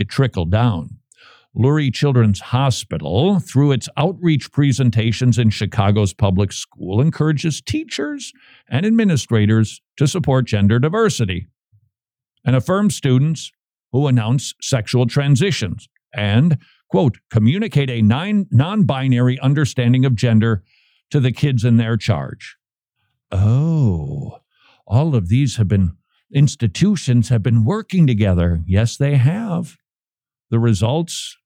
It 0.01 0.09
trickled 0.09 0.51
down. 0.51 0.96
Lurie 1.55 1.92
Children's 1.92 2.40
Hospital, 2.40 3.38
through 3.38 3.72
its 3.72 3.88
outreach 3.98 4.51
presentations 4.51 5.38
in 5.38 5.51
Chicago's 5.51 6.14
public 6.14 6.53
school, 6.53 7.01
encourages 7.03 7.61
teachers 7.61 8.32
and 8.68 8.86
administrators 8.86 9.82
to 9.98 10.07
support 10.07 10.46
gender 10.46 10.78
diversity 10.78 11.48
and 12.46 12.57
affirm 12.57 12.88
students 12.88 13.53
who 13.92 14.07
announce 14.07 14.55
sexual 14.62 15.07
transitions 15.07 15.86
and, 16.14 16.57
quote, 16.88 17.18
communicate 17.30 17.90
a 17.90 18.01
non 18.01 18.84
binary 18.84 19.38
understanding 19.40 20.07
of 20.07 20.14
gender 20.14 20.62
to 21.11 21.20
the 21.20 21.32
kids 21.32 21.62
in 21.64 21.76
their 21.76 21.98
charge. 21.98 22.57
Oh, 23.30 24.38
all 24.86 25.14
of 25.14 25.28
these 25.28 25.57
have 25.57 25.68
been 25.68 25.96
institutions 26.32 27.28
have 27.28 27.42
been 27.42 27.64
working 27.64 28.07
together. 28.07 28.62
Yes, 28.66 28.96
they 28.96 29.16
have. 29.16 29.76
The 30.51 30.59
results 30.59 31.36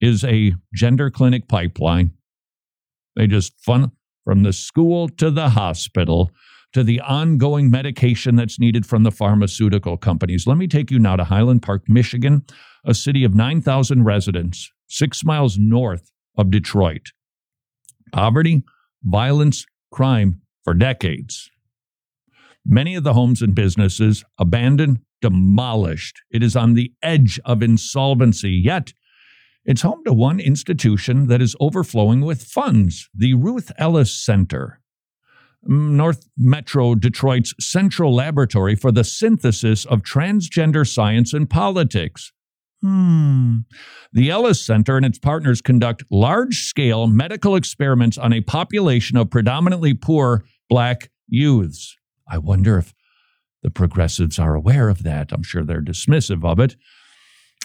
is 0.00 0.24
a 0.24 0.54
gender 0.74 1.10
clinic 1.10 1.48
pipeline. 1.48 2.12
They 3.16 3.26
just 3.26 3.58
fun 3.60 3.92
from 4.24 4.42
the 4.42 4.52
school 4.52 5.08
to 5.08 5.30
the 5.30 5.50
hospital 5.50 6.30
to 6.72 6.84
the 6.84 7.00
ongoing 7.00 7.70
medication 7.70 8.36
that's 8.36 8.60
needed 8.60 8.86
from 8.86 9.02
the 9.02 9.10
pharmaceutical 9.10 9.96
companies. 9.96 10.46
Let 10.46 10.56
me 10.56 10.68
take 10.68 10.90
you 10.90 10.98
now 10.98 11.16
to 11.16 11.24
Highland 11.24 11.62
Park, 11.62 11.88
Michigan, 11.88 12.44
a 12.84 12.94
city 12.94 13.24
of 13.24 13.34
9,000 13.34 14.04
residents, 14.04 14.70
six 14.86 15.24
miles 15.24 15.58
north 15.58 16.12
of 16.36 16.50
Detroit. 16.50 17.10
Poverty, 18.12 18.62
violence, 19.02 19.66
crime 19.90 20.42
for 20.62 20.74
decades. 20.74 21.50
Many 22.64 22.94
of 22.94 23.04
the 23.04 23.14
homes 23.14 23.42
and 23.42 23.54
businesses 23.54 24.24
abandoned, 24.38 25.00
demolished. 25.20 26.20
It 26.30 26.42
is 26.42 26.56
on 26.56 26.74
the 26.74 26.92
edge 27.02 27.38
of 27.44 27.62
insolvency, 27.62 28.50
yet 28.50 28.92
it's 29.64 29.82
home 29.82 30.02
to 30.04 30.12
one 30.12 30.40
institution 30.40 31.26
that 31.28 31.42
is 31.42 31.56
overflowing 31.60 32.22
with 32.22 32.42
funds 32.42 33.08
the 33.14 33.34
Ruth 33.34 33.70
Ellis 33.78 34.12
Center. 34.12 34.80
North 35.62 36.26
Metro 36.38 36.94
Detroit's 36.94 37.54
central 37.60 38.14
laboratory 38.14 38.74
for 38.74 38.90
the 38.90 39.04
synthesis 39.04 39.84
of 39.84 40.02
transgender 40.02 40.88
science 40.88 41.34
and 41.34 41.48
politics. 41.50 42.32
Hmm. 42.82 43.58
The 44.12 44.30
Ellis 44.30 44.64
Center 44.64 44.96
and 44.96 45.04
its 45.04 45.18
partners 45.18 45.60
conduct 45.60 46.04
large 46.10 46.64
scale 46.64 47.06
medical 47.06 47.56
experiments 47.56 48.16
on 48.16 48.32
a 48.32 48.40
population 48.40 49.18
of 49.18 49.30
predominantly 49.30 49.92
poor 49.92 50.44
black 50.70 51.10
youths. 51.28 51.96
I 52.26 52.38
wonder 52.38 52.78
if 52.78 52.94
the 53.62 53.70
progressives 53.70 54.38
are 54.38 54.54
aware 54.54 54.88
of 54.88 55.02
that. 55.02 55.32
I'm 55.32 55.42
sure 55.42 55.64
they're 55.64 55.82
dismissive 55.82 56.44
of 56.44 56.58
it. 56.58 56.76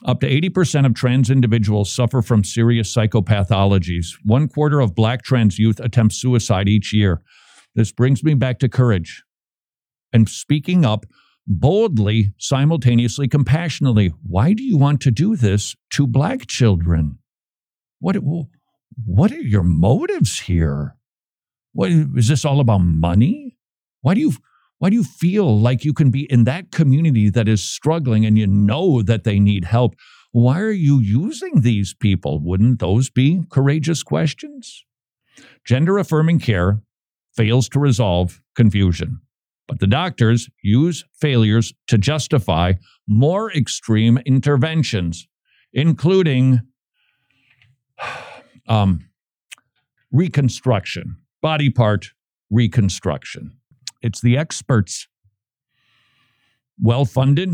Up 0.03 0.19
to 0.19 0.29
80% 0.29 0.85
of 0.85 0.93
trans 0.93 1.29
individuals 1.29 1.89
suffer 1.89 2.21
from 2.21 2.43
serious 2.43 2.93
psychopathologies. 2.93 4.07
One 4.23 4.49
quarter 4.49 4.81
of 4.81 4.93
black 4.93 5.23
trans 5.23 5.57
youth 5.57 5.79
attempt 5.79 6.15
suicide 6.15 6.67
each 6.67 6.93
year. 6.93 7.21
This 7.75 7.91
brings 7.91 8.23
me 8.23 8.33
back 8.33 8.59
to 8.59 8.69
courage 8.69 9.23
and 10.11 10.27
speaking 10.27 10.85
up 10.85 11.05
boldly, 11.47 12.33
simultaneously, 12.37 13.27
compassionately. 13.27 14.13
Why 14.23 14.53
do 14.53 14.63
you 14.63 14.77
want 14.77 15.01
to 15.01 15.11
do 15.11 15.35
this 15.35 15.75
to 15.91 16.07
black 16.07 16.47
children? 16.47 17.19
What, 17.99 18.17
what 19.05 19.31
are 19.31 19.41
your 19.41 19.63
motives 19.63 20.41
here? 20.41 20.95
What, 21.73 21.91
is 21.91 22.27
this 22.27 22.45
all 22.45 22.59
about 22.59 22.79
money? 22.79 23.57
Why 24.01 24.13
do 24.13 24.21
you 24.21 24.33
why 24.79 24.89
do 24.89 24.95
you 24.95 25.03
feel 25.03 25.59
like 25.59 25.85
you 25.85 25.93
can 25.93 26.11
be 26.11 26.31
in 26.31 26.43
that 26.43 26.71
community 26.71 27.29
that 27.29 27.47
is 27.47 27.63
struggling 27.63 28.25
and 28.25 28.37
you 28.37 28.45
know 28.45 29.01
that 29.01 29.23
they 29.23 29.39
need 29.39 29.65
help? 29.65 29.95
Why 30.31 30.59
are 30.59 30.71
you 30.71 30.99
using 30.99 31.61
these 31.61 31.93
people? 31.93 32.41
Wouldn't 32.43 32.79
those 32.79 33.09
be 33.09 33.43
courageous 33.49 34.03
questions? 34.03 34.83
Gender 35.63 35.97
affirming 35.97 36.39
care 36.39 36.81
fails 37.35 37.69
to 37.69 37.79
resolve 37.79 38.41
confusion, 38.55 39.21
but 39.67 39.79
the 39.79 39.87
doctors 39.87 40.49
use 40.61 41.05
failures 41.13 41.73
to 41.87 41.97
justify 41.97 42.73
more 43.07 43.51
extreme 43.53 44.17
interventions, 44.25 45.27
including 45.73 46.59
um, 48.67 49.05
reconstruction, 50.11 51.17
body 51.41 51.69
part 51.69 52.11
reconstruction. 52.49 53.57
It's 54.05 54.21
the 54.21 54.37
experts, 54.37 55.07
well 56.79 57.05
funded, 57.05 57.49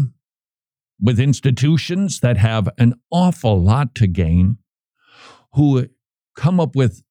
with 0.99 1.17
institutions 1.17 2.19
that 2.19 2.35
have 2.35 2.67
an 2.77 2.95
awful 3.09 3.63
lot 3.63 3.95
to 3.95 4.05
gain, 4.05 4.57
who 5.53 5.87
come 6.35 6.59
up 6.59 6.75
with 6.75 7.03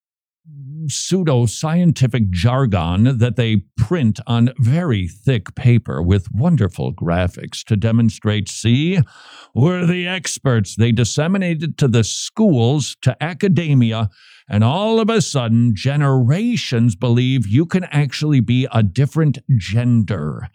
pseudo 0.90 1.46
scientific 1.46 2.30
jargon 2.30 3.18
that 3.18 3.36
they 3.36 3.62
print 3.76 4.20
on 4.26 4.52
very 4.58 5.08
thick 5.08 5.54
paper 5.54 6.02
with 6.02 6.30
wonderful 6.32 6.92
graphics 6.92 7.64
to 7.64 7.76
demonstrate 7.76 8.48
see, 8.48 8.98
we're 9.54 9.86
the 9.86 10.06
experts. 10.06 10.76
They 10.76 10.92
disseminated 10.92 11.78
to 11.78 11.88
the 11.88 12.04
schools, 12.04 12.96
to 13.02 13.16
academia, 13.22 14.10
and 14.48 14.64
all 14.64 15.00
of 15.00 15.08
a 15.08 15.22
sudden, 15.22 15.74
generations 15.74 16.96
believe 16.96 17.46
you 17.46 17.64
can 17.64 17.84
actually 17.84 18.40
be 18.40 18.66
a 18.72 18.82
different 18.82 19.38
gender. 19.56 20.48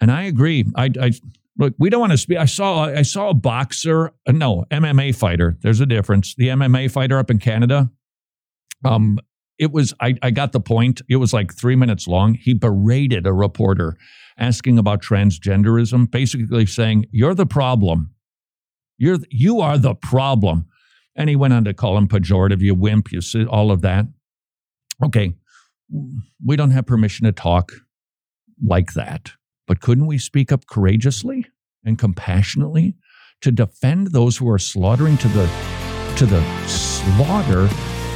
And 0.00 0.10
I 0.10 0.22
agree. 0.22 0.64
I, 0.76 0.90
I 1.00 1.12
look, 1.58 1.74
we 1.78 1.90
don't 1.90 2.00
want 2.00 2.12
to 2.12 2.18
speak. 2.18 2.38
I 2.38 2.44
saw 2.44 2.84
I 2.84 3.02
saw 3.02 3.30
a 3.30 3.34
boxer, 3.34 4.12
no 4.28 4.64
MMA 4.70 5.14
fighter. 5.14 5.56
There's 5.62 5.80
a 5.80 5.86
difference. 5.86 6.34
The 6.34 6.48
MMA 6.48 6.90
fighter 6.90 7.18
up 7.18 7.30
in 7.30 7.38
Canada. 7.38 7.90
Um, 8.84 9.18
it 9.58 9.72
was 9.72 9.94
I, 10.00 10.14
I 10.22 10.30
got 10.30 10.52
the 10.52 10.60
point. 10.60 11.00
It 11.08 11.16
was 11.16 11.32
like 11.32 11.54
three 11.54 11.76
minutes 11.76 12.06
long. 12.06 12.34
He 12.34 12.54
berated 12.54 13.26
a 13.26 13.32
reporter 13.32 13.96
asking 14.36 14.78
about 14.78 15.02
transgenderism, 15.02 16.10
basically 16.10 16.66
saying, 16.66 17.06
You're 17.10 17.34
the 17.34 17.46
problem. 17.46 18.10
You're 18.98 19.18
you 19.30 19.60
are 19.60 19.78
the 19.78 19.94
problem. 19.94 20.66
And 21.16 21.28
he 21.28 21.36
went 21.36 21.54
on 21.54 21.64
to 21.64 21.74
call 21.74 21.96
him 21.96 22.08
pejorative, 22.08 22.60
you 22.60 22.74
wimp, 22.74 23.12
you 23.12 23.20
see 23.20 23.44
all 23.44 23.70
of 23.70 23.82
that. 23.82 24.06
Okay. 25.02 25.34
We 26.44 26.56
don't 26.56 26.72
have 26.72 26.86
permission 26.86 27.24
to 27.26 27.32
talk 27.32 27.72
like 28.64 28.94
that. 28.94 29.32
But 29.66 29.80
couldn't 29.80 30.06
we 30.06 30.18
speak 30.18 30.50
up 30.50 30.66
courageously 30.66 31.46
and 31.84 31.98
compassionately 31.98 32.96
to 33.42 33.52
defend 33.52 34.08
those 34.08 34.38
who 34.38 34.50
are 34.50 34.58
slaughtering 34.58 35.16
to 35.18 35.28
the 35.28 35.46
to 36.16 36.26
the 36.26 36.66
slaughter 36.66 37.68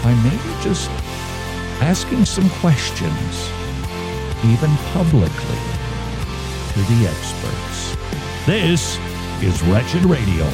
by 0.02 0.14
maybe 0.22 0.62
just 0.62 0.90
asking 1.80 2.24
some 2.24 2.48
questions, 2.60 3.50
even 4.44 4.70
publicly, 4.92 5.58
to 6.72 6.80
the 6.82 7.08
experts. 7.08 7.96
This 8.46 8.98
is 9.42 9.62
Wretched 9.62 10.04
Radio. 10.04 10.48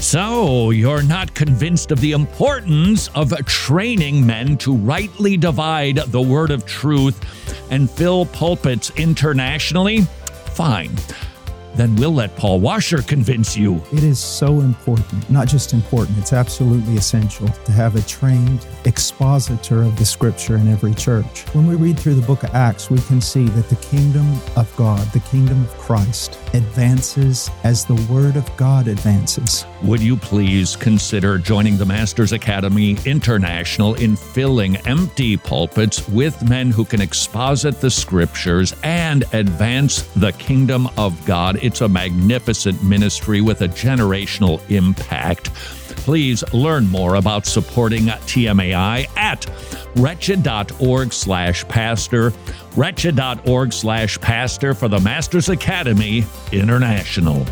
So, 0.00 0.70
you're 0.70 1.02
not 1.02 1.34
convinced 1.34 1.92
of 1.92 2.00
the 2.00 2.12
importance 2.12 3.08
of 3.14 3.32
training 3.46 4.26
men 4.26 4.56
to 4.58 4.74
rightly 4.74 5.36
divide 5.36 5.96
the 5.96 6.20
word 6.20 6.50
of 6.50 6.66
truth 6.66 7.20
and 7.70 7.90
fill 7.90 8.26
pulpits 8.26 8.90
internationally? 8.96 10.02
Fine 10.54 10.96
then 11.74 11.94
we'll 11.96 12.14
let 12.14 12.34
Paul 12.36 12.60
Washer 12.60 13.02
convince 13.02 13.56
you. 13.56 13.82
It 13.92 14.04
is 14.04 14.18
so 14.18 14.60
important, 14.60 15.28
not 15.30 15.48
just 15.48 15.72
important, 15.72 16.18
it's 16.18 16.32
absolutely 16.32 16.96
essential 16.96 17.48
to 17.48 17.72
have 17.72 17.96
a 17.96 18.02
trained 18.02 18.66
expositor 18.84 19.82
of 19.82 19.98
the 19.98 20.04
scripture 20.04 20.56
in 20.56 20.68
every 20.68 20.94
church. 20.94 21.42
When 21.52 21.66
we 21.66 21.76
read 21.76 21.98
through 21.98 22.14
the 22.14 22.26
book 22.26 22.42
of 22.42 22.54
Acts, 22.54 22.90
we 22.90 22.98
can 23.02 23.20
see 23.20 23.44
that 23.44 23.68
the 23.68 23.76
kingdom 23.76 24.30
of 24.56 24.74
God, 24.76 25.00
the 25.12 25.20
kingdom 25.20 25.62
of 25.62 25.70
Christ, 25.78 26.38
advances 26.54 27.50
as 27.64 27.84
the 27.84 27.94
word 28.12 28.36
of 28.36 28.54
God 28.56 28.88
advances. 28.88 29.64
Would 29.82 30.00
you 30.00 30.16
please 30.16 30.76
consider 30.76 31.38
joining 31.38 31.76
the 31.76 31.86
Masters 31.86 32.32
Academy 32.32 32.96
International 33.06 33.94
in 33.94 34.16
filling 34.16 34.76
empty 34.86 35.36
pulpits 35.36 36.08
with 36.08 36.48
men 36.48 36.70
who 36.70 36.84
can 36.84 37.00
exposit 37.00 37.80
the 37.80 37.90
scriptures 37.90 38.74
and 38.82 39.24
advance 39.32 40.02
the 40.14 40.32
kingdom 40.32 40.88
of 40.98 41.24
God? 41.24 41.56
It's 41.62 41.80
a 41.80 41.88
magnificent 41.88 42.82
ministry 42.82 43.40
with 43.40 43.62
a 43.62 43.68
generational 43.68 44.60
impact. 44.70 45.52
Please 46.04 46.42
learn 46.52 46.88
more 46.88 47.16
about 47.16 47.46
supporting 47.46 48.06
TMAI 48.06 49.06
at 49.16 49.46
wretched.org 49.96 51.12
slash 51.12 51.66
pastor, 51.68 52.32
wretched.org 52.76 53.72
slash 53.72 54.20
pastor 54.20 54.74
for 54.74 54.88
the 54.88 55.00
Masters 55.00 55.48
Academy 55.48 56.24
International. 56.52 57.44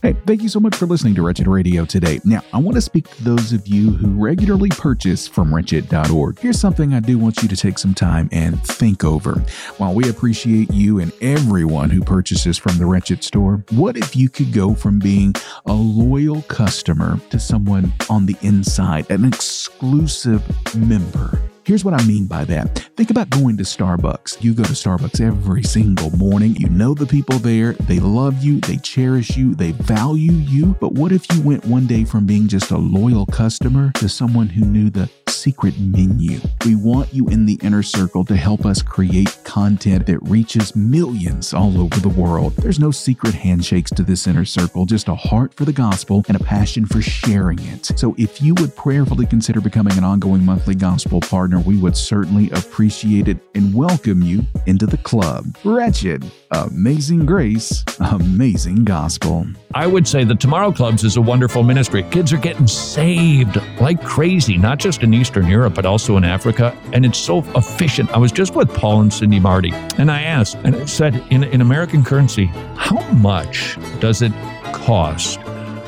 Hey, 0.00 0.14
thank 0.26 0.42
you 0.42 0.48
so 0.48 0.60
much 0.60 0.76
for 0.76 0.86
listening 0.86 1.16
to 1.16 1.22
Wretched 1.22 1.48
Radio 1.48 1.84
today. 1.84 2.20
Now, 2.24 2.42
I 2.52 2.58
want 2.58 2.76
to 2.76 2.80
speak 2.80 3.08
to 3.16 3.24
those 3.24 3.52
of 3.52 3.66
you 3.66 3.90
who 3.90 4.10
regularly 4.10 4.68
purchase 4.68 5.26
from 5.26 5.52
wretched.org. 5.52 6.38
Here's 6.38 6.60
something 6.60 6.94
I 6.94 7.00
do 7.00 7.18
want 7.18 7.42
you 7.42 7.48
to 7.48 7.56
take 7.56 7.78
some 7.78 7.94
time 7.94 8.28
and 8.30 8.62
think 8.62 9.02
over. 9.02 9.44
While 9.78 9.94
we 9.94 10.08
appreciate 10.08 10.72
you 10.72 11.00
and 11.00 11.12
everyone 11.20 11.90
who 11.90 12.04
purchases 12.04 12.56
from 12.56 12.78
the 12.78 12.86
Wretched 12.86 13.24
store, 13.24 13.64
what 13.70 13.96
if 13.96 14.14
you 14.14 14.28
could 14.28 14.52
go 14.52 14.72
from 14.72 15.00
being 15.00 15.34
a 15.66 15.72
loyal 15.72 16.42
customer 16.42 17.18
to 17.30 17.40
someone 17.40 17.92
on 18.08 18.26
the 18.26 18.36
inside, 18.42 19.10
an 19.10 19.24
exclusive 19.24 20.44
member? 20.76 21.40
Here's 21.68 21.84
what 21.84 21.92
I 21.92 22.02
mean 22.06 22.24
by 22.24 22.46
that. 22.46 22.78
Think 22.96 23.10
about 23.10 23.28
going 23.28 23.58
to 23.58 23.62
Starbucks. 23.62 24.42
You 24.42 24.54
go 24.54 24.62
to 24.62 24.72
Starbucks 24.72 25.20
every 25.20 25.62
single 25.62 26.10
morning. 26.16 26.56
You 26.56 26.70
know 26.70 26.94
the 26.94 27.04
people 27.04 27.38
there. 27.38 27.74
They 27.74 28.00
love 28.00 28.42
you. 28.42 28.58
They 28.60 28.78
cherish 28.78 29.36
you. 29.36 29.54
They 29.54 29.72
value 29.72 30.32
you. 30.32 30.78
But 30.80 30.94
what 30.94 31.12
if 31.12 31.30
you 31.30 31.42
went 31.42 31.66
one 31.66 31.86
day 31.86 32.04
from 32.04 32.24
being 32.24 32.48
just 32.48 32.70
a 32.70 32.78
loyal 32.78 33.26
customer 33.26 33.92
to 33.96 34.08
someone 34.08 34.48
who 34.48 34.64
knew 34.64 34.88
the 34.88 35.10
secret 35.28 35.78
menu? 35.78 36.40
We 36.64 36.74
want 36.74 37.12
you 37.12 37.28
in 37.28 37.46
the 37.46 37.58
inner 37.62 37.82
circle 37.82 38.24
to 38.24 38.36
help 38.36 38.64
us 38.64 38.82
create 38.82 39.38
content 39.44 40.06
that 40.06 40.18
reaches 40.22 40.74
millions 40.74 41.54
all 41.54 41.80
over 41.80 42.00
the 42.00 42.08
world. 42.08 42.54
There's 42.56 42.80
no 42.80 42.90
secret 42.90 43.34
handshakes 43.34 43.90
to 43.92 44.02
this 44.02 44.26
inner 44.26 44.44
circle, 44.44 44.86
just 44.86 45.08
a 45.08 45.14
heart 45.14 45.54
for 45.54 45.64
the 45.64 45.72
gospel 45.72 46.24
and 46.28 46.36
a 46.36 46.42
passion 46.42 46.86
for 46.86 47.02
sharing 47.02 47.58
it. 47.60 47.86
So 47.96 48.14
if 48.18 48.42
you 48.42 48.54
would 48.58 48.74
prayerfully 48.74 49.26
consider 49.26 49.60
becoming 49.60 49.96
an 49.98 50.04
ongoing 50.04 50.44
monthly 50.44 50.74
gospel 50.74 51.20
partner, 51.20 51.60
we 51.60 51.76
would 51.76 51.96
certainly 51.96 52.50
appreciate 52.50 53.28
it 53.28 53.38
and 53.54 53.74
welcome 53.74 54.22
you 54.22 54.42
into 54.66 54.86
the 54.86 54.98
club. 54.98 55.56
Wretched, 55.64 56.24
amazing 56.50 57.26
grace, 57.26 57.84
amazing 58.00 58.84
gospel. 58.84 59.46
I 59.74 59.86
would 59.86 60.08
say 60.08 60.24
the 60.24 60.34
Tomorrow 60.34 60.72
Clubs 60.72 61.04
is 61.04 61.16
a 61.16 61.20
wonderful 61.20 61.62
ministry. 61.62 62.02
Kids 62.04 62.32
are 62.32 62.38
getting 62.38 62.66
saved 62.66 63.58
like 63.80 64.02
crazy, 64.02 64.56
not 64.56 64.78
just 64.78 65.02
in 65.02 65.12
Eastern 65.18 65.46
Europe, 65.46 65.74
but 65.74 65.84
also 65.84 66.16
in 66.16 66.24
Africa. 66.24 66.76
And 66.92 67.04
it's 67.04 67.18
so 67.18 67.38
efficient. 67.54 68.10
I 68.10 68.18
was 68.18 68.32
just 68.32 68.54
with 68.54 68.72
Paul 68.72 69.00
and 69.02 69.12
Cindy 69.12 69.40
Marty, 69.40 69.72
and 69.98 70.10
I 70.10 70.22
asked, 70.22 70.56
and 70.64 70.76
I 70.76 70.84
said, 70.86 71.22
in, 71.30 71.44
in 71.44 71.60
American 71.60 72.04
currency, 72.04 72.46
how 72.76 73.00
much 73.12 73.76
does 74.00 74.22
it 74.22 74.32
cost? 74.72 75.40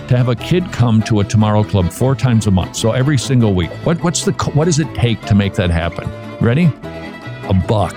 to 0.09 0.17
have 0.17 0.29
a 0.29 0.35
kid 0.35 0.73
come 0.73 1.01
to 1.01 1.21
a 1.21 1.25
Tomorrow 1.25 1.63
Club 1.63 1.89
four 1.93 2.17
times 2.17 2.49
a 2.49 2.51
month, 2.51 2.75
so 2.75 2.91
every 2.91 3.17
single 3.17 3.55
week. 3.55 3.71
What 3.85 4.03
what's 4.03 4.25
the 4.25 4.33
what 4.55 4.65
does 4.65 4.81
it 4.81 4.93
take 4.93 5.21
to 5.27 5.37
make 5.37 5.55
that 5.55 5.71
happen? 5.71 6.11
Ready? 6.41 6.65
A 7.49 7.55
buck, 7.69 7.95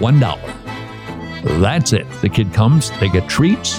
one 0.00 0.18
dollar. 0.18 0.52
That's 1.44 1.92
it. 1.92 2.10
The 2.22 2.28
kid 2.28 2.52
comes, 2.52 2.90
they 2.98 3.08
get 3.08 3.28
treats, 3.28 3.78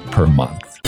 per 0.00 0.26
month? 0.26 0.80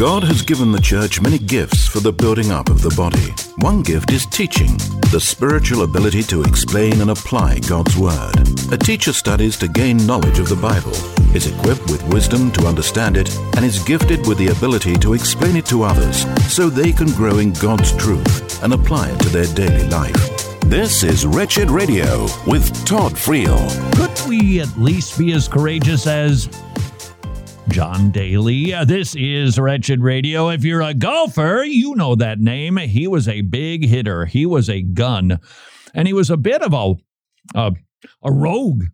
God 0.00 0.24
has 0.24 0.40
given 0.40 0.72
the 0.72 0.80
church 0.80 1.20
many 1.20 1.36
gifts 1.36 1.86
for 1.86 2.00
the 2.00 2.10
building 2.10 2.50
up 2.50 2.70
of 2.70 2.80
the 2.80 2.88
body. 2.96 3.34
One 3.56 3.82
gift 3.82 4.10
is 4.12 4.24
teaching, 4.24 4.78
the 5.12 5.20
spiritual 5.20 5.82
ability 5.82 6.22
to 6.22 6.42
explain 6.42 7.02
and 7.02 7.10
apply 7.10 7.58
God's 7.68 7.98
Word. 7.98 8.72
A 8.72 8.78
teacher 8.78 9.12
studies 9.12 9.58
to 9.58 9.68
gain 9.68 9.98
knowledge 10.06 10.38
of 10.38 10.48
the 10.48 10.56
Bible, 10.56 10.94
is 11.36 11.46
equipped 11.46 11.90
with 11.90 12.02
wisdom 12.04 12.50
to 12.52 12.66
understand 12.66 13.18
it, 13.18 13.28
and 13.56 13.62
is 13.62 13.84
gifted 13.84 14.26
with 14.26 14.38
the 14.38 14.48
ability 14.48 14.96
to 14.96 15.12
explain 15.12 15.56
it 15.56 15.66
to 15.66 15.82
others 15.82 16.24
so 16.50 16.70
they 16.70 16.92
can 16.92 17.12
grow 17.12 17.36
in 17.36 17.52
God's 17.52 17.94
truth 17.96 18.62
and 18.62 18.72
apply 18.72 19.10
it 19.10 19.18
to 19.20 19.28
their 19.28 19.54
daily 19.54 19.86
life. 19.88 20.39
This 20.70 21.02
is 21.02 21.26
Wretched 21.26 21.68
Radio 21.68 22.28
with 22.46 22.72
Todd 22.86 23.14
Friel. 23.14 23.58
Could 23.96 24.28
we 24.28 24.60
at 24.60 24.78
least 24.78 25.18
be 25.18 25.32
as 25.32 25.48
courageous 25.48 26.06
as 26.06 26.48
John 27.70 28.12
Daly. 28.12 28.72
This 28.84 29.16
is 29.16 29.58
Wretched 29.58 30.00
Radio. 30.00 30.48
If 30.50 30.62
you're 30.62 30.82
a 30.82 30.94
golfer, 30.94 31.64
you 31.64 31.96
know 31.96 32.14
that 32.14 32.38
name. 32.38 32.76
He 32.76 33.08
was 33.08 33.26
a 33.26 33.40
big 33.40 33.84
hitter. 33.84 34.26
He 34.26 34.46
was 34.46 34.70
a 34.70 34.82
gun, 34.82 35.40
and 35.92 36.06
he 36.06 36.14
was 36.14 36.30
a 36.30 36.36
bit 36.36 36.62
of 36.62 36.72
a 36.72 36.94
a, 37.58 37.72
a 38.22 38.30
rogue 38.30 38.84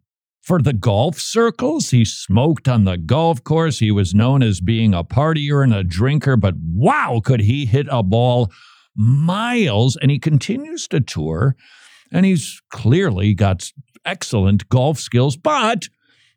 for 0.41 0.62
the 0.62 0.72
golf 0.72 1.20
circles. 1.20 1.91
He 1.91 2.07
smoked 2.07 2.68
on 2.68 2.85
the 2.85 2.97
golf 2.97 3.45
course. 3.45 3.81
He 3.81 3.91
was 3.91 4.14
known 4.14 4.43
as 4.43 4.62
being 4.62 4.95
a 4.95 5.05
partier 5.05 5.62
and 5.62 5.74
a 5.74 5.85
drinker, 5.85 6.39
but 6.39 6.55
wow, 6.57 7.20
could 7.22 7.41
he 7.41 7.66
hit 7.66 7.87
a 7.91 8.03
ball 8.03 8.51
miles? 8.97 9.97
And 10.01 10.11
he 10.11 10.19
continues 10.19 10.89
to 10.89 11.01
tour, 11.01 11.57
and 12.13 12.27
he's 12.27 12.61
clearly 12.71 13.35
got 13.35 13.71
excellent 14.05 14.69
golf 14.69 14.99
skills, 14.99 15.37
but 15.37 15.89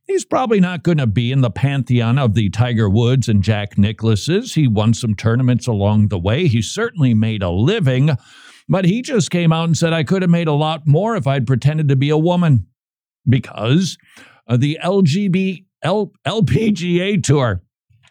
he's 0.05 0.25
probably 0.25 0.59
not 0.59 0.83
going 0.83 0.97
to 0.97 1.07
be 1.07 1.31
in 1.31 1.41
the 1.41 1.51
pantheon 1.51 2.17
of 2.17 2.33
the 2.33 2.49
Tiger 2.49 2.89
Woods 2.89 3.29
and 3.29 3.43
Jack 3.43 3.75
Nicklauses. 3.75 4.55
He 4.55 4.67
won 4.67 4.93
some 4.93 5.15
tournaments 5.15 5.67
along 5.67 6.07
the 6.07 6.19
way. 6.19 6.47
He 6.47 6.61
certainly 6.61 7.13
made 7.13 7.43
a 7.43 7.49
living, 7.49 8.11
but 8.67 8.85
he 8.85 9.01
just 9.01 9.31
came 9.31 9.53
out 9.53 9.65
and 9.65 9.77
said, 9.77 9.93
I 9.93 10.03
could 10.03 10.21
have 10.21 10.31
made 10.31 10.47
a 10.47 10.53
lot 10.53 10.87
more 10.87 11.15
if 11.15 11.27
I'd 11.27 11.47
pretended 11.47 11.87
to 11.89 11.95
be 11.95 12.09
a 12.09 12.17
woman 12.17 12.67
because 13.27 13.97
the 14.47 14.79
LGB 14.83 15.65
L, 15.81 16.11
LPGA 16.27 17.21
Tour. 17.23 17.61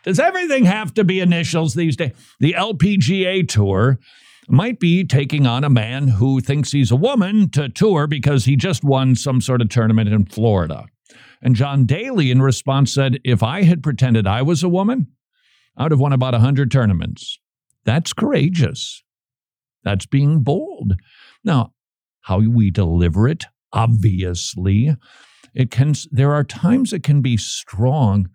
Does 0.05 0.19
everything 0.19 0.65
have 0.65 0.95
to 0.95 1.05
be 1.05 1.21
initials 1.21 1.75
these 1.75 1.97
days? 1.97 2.13
The 2.41 2.55
LPGA 2.55 3.47
Tour 3.49 3.99
might 4.51 4.81
be 4.81 5.05
taking 5.05 5.47
on 5.47 5.65
a 5.65 5.71
man 5.71 6.09
who 6.09 6.41
thinks 6.41 6.73
he's 6.73 6.91
a 6.91 6.97
woman 6.97 7.51
to 7.51 7.69
tour 7.69 8.07
because 8.07 8.45
he 8.45 8.57
just 8.57 8.83
won 8.83 9.15
some 9.15 9.41
sort 9.41 9.61
of 9.61 9.69
tournament 9.69 10.09
in 10.09 10.25
Florida. 10.25 10.87
And 11.43 11.55
John 11.55 11.85
Daly, 11.85 12.31
in 12.31 12.43
response, 12.43 12.93
said, 12.93 13.21
If 13.25 13.43
I 13.43 13.63
had 13.63 13.83
pretended 13.83 14.27
I 14.27 14.43
was 14.43 14.63
a 14.63 14.69
woman, 14.69 15.09
I 15.77 15.85
would 15.85 15.93
have 15.93 16.01
won 16.01 16.13
about 16.13 16.33
100 16.35 16.71
tournaments. 16.71 17.39
That's 17.85 18.13
courageous. 18.13 19.03
That's 19.85 20.07
being 20.07 20.43
bold. 20.43 20.95
Now, 21.45 21.73
how 22.23 22.41
we 22.41 22.71
deliver 22.71 23.29
it, 23.29 23.47
obviously, 23.73 24.97
it 25.55 25.71
can 25.71 25.95
there 26.11 26.35
are 26.35 26.45
times 26.45 26.93
it 26.93 27.03
can 27.03 27.23
be 27.23 27.37
strong, 27.37 28.29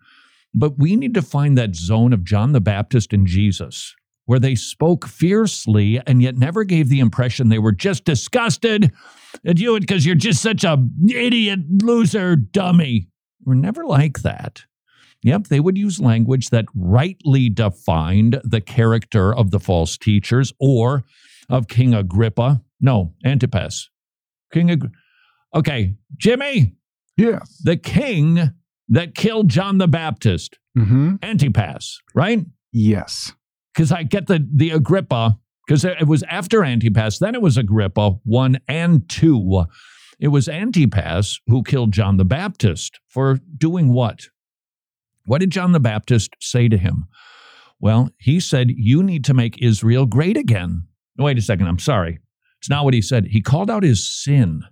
but 0.52 0.78
we 0.78 0.96
need 0.96 1.14
to 1.14 1.22
find 1.22 1.56
that 1.56 1.76
zone 1.76 2.12
of 2.12 2.24
John 2.24 2.52
the 2.52 2.60
Baptist 2.60 3.12
and 3.12 3.26
Jesus 3.26 3.94
where 4.26 4.38
they 4.38 4.54
spoke 4.54 5.06
fiercely 5.06 6.00
and 6.06 6.22
yet 6.22 6.36
never 6.36 6.64
gave 6.64 6.88
the 6.88 7.00
impression 7.00 7.48
they 7.48 7.58
were 7.58 7.72
just 7.72 8.04
disgusted 8.04 8.92
at 9.46 9.58
you 9.58 9.78
because 9.78 10.06
you're 10.06 10.14
just 10.14 10.42
such 10.42 10.64
a 10.64 10.82
idiot, 11.08 11.60
loser, 11.82 12.36
dummy. 12.36 13.08
We're 13.44 13.54
never 13.54 13.84
like 13.84 14.22
that. 14.22 14.64
Yep, 15.22 15.48
they 15.48 15.60
would 15.60 15.78
use 15.78 16.00
language 16.00 16.50
that 16.50 16.66
rightly 16.74 17.48
defined 17.48 18.40
the 18.44 18.60
character 18.60 19.34
of 19.34 19.50
the 19.50 19.60
false 19.60 19.96
teachers 19.96 20.52
or 20.60 21.04
of 21.48 21.68
King 21.68 21.94
Agrippa. 21.94 22.62
No, 22.80 23.14
Antipas. 23.24 23.88
King 24.52 24.70
Agrippa. 24.70 24.94
Okay, 25.54 25.94
Jimmy. 26.16 26.74
Yes. 27.16 27.60
The 27.62 27.76
king 27.76 28.52
that 28.88 29.14
killed 29.14 29.48
John 29.48 29.78
the 29.78 29.88
Baptist. 29.88 30.58
Mm-hmm. 30.76 31.16
Antipas, 31.22 32.00
right? 32.14 32.44
Yes 32.72 33.32
because 33.74 33.92
I 33.92 34.02
get 34.02 34.26
the 34.26 34.46
the 34.54 34.70
Agrippa 34.70 35.38
because 35.66 35.84
it 35.84 36.06
was 36.06 36.22
after 36.24 36.64
Antipas, 36.64 37.18
then 37.18 37.34
it 37.34 37.42
was 37.42 37.56
Agrippa 37.56 38.18
one 38.24 38.58
and 38.68 39.08
two. 39.08 39.64
It 40.20 40.28
was 40.28 40.48
Antipas 40.48 41.40
who 41.46 41.62
killed 41.62 41.92
John 41.92 42.16
the 42.16 42.24
Baptist 42.24 43.00
for 43.08 43.40
doing 43.56 43.92
what? 43.92 44.28
What 45.26 45.40
did 45.40 45.50
John 45.50 45.72
the 45.72 45.80
Baptist 45.80 46.36
say 46.40 46.68
to 46.68 46.76
him? 46.76 47.06
Well, 47.80 48.10
he 48.18 48.40
said, 48.40 48.70
You 48.70 49.02
need 49.02 49.24
to 49.24 49.34
make 49.34 49.62
Israel 49.62 50.06
great 50.06 50.36
again. 50.36 50.86
Wait 51.18 51.38
a 51.38 51.42
second, 51.42 51.66
I'm 51.66 51.78
sorry. 51.78 52.18
It's 52.58 52.70
not 52.70 52.84
what 52.84 52.94
he 52.94 53.02
said. 53.02 53.26
He 53.26 53.40
called 53.40 53.70
out 53.70 53.82
his 53.82 54.08
sin. 54.10 54.62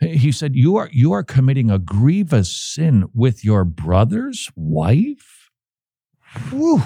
He 0.00 0.32
said, 0.32 0.54
You 0.54 0.76
are 0.76 0.88
you 0.92 1.12
are 1.12 1.22
committing 1.22 1.70
a 1.70 1.78
grievous 1.78 2.54
sin 2.54 3.04
with 3.14 3.44
your 3.44 3.64
brother's 3.64 4.50
wife? 4.56 5.50
Whew. 6.50 6.82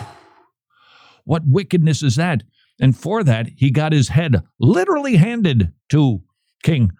What 1.29 1.43
wickedness 1.47 2.03
is 2.03 2.17
that? 2.17 2.43
And 2.81 2.97
for 2.97 3.23
that, 3.23 3.51
he 3.55 3.71
got 3.71 3.93
his 3.93 4.09
head 4.09 4.43
literally 4.59 5.17
handed 5.17 5.75
to 5.91 6.23
King 6.63 6.93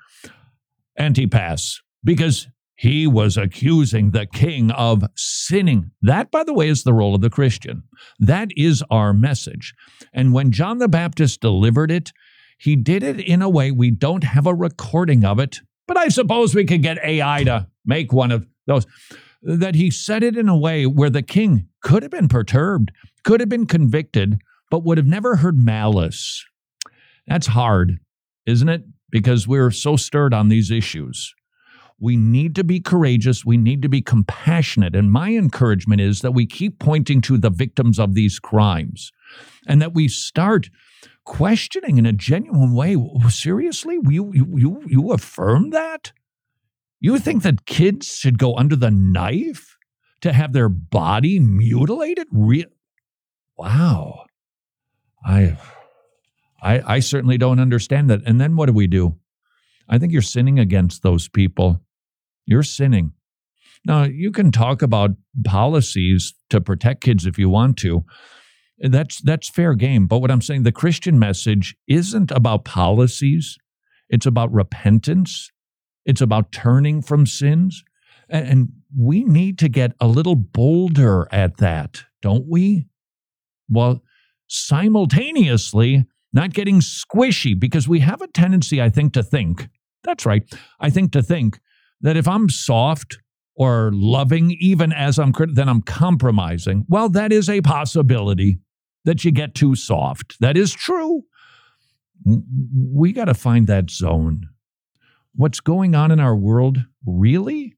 Antipas 0.99 1.81
because 2.05 2.47
he 2.77 3.07
was 3.07 3.39
accusing 3.39 4.11
the 4.11 4.27
king 4.27 4.71
of 4.71 5.03
sinning. 5.17 5.93
That, 6.03 6.31
by 6.31 6.45
the 6.45 6.53
way, 6.53 6.69
is 6.69 6.83
the 6.83 6.93
role 6.93 7.15
of 7.15 7.23
the 7.23 7.31
Christian. 7.31 7.85
That 8.19 8.51
is 8.55 8.85
our 8.91 9.15
message. 9.15 9.73
And 10.13 10.35
when 10.35 10.53
John 10.53 10.77
the 10.77 10.89
Baptist 10.89 11.41
delivered 11.41 11.91
it, 11.91 12.13
he 12.59 12.77
did 12.77 13.03
it 13.03 13.19
in 13.19 13.41
a 13.41 13.49
way 13.49 13.71
we 13.71 13.91
don't 13.91 14.25
have 14.25 14.47
a 14.47 14.55
recording 14.55 15.25
of 15.25 15.39
it, 15.39 15.61
but 15.87 15.97
I 15.97 16.09
suppose 16.09 16.55
we 16.55 16.67
could 16.67 16.83
get 16.83 17.03
AI 17.03 17.45
to 17.45 17.67
make 17.87 18.13
one 18.13 18.31
of 18.31 18.47
those. 18.67 18.85
That 19.43 19.77
he 19.77 19.91
said 19.91 20.23
it 20.23 20.37
in 20.37 20.49
a 20.49 20.57
way 20.57 20.85
where 20.85 21.11
the 21.11 21.23
king 21.23 21.69
could 21.81 22.03
have 22.03 22.11
been 22.11 22.29
perturbed 22.29 22.93
could 23.25 23.41
have 23.41 23.49
been 23.49 23.67
convicted, 23.67 24.41
but 24.71 24.85
would 24.85 24.99
have 24.99 25.07
never 25.07 25.37
heard 25.37 25.59
malice. 25.59 26.45
That's 27.27 27.49
hard, 27.49 27.99
isn't 28.47 28.69
it? 28.69 28.85
Because 29.11 29.47
we're 29.47 29.71
so 29.71 29.97
stirred 29.97 30.35
on 30.35 30.49
these 30.49 30.71
issues. 30.71 31.35
We 32.01 32.17
need 32.17 32.55
to 32.55 32.65
be 32.65 32.81
courageous. 32.81 33.45
We 33.45 33.57
need 33.57 33.83
to 33.83 33.89
be 33.89 34.01
compassionate. 34.01 34.95
And 34.95 35.11
my 35.11 35.31
encouragement 35.31 36.01
is 36.01 36.21
that 36.21 36.33
we 36.33 36.47
keep 36.47 36.79
pointing 36.79 37.21
to 37.23 37.37
the 37.37 37.51
victims 37.51 37.99
of 37.99 38.15
these 38.15 38.39
crimes 38.39 39.11
and 39.67 39.83
that 39.83 39.95
we 39.95 40.09
start 40.09 40.71
questioning 41.25 41.99
in 41.99 42.07
a 42.07 42.13
genuine 42.13 42.73
way 42.73 42.97
seriously, 43.29 43.99
you, 44.09 44.33
you, 44.33 44.83
you 44.87 45.13
affirm 45.13 45.71
that? 45.71 46.13
You 47.01 47.19
think 47.19 47.43
that 47.43 47.67
kids 47.67 48.07
should 48.07 48.39
go 48.39 48.57
under 48.57 48.77
the 48.77 48.91
knife 48.91 49.77
to 50.21 50.33
have 50.33 50.53
their 50.53 50.69
body 50.69 51.39
mutilated? 51.39 52.27
Re- 52.33 52.67
wow, 53.57 54.25
I, 55.25 55.57
I, 56.61 56.97
I 56.97 57.01
certainly 57.01 57.39
don't 57.39 57.61
understand 57.61 58.11
that. 58.11 58.21
And 58.27 58.41
then 58.41 58.57
what 58.57 58.67
do 58.67 58.73
we 58.73 58.87
do? 58.87 59.17
I 59.89 59.99
think 59.99 60.13
you're 60.13 60.23
sinning 60.23 60.59
against 60.59 61.03
those 61.03 61.29
people. 61.29 61.81
You're 62.47 62.63
sinning. 62.63 63.13
Now, 63.85 64.05
you 64.05 64.33
can 64.33 64.51
talk 64.51 64.83
about 64.83 65.11
policies 65.45 66.35
to 66.51 66.61
protect 66.61 67.03
kids 67.03 67.27
if 67.27 67.39
you 67.39 67.49
want 67.49 67.77
to. 67.79 68.05
That's 68.81 69.21
that's 69.21 69.49
fair 69.49 69.75
game. 69.75 70.07
But 70.07 70.19
what 70.19 70.31
I'm 70.31 70.43
saying, 70.43 70.63
the 70.63 70.73
Christian 70.73 71.19
message 71.19 71.77
isn't 71.89 72.31
about 72.31 72.65
policies. 72.65 73.57
It's 74.09 74.27
about 74.27 74.53
repentance. 74.53 75.51
It's 76.09 76.21
about 76.21 76.51
turning 76.51 77.03
from 77.03 77.25
sins. 77.25 77.85
And 78.29 78.71
we 78.97 79.23
need 79.23 79.59
to 79.59 79.69
get 79.69 79.93
a 80.01 80.09
little 80.09 80.35
bolder 80.35 81.29
at 81.31 81.59
that, 81.59 82.03
don't 82.21 82.47
we? 82.49 82.89
while 83.69 84.03
simultaneously 84.49 86.07
not 86.33 86.53
getting 86.53 86.81
squishy 86.81 87.59
because 87.59 87.89
we 87.89 88.01
have 88.01 88.21
a 88.21 88.27
tendency, 88.29 88.83
I 88.83 88.91
think, 88.91 89.13
to 89.15 89.23
think 89.23 89.69
that's 90.05 90.25
right. 90.25 90.43
I 90.81 90.91
think 90.91 91.13
to 91.13 91.23
think 91.23 91.59
that 92.01 92.17
if 92.17 92.29
I'm 92.29 92.49
soft 92.49 93.19
or 93.57 93.91
loving, 93.93 94.53
even 94.61 94.93
as 94.93 95.19
I'm 95.19 95.33
then 95.53 95.69
I'm 95.69 95.83
compromising. 95.83 96.87
Well, 96.89 97.09
that 97.11 97.33
is 97.33 97.49
a 97.49 97.61
possibility 97.61 98.61
that 99.05 99.25
you 99.25 99.33
get 99.33 99.55
too 99.55 99.75
soft. 99.75 100.37
That 100.41 100.57
is 100.57 100.73
true. 100.73 101.25
We 102.25 103.13
got 103.13 103.25
to 103.25 103.35
find 103.35 103.67
that 103.67 103.91
zone. 103.91 104.49
What's 105.35 105.61
going 105.61 105.95
on 105.95 106.11
in 106.11 106.21
our 106.21 106.37
world, 106.37 106.79
really? 107.07 107.77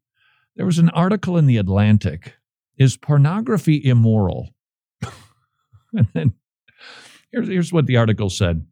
There 0.57 0.67
was 0.67 0.79
an 0.79 0.91
article 0.91 1.37
in 1.37 1.47
The 1.47 1.57
Atlantic 1.57 2.35
Is 2.79 2.97
pornography 2.97 3.81
immoral? 3.85 4.51
And 5.93 6.07
then 6.15 6.35
here's, 7.33 7.49
here's 7.49 7.73
what 7.73 7.87
the 7.87 7.97
article 7.97 8.31
said. 8.31 8.65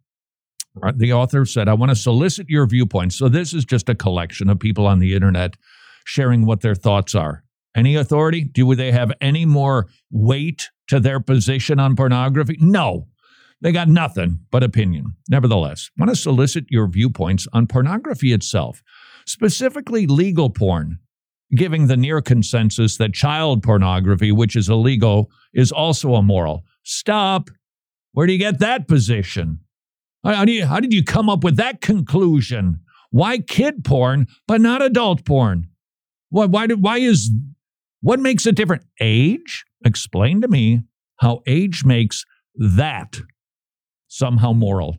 Uh, 0.81 0.93
the 0.95 1.13
author 1.13 1.45
said, 1.45 1.69
I 1.69 1.75
want 1.75 1.91
to 1.91 1.97
solicit 1.97 2.49
your 2.49 2.65
viewpoints. 2.67 3.17
So 3.17 3.29
this 3.29 3.53
is 3.53 3.65
just 3.65 3.89
a 3.89 3.95
collection 3.95 4.49
of 4.49 4.61
people 4.61 4.87
on 4.87 5.01
the 5.01 5.15
internet 5.15 5.57
sharing 6.05 6.47
what 6.47 6.61
their 6.61 6.77
thoughts 6.77 7.17
are. 7.17 7.43
Any 7.75 7.97
authority? 7.97 8.45
Do 8.45 8.75
they 8.75 8.93
have 8.93 9.13
any 9.21 9.45
more 9.45 9.89
weight 10.11 10.71
to 10.89 11.01
their 11.01 11.21
position 11.21 11.79
on 11.79 11.97
pornography? 11.97 12.57
No. 12.61 13.09
They 13.61 13.73
got 13.73 13.89
nothing 13.89 14.41
but 14.51 14.63
opinion. 14.63 15.17
Nevertheless, 15.29 15.91
want 15.99 16.11
to 16.11 16.17
solicit 16.17 16.67
your 16.71 16.87
viewpoints 16.87 17.49
on 17.53 17.67
pornography 17.67 18.33
itself, 18.33 18.83
specifically 19.27 20.07
legal 20.07 20.49
porn, 20.49 20.99
giving 21.55 21.87
the 21.87 21.97
near 21.97 22.21
consensus 22.21 22.97
that 22.99 23.15
child 23.15 23.63
pornography, 23.63 24.31
which 24.31 24.55
is 24.55 24.69
illegal, 24.69 25.31
is 25.53 25.73
also 25.73 26.17
immoral. 26.17 26.65
Stop. 26.85 27.51
Where 28.13 28.27
do 28.27 28.33
you 28.33 28.39
get 28.39 28.61
that 28.61 28.87
position? 28.87 29.61
How, 30.25 30.45
do 30.45 30.53
you, 30.53 30.67
how 30.67 30.81
did 30.81 30.93
you 30.93 31.03
come 31.03 31.29
up 31.29 31.43
with 31.43 31.57
that 31.57 31.81
conclusion? 31.81 32.81
Why 33.11 33.39
kid 33.39 33.85
porn, 33.85 34.27
but 34.47 34.61
not 34.61 34.83
adult 34.83 35.25
porn? 35.25 35.69
Why, 36.31 36.47
why, 36.47 36.67
did, 36.67 36.83
why 36.83 36.99
is, 36.99 37.31
what 38.03 38.21
makes 38.21 38.47
it 38.47 38.55
different? 38.55 38.85
Age? 39.01 39.65
Explain 39.85 40.43
to 40.43 40.49
me 40.49 40.83
how 41.17 41.41
age 41.47 41.85
makes 41.85 42.25
that 42.55 43.21
somehow 44.09 44.53
moral. 44.53 44.99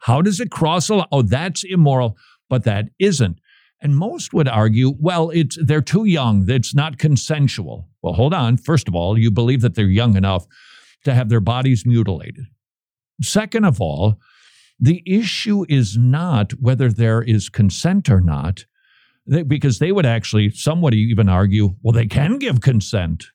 How 0.00 0.22
does 0.22 0.40
it 0.40 0.50
cross 0.50 0.88
a 0.88 0.96
line? 0.96 1.08
Oh, 1.10 1.22
that's 1.22 1.64
immoral, 1.64 2.16
but 2.48 2.64
that 2.64 2.90
isn't. 2.98 3.40
And 3.80 3.96
most 3.96 4.32
would 4.32 4.48
argue, 4.48 4.94
well, 4.98 5.30
it's 5.30 5.58
they're 5.60 5.82
too 5.82 6.04
young. 6.04 6.48
It's 6.48 6.74
not 6.74 6.98
consensual. 6.98 7.88
Well, 8.02 8.14
hold 8.14 8.32
on. 8.32 8.56
First 8.56 8.88
of 8.88 8.94
all, 8.94 9.18
you 9.18 9.30
believe 9.30 9.60
that 9.62 9.74
they're 9.74 9.86
young 9.86 10.16
enough 10.16 10.46
to 11.04 11.12
have 11.12 11.28
their 11.28 11.40
bodies 11.40 11.84
mutilated. 11.84 12.46
Second 13.20 13.64
of 13.64 13.80
all, 13.80 14.18
the 14.78 15.02
issue 15.06 15.66
is 15.68 15.96
not 15.96 16.52
whether 16.52 16.90
there 16.90 17.22
is 17.22 17.48
consent 17.48 18.08
or 18.08 18.20
not, 18.20 18.64
because 19.46 19.78
they 19.78 19.92
would 19.92 20.06
actually, 20.06 20.50
some 20.50 20.80
would 20.80 20.94
even 20.94 21.28
argue, 21.28 21.76
well, 21.82 21.92
they 21.92 22.06
can 22.06 22.38
give 22.38 22.60
consent. 22.60 23.26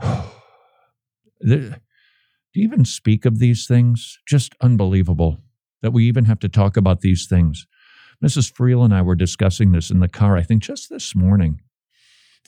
to 1.46 1.80
even 2.54 2.84
speak 2.84 3.24
of 3.24 3.38
these 3.38 3.66
things, 3.66 4.18
just 4.26 4.54
unbelievable 4.60 5.42
that 5.82 5.92
we 5.92 6.06
even 6.06 6.26
have 6.26 6.38
to 6.40 6.48
talk 6.48 6.76
about 6.76 7.00
these 7.00 7.26
things. 7.26 7.66
Mrs. 8.22 8.52
Friel 8.52 8.84
and 8.84 8.94
I 8.94 9.02
were 9.02 9.16
discussing 9.16 9.72
this 9.72 9.90
in 9.90 9.98
the 9.98 10.08
car, 10.08 10.36
I 10.36 10.42
think 10.42 10.62
just 10.62 10.88
this 10.88 11.14
morning, 11.14 11.60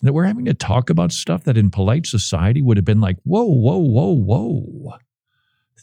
that 0.03 0.13
we're 0.13 0.25
having 0.25 0.45
to 0.45 0.55
talk 0.55 0.89
about 0.89 1.11
stuff 1.13 1.45
that 1.45 1.57
in 1.57 1.71
polite 1.71 2.07
society 2.07 2.63
would 2.63 2.77
have 2.77 2.85
been 2.85 3.01
like, 3.01 3.17
whoa, 3.25 3.45
whoa, 3.45 3.79
whoa, 3.79 4.15
whoa. 4.15 4.97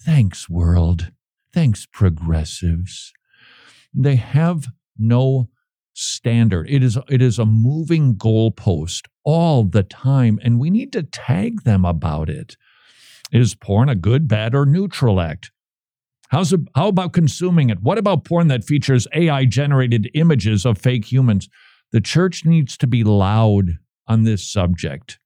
Thanks, 0.06 0.50
world. 0.50 1.12
Thanks, 1.54 1.86
progressives. 1.86 3.12
They 3.94 4.16
have 4.16 4.68
no 4.98 5.50
standard. 5.94 6.70
It 6.70 6.84
is, 6.84 6.98
it 7.10 7.22
is 7.22 7.38
a 7.38 7.46
moving 7.46 8.16
goalpost 8.16 9.08
all 9.26 9.66
the 9.66 9.84
time, 9.84 10.40
and 10.42 10.60
we 10.60 10.70
need 10.70 10.94
to 10.94 11.04
tag 11.04 11.64
them 11.64 11.84
about 11.84 12.30
it. 12.30 12.56
Is 13.32 13.56
porn 13.56 13.90
a 13.90 13.96
good, 13.96 14.28
bad, 14.28 14.54
or 14.54 14.66
neutral 14.66 15.22
act? 15.22 15.52
How's 16.30 16.54
how 16.76 16.88
about 16.88 17.14
consuming 17.14 17.70
it? 17.70 17.82
What 17.82 17.98
about 17.98 18.26
porn 18.26 18.48
that 18.48 18.64
features 18.64 19.08
AI 19.14 19.46
generated 19.46 20.10
images 20.14 20.66
of 20.66 20.78
fake 20.78 21.12
humans? 21.12 21.50
The 21.92 22.02
church 22.02 22.46
needs 22.46 22.78
to 22.78 22.88
be 22.88 23.04
loud 23.04 23.78
on 24.08 24.24
this 24.24 24.50
subject. 24.50 25.20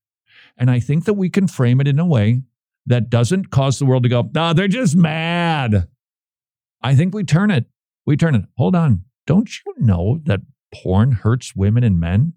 And 0.57 0.71
I 0.71 0.79
think 0.79 1.05
that 1.05 1.13
we 1.13 1.29
can 1.29 1.47
frame 1.47 1.81
it 1.81 1.87
in 1.87 1.99
a 1.99 2.05
way 2.05 2.41
that 2.85 3.09
doesn't 3.09 3.49
cause 3.49 3.79
the 3.79 3.85
world 3.85 4.03
to 4.03 4.09
go, 4.09 4.29
no, 4.33 4.53
they're 4.53 4.67
just 4.67 4.95
mad. 4.95 5.87
I 6.81 6.95
think 6.95 7.13
we 7.13 7.23
turn 7.23 7.51
it. 7.51 7.65
We 8.05 8.15
turn 8.17 8.35
it. 8.35 8.45
Hold 8.57 8.75
on. 8.75 9.05
Don't 9.25 9.49
you 9.65 9.73
know 9.77 10.19
that 10.25 10.41
porn 10.73 11.11
hurts 11.11 11.55
women 11.55 11.83
and 11.83 11.99
men? 11.99 12.33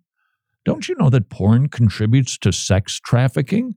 Don't 0.64 0.89
you 0.89 0.95
know 0.99 1.11
that 1.11 1.29
porn 1.31 1.69
contributes 1.69 2.39
to 2.39 2.53
sex 2.53 3.01
trafficking? 3.01 3.77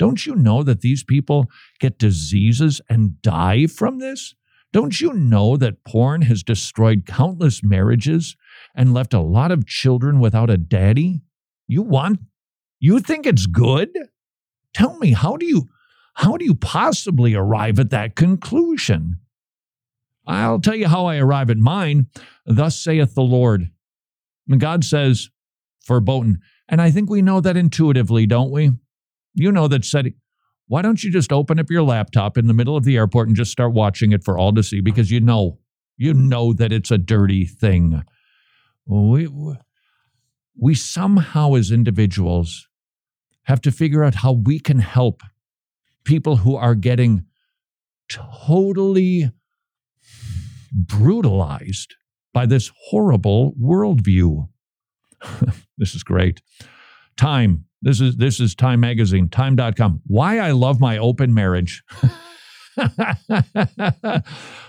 Don't 0.00 0.24
you 0.24 0.34
know 0.34 0.62
that 0.62 0.80
these 0.80 1.04
people 1.04 1.50
get 1.78 1.98
diseases 1.98 2.80
and 2.88 3.20
die 3.20 3.66
from 3.66 3.98
this? 3.98 4.34
Don't 4.72 4.98
you 4.98 5.12
know 5.12 5.58
that 5.58 5.84
porn 5.84 6.22
has 6.22 6.42
destroyed 6.42 7.04
countless 7.04 7.62
marriages 7.62 8.34
and 8.74 8.94
left 8.94 9.12
a 9.12 9.20
lot 9.20 9.52
of 9.52 9.66
children 9.66 10.18
without 10.18 10.48
a 10.48 10.56
daddy? 10.56 11.20
You 11.68 11.82
want 11.82 12.20
you 12.78 13.00
think 13.00 13.26
it's 13.26 13.44
good? 13.44 13.90
Tell 14.72 14.96
me, 14.96 15.12
how 15.12 15.36
do 15.36 15.44
you 15.44 15.68
how 16.14 16.38
do 16.38 16.46
you 16.46 16.54
possibly 16.54 17.34
arrive 17.34 17.78
at 17.78 17.90
that 17.90 18.16
conclusion? 18.16 19.16
I'll 20.26 20.60
tell 20.60 20.76
you 20.76 20.88
how 20.88 21.04
I 21.04 21.18
arrive 21.18 21.50
at 21.50 21.58
mine. 21.58 22.06
Thus 22.46 22.80
saith 22.80 23.14
the 23.14 23.20
Lord. 23.20 23.68
And 24.48 24.58
God 24.58 24.82
says, 24.82 25.28
verboten. 25.86 26.38
And 26.70 26.80
I 26.80 26.90
think 26.90 27.10
we 27.10 27.20
know 27.20 27.42
that 27.42 27.58
intuitively, 27.58 28.24
don't 28.24 28.50
we? 28.50 28.70
You 29.34 29.52
know 29.52 29.68
that 29.68 29.84
setting. 29.84 30.14
Why 30.66 30.82
don't 30.82 31.02
you 31.02 31.10
just 31.10 31.32
open 31.32 31.58
up 31.58 31.70
your 31.70 31.82
laptop 31.82 32.38
in 32.38 32.46
the 32.46 32.54
middle 32.54 32.76
of 32.76 32.84
the 32.84 32.96
airport 32.96 33.26
and 33.26 33.36
just 33.36 33.50
start 33.50 33.72
watching 33.72 34.12
it 34.12 34.22
for 34.22 34.38
all 34.38 34.52
to 34.54 34.62
see? 34.62 34.80
Because 34.80 35.10
you 35.10 35.20
know, 35.20 35.58
you 35.96 36.14
know 36.14 36.52
that 36.52 36.72
it's 36.72 36.90
a 36.90 36.98
dirty 36.98 37.44
thing. 37.44 38.02
We, 38.86 39.28
we 40.56 40.74
somehow, 40.74 41.54
as 41.54 41.72
individuals, 41.72 42.68
have 43.44 43.60
to 43.62 43.72
figure 43.72 44.04
out 44.04 44.16
how 44.16 44.32
we 44.32 44.60
can 44.60 44.78
help 44.78 45.22
people 46.04 46.36
who 46.36 46.54
are 46.54 46.74
getting 46.74 47.26
totally 48.08 49.30
brutalized 50.72 51.94
by 52.32 52.46
this 52.46 52.70
horrible 52.86 53.54
worldview. 53.60 54.48
this 55.78 55.94
is 55.94 56.02
great. 56.02 56.40
Time 57.16 57.64
this 57.82 58.00
is 58.00 58.16
this 58.16 58.40
is 58.40 58.54
Time 58.54 58.80
Magazine, 58.80 59.28
time.com. 59.28 60.02
Why 60.06 60.38
I 60.38 60.50
love 60.52 60.80
my 60.80 60.98
open 60.98 61.32
marriage. 61.32 61.82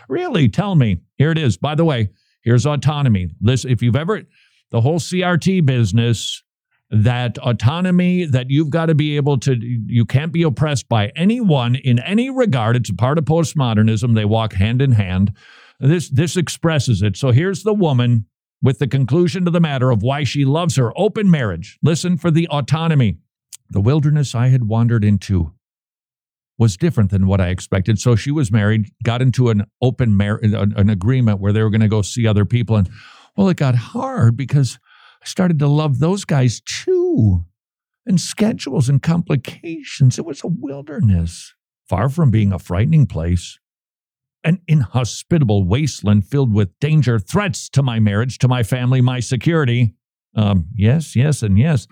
really, 0.09 0.49
tell 0.49 0.75
me. 0.75 0.97
Here 1.17 1.31
it 1.31 1.37
is. 1.37 1.57
By 1.57 1.75
the 1.75 1.85
way, 1.85 2.09
here's 2.43 2.65
autonomy. 2.65 3.29
This 3.39 3.65
if 3.65 3.81
you've 3.81 3.95
ever 3.95 4.23
the 4.71 4.81
whole 4.81 4.99
CRT 4.99 5.65
business, 5.65 6.41
that 6.89 7.37
autonomy 7.39 8.25
that 8.25 8.49
you've 8.49 8.69
got 8.69 8.87
to 8.87 8.95
be 8.95 9.15
able 9.15 9.37
to 9.39 9.55
you 9.59 10.05
can't 10.05 10.31
be 10.31 10.43
oppressed 10.43 10.87
by 10.87 11.11
anyone 11.15 11.75
in 11.75 11.99
any 11.99 12.29
regard. 12.29 12.75
It's 12.75 12.89
a 12.89 12.95
part 12.95 13.17
of 13.17 13.25
postmodernism. 13.25 14.15
They 14.15 14.25
walk 14.25 14.53
hand 14.53 14.81
in 14.81 14.93
hand. 14.93 15.35
This 15.79 16.09
this 16.09 16.37
expresses 16.37 17.01
it. 17.01 17.17
So 17.17 17.31
here's 17.31 17.63
the 17.63 17.73
woman 17.73 18.25
with 18.61 18.79
the 18.79 18.87
conclusion 18.87 19.45
to 19.45 19.51
the 19.51 19.59
matter 19.59 19.91
of 19.91 20.03
why 20.03 20.23
she 20.23 20.45
loves 20.45 20.75
her 20.75 20.91
open 20.97 21.29
marriage. 21.29 21.79
Listen 21.81 22.17
for 22.17 22.31
the 22.31 22.47
autonomy. 22.47 23.17
The 23.69 23.81
wilderness 23.81 24.35
I 24.35 24.49
had 24.49 24.67
wandered 24.67 25.03
into 25.03 25.53
was 26.57 26.77
different 26.77 27.09
than 27.09 27.25
what 27.25 27.41
I 27.41 27.47
expected. 27.47 27.97
So 27.99 28.15
she 28.15 28.29
was 28.29 28.51
married, 28.51 28.91
got 29.03 29.21
into 29.21 29.49
an 29.49 29.65
open 29.81 30.15
marriage, 30.15 30.53
an 30.53 30.89
agreement 30.89 31.39
where 31.39 31.51
they 31.53 31.63
were 31.63 31.71
going 31.71 31.81
to 31.81 31.87
go 31.87 32.01
see 32.01 32.27
other 32.27 32.45
people. 32.45 32.75
And 32.75 32.89
well, 33.35 33.49
it 33.49 33.57
got 33.57 33.75
hard 33.75 34.37
because 34.37 34.77
I 35.23 35.25
started 35.25 35.57
to 35.59 35.67
love 35.67 35.99
those 35.99 36.25
guys 36.25 36.61
too. 36.61 37.45
And 38.05 38.19
schedules 38.19 38.89
and 38.89 39.01
complications. 39.01 40.19
It 40.19 40.25
was 40.25 40.43
a 40.43 40.47
wilderness, 40.47 41.53
far 41.87 42.09
from 42.09 42.29
being 42.31 42.51
a 42.51 42.59
frightening 42.59 43.05
place 43.05 43.59
an 44.43 44.61
inhospitable 44.67 45.63
wasteland 45.63 46.25
filled 46.25 46.53
with 46.53 46.77
danger, 46.79 47.19
threats 47.19 47.69
to 47.69 47.83
my 47.83 47.99
marriage, 47.99 48.37
to 48.39 48.47
my 48.47 48.63
family, 48.63 49.01
my 49.01 49.19
security. 49.19 49.95
Um, 50.35 50.67
yes, 50.75 51.15
yes, 51.15 51.43
and 51.43 51.57
yes. 51.57 51.87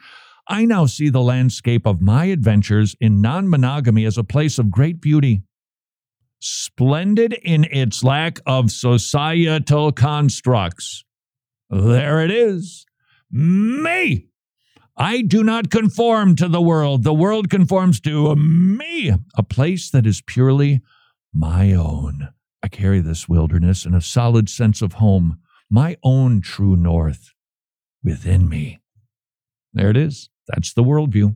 I 0.47 0.65
now 0.65 0.87
see 0.87 1.09
the 1.09 1.21
landscape 1.21 1.85
of 1.85 2.01
my 2.01 2.25
adventures 2.25 2.95
in 2.99 3.21
non 3.21 3.49
monogamy 3.49 4.05
as 4.05 4.17
a 4.17 4.23
place 4.23 4.57
of 4.57 4.71
great 4.71 4.99
beauty, 4.99 5.43
splendid 6.39 7.33
in 7.33 7.65
its 7.65 8.03
lack 8.03 8.39
of 8.47 8.71
societal 8.71 9.91
constructs. 9.91 11.03
There 11.69 12.23
it 12.23 12.31
is. 12.31 12.85
Me. 13.31 14.25
I 14.97 15.21
do 15.21 15.43
not 15.43 15.69
conform 15.69 16.35
to 16.37 16.47
the 16.47 16.61
world. 16.61 17.03
The 17.03 17.13
world 17.13 17.49
conforms 17.49 17.99
to 18.01 18.35
me, 18.35 19.13
a 19.35 19.43
place 19.43 19.91
that 19.91 20.07
is 20.07 20.21
purely 20.21 20.81
my 21.33 21.73
own. 21.73 22.29
I 22.61 22.67
carry 22.67 22.99
this 22.99 23.29
wilderness 23.29 23.85
and 23.85 23.95
a 23.95 24.01
solid 24.01 24.49
sense 24.49 24.81
of 24.81 24.93
home, 24.93 25.39
my 25.69 25.97
own 26.03 26.41
true 26.41 26.75
north, 26.75 27.33
within 28.03 28.49
me. 28.49 28.79
There 29.73 29.89
it 29.89 29.97
is. 29.97 30.29
That's 30.47 30.73
the 30.73 30.83
worldview. 30.83 31.35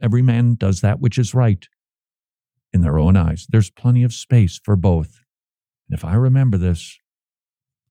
Every 0.00 0.22
man 0.22 0.54
does 0.54 0.80
that 0.80 1.00
which 1.00 1.18
is 1.18 1.34
right 1.34 1.66
in 2.72 2.82
their 2.82 2.98
own 2.98 3.16
eyes. 3.16 3.46
There's 3.48 3.70
plenty 3.70 4.02
of 4.02 4.12
space 4.12 4.60
for 4.62 4.76
both. 4.76 5.20
And 5.88 5.98
if 5.98 6.04
I 6.04 6.14
remember 6.14 6.58
this, 6.58 6.98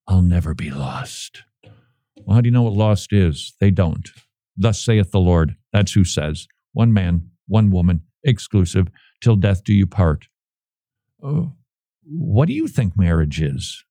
I'll 0.07 0.21
never 0.21 0.53
be 0.53 0.69
lost. 0.69 1.43
Well, 2.15 2.35
how 2.35 2.41
do 2.41 2.47
you 2.47 2.51
know 2.51 2.63
what 2.63 2.73
lost 2.73 3.13
is? 3.13 3.53
They 3.59 3.71
don't. 3.71 4.09
Thus 4.55 4.79
saith 4.79 5.11
the 5.11 5.19
Lord. 5.19 5.55
That's 5.71 5.93
who 5.93 6.03
says, 6.03 6.47
one 6.73 6.93
man, 6.93 7.29
one 7.47 7.71
woman, 7.71 8.01
exclusive, 8.23 8.87
till 9.21 9.35
death 9.35 9.63
do 9.63 9.73
you 9.73 9.87
part. 9.87 10.27
Oh, 11.21 11.53
what 12.05 12.47
do 12.47 12.53
you 12.53 12.67
think 12.67 12.97
marriage 12.97 13.41
is? 13.41 13.83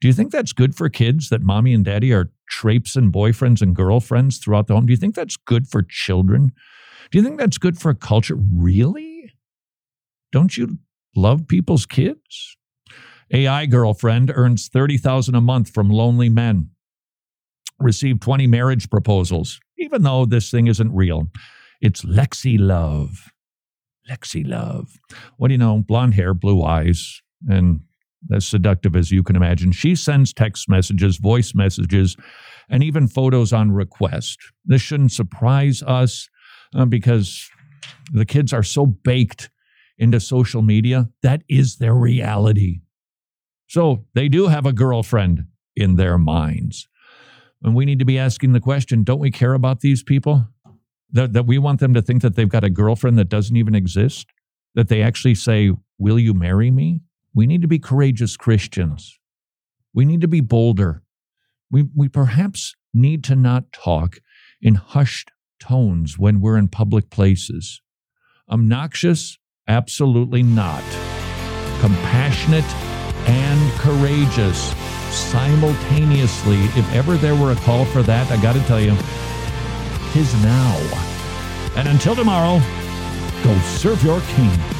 Do 0.00 0.08
you 0.08 0.14
think 0.14 0.32
that's 0.32 0.52
good 0.52 0.74
for 0.74 0.88
kids 0.88 1.28
that 1.28 1.42
mommy 1.42 1.74
and 1.74 1.84
daddy 1.84 2.12
are 2.12 2.30
traipsing 2.48 3.12
boyfriends 3.12 3.60
and 3.60 3.76
girlfriends 3.76 4.38
throughout 4.38 4.66
the 4.66 4.74
home? 4.74 4.86
Do 4.86 4.92
you 4.92 4.96
think 4.96 5.14
that's 5.14 5.36
good 5.36 5.68
for 5.68 5.82
children? 5.82 6.52
Do 7.10 7.18
you 7.18 7.24
think 7.24 7.38
that's 7.38 7.58
good 7.58 7.78
for 7.78 7.90
a 7.90 7.94
culture? 7.94 8.36
Really? 8.36 9.32
Don't 10.32 10.56
you 10.56 10.78
love 11.14 11.48
people's 11.48 11.86
kids? 11.86 12.56
AI 13.32 13.66
girlfriend 13.66 14.32
earns 14.34 14.68
30,000 14.68 15.34
a 15.34 15.40
month 15.40 15.70
from 15.70 15.90
lonely 15.90 16.28
men. 16.28 16.70
Received 17.78 18.22
20 18.22 18.46
marriage 18.46 18.90
proposals, 18.90 19.60
even 19.78 20.02
though 20.02 20.24
this 20.24 20.50
thing 20.50 20.66
isn't 20.66 20.94
real. 20.94 21.28
It's 21.80 22.02
Lexi 22.02 22.58
Love. 22.58 23.30
Lexi 24.08 24.46
Love. 24.46 24.98
What 25.36 25.48
do 25.48 25.54
you 25.54 25.58
know? 25.58 25.82
Blonde 25.86 26.14
hair, 26.14 26.34
blue 26.34 26.62
eyes, 26.62 27.22
and 27.48 27.80
as 28.32 28.46
seductive 28.46 28.96
as 28.96 29.10
you 29.10 29.22
can 29.22 29.36
imagine. 29.36 29.72
She 29.72 29.94
sends 29.94 30.32
text 30.32 30.68
messages, 30.68 31.16
voice 31.16 31.54
messages, 31.54 32.16
and 32.68 32.82
even 32.82 33.08
photos 33.08 33.52
on 33.52 33.72
request. 33.72 34.38
This 34.64 34.82
shouldn't 34.82 35.12
surprise 35.12 35.82
us 35.86 36.28
uh, 36.74 36.84
because 36.84 37.48
the 38.12 38.26
kids 38.26 38.52
are 38.52 38.62
so 38.62 38.86
baked 38.86 39.50
into 39.98 40.20
social 40.20 40.62
media. 40.62 41.08
That 41.22 41.42
is 41.48 41.76
their 41.76 41.94
reality. 41.94 42.80
So 43.68 44.04
they 44.14 44.28
do 44.28 44.48
have 44.48 44.66
a 44.66 44.72
girlfriend 44.72 45.46
in 45.76 45.96
their 45.96 46.18
minds. 46.18 46.88
And 47.62 47.74
we 47.74 47.84
need 47.84 47.98
to 47.98 48.04
be 48.04 48.18
asking 48.18 48.52
the 48.52 48.60
question 48.60 49.04
don't 49.04 49.20
we 49.20 49.30
care 49.30 49.54
about 49.54 49.80
these 49.80 50.02
people? 50.02 50.48
That, 51.12 51.32
that 51.32 51.46
we 51.46 51.58
want 51.58 51.80
them 51.80 51.92
to 51.94 52.02
think 52.02 52.22
that 52.22 52.36
they've 52.36 52.48
got 52.48 52.64
a 52.64 52.70
girlfriend 52.70 53.18
that 53.18 53.28
doesn't 53.28 53.56
even 53.56 53.74
exist? 53.74 54.28
That 54.74 54.88
they 54.88 55.02
actually 55.02 55.34
say, 55.34 55.72
Will 55.98 56.18
you 56.18 56.34
marry 56.34 56.70
me? 56.70 57.00
We 57.34 57.46
need 57.46 57.62
to 57.62 57.68
be 57.68 57.78
courageous 57.78 58.36
Christians. 58.36 59.18
We 59.94 60.04
need 60.04 60.20
to 60.20 60.28
be 60.28 60.40
bolder. 60.40 61.02
We, 61.70 61.88
we 61.94 62.08
perhaps 62.08 62.74
need 62.92 63.22
to 63.24 63.36
not 63.36 63.72
talk 63.72 64.18
in 64.60 64.74
hushed 64.74 65.30
tones 65.60 66.18
when 66.18 66.40
we're 66.40 66.56
in 66.56 66.68
public 66.68 67.10
places. 67.10 67.80
Obnoxious? 68.50 69.38
Absolutely 69.68 70.42
not. 70.42 70.82
Compassionate 71.80 72.64
and 73.28 73.72
courageous 73.78 74.74
simultaneously. 75.14 76.58
If 76.76 76.92
ever 76.92 77.16
there 77.16 77.36
were 77.36 77.52
a 77.52 77.56
call 77.56 77.84
for 77.84 78.02
that, 78.02 78.30
I 78.30 78.42
got 78.42 78.54
to 78.54 78.62
tell 78.62 78.80
you, 78.80 78.96
tis 80.12 80.32
now. 80.42 80.76
And 81.76 81.86
until 81.86 82.16
tomorrow, 82.16 82.58
go 83.44 83.56
serve 83.60 84.02
your 84.02 84.20
king. 84.22 84.79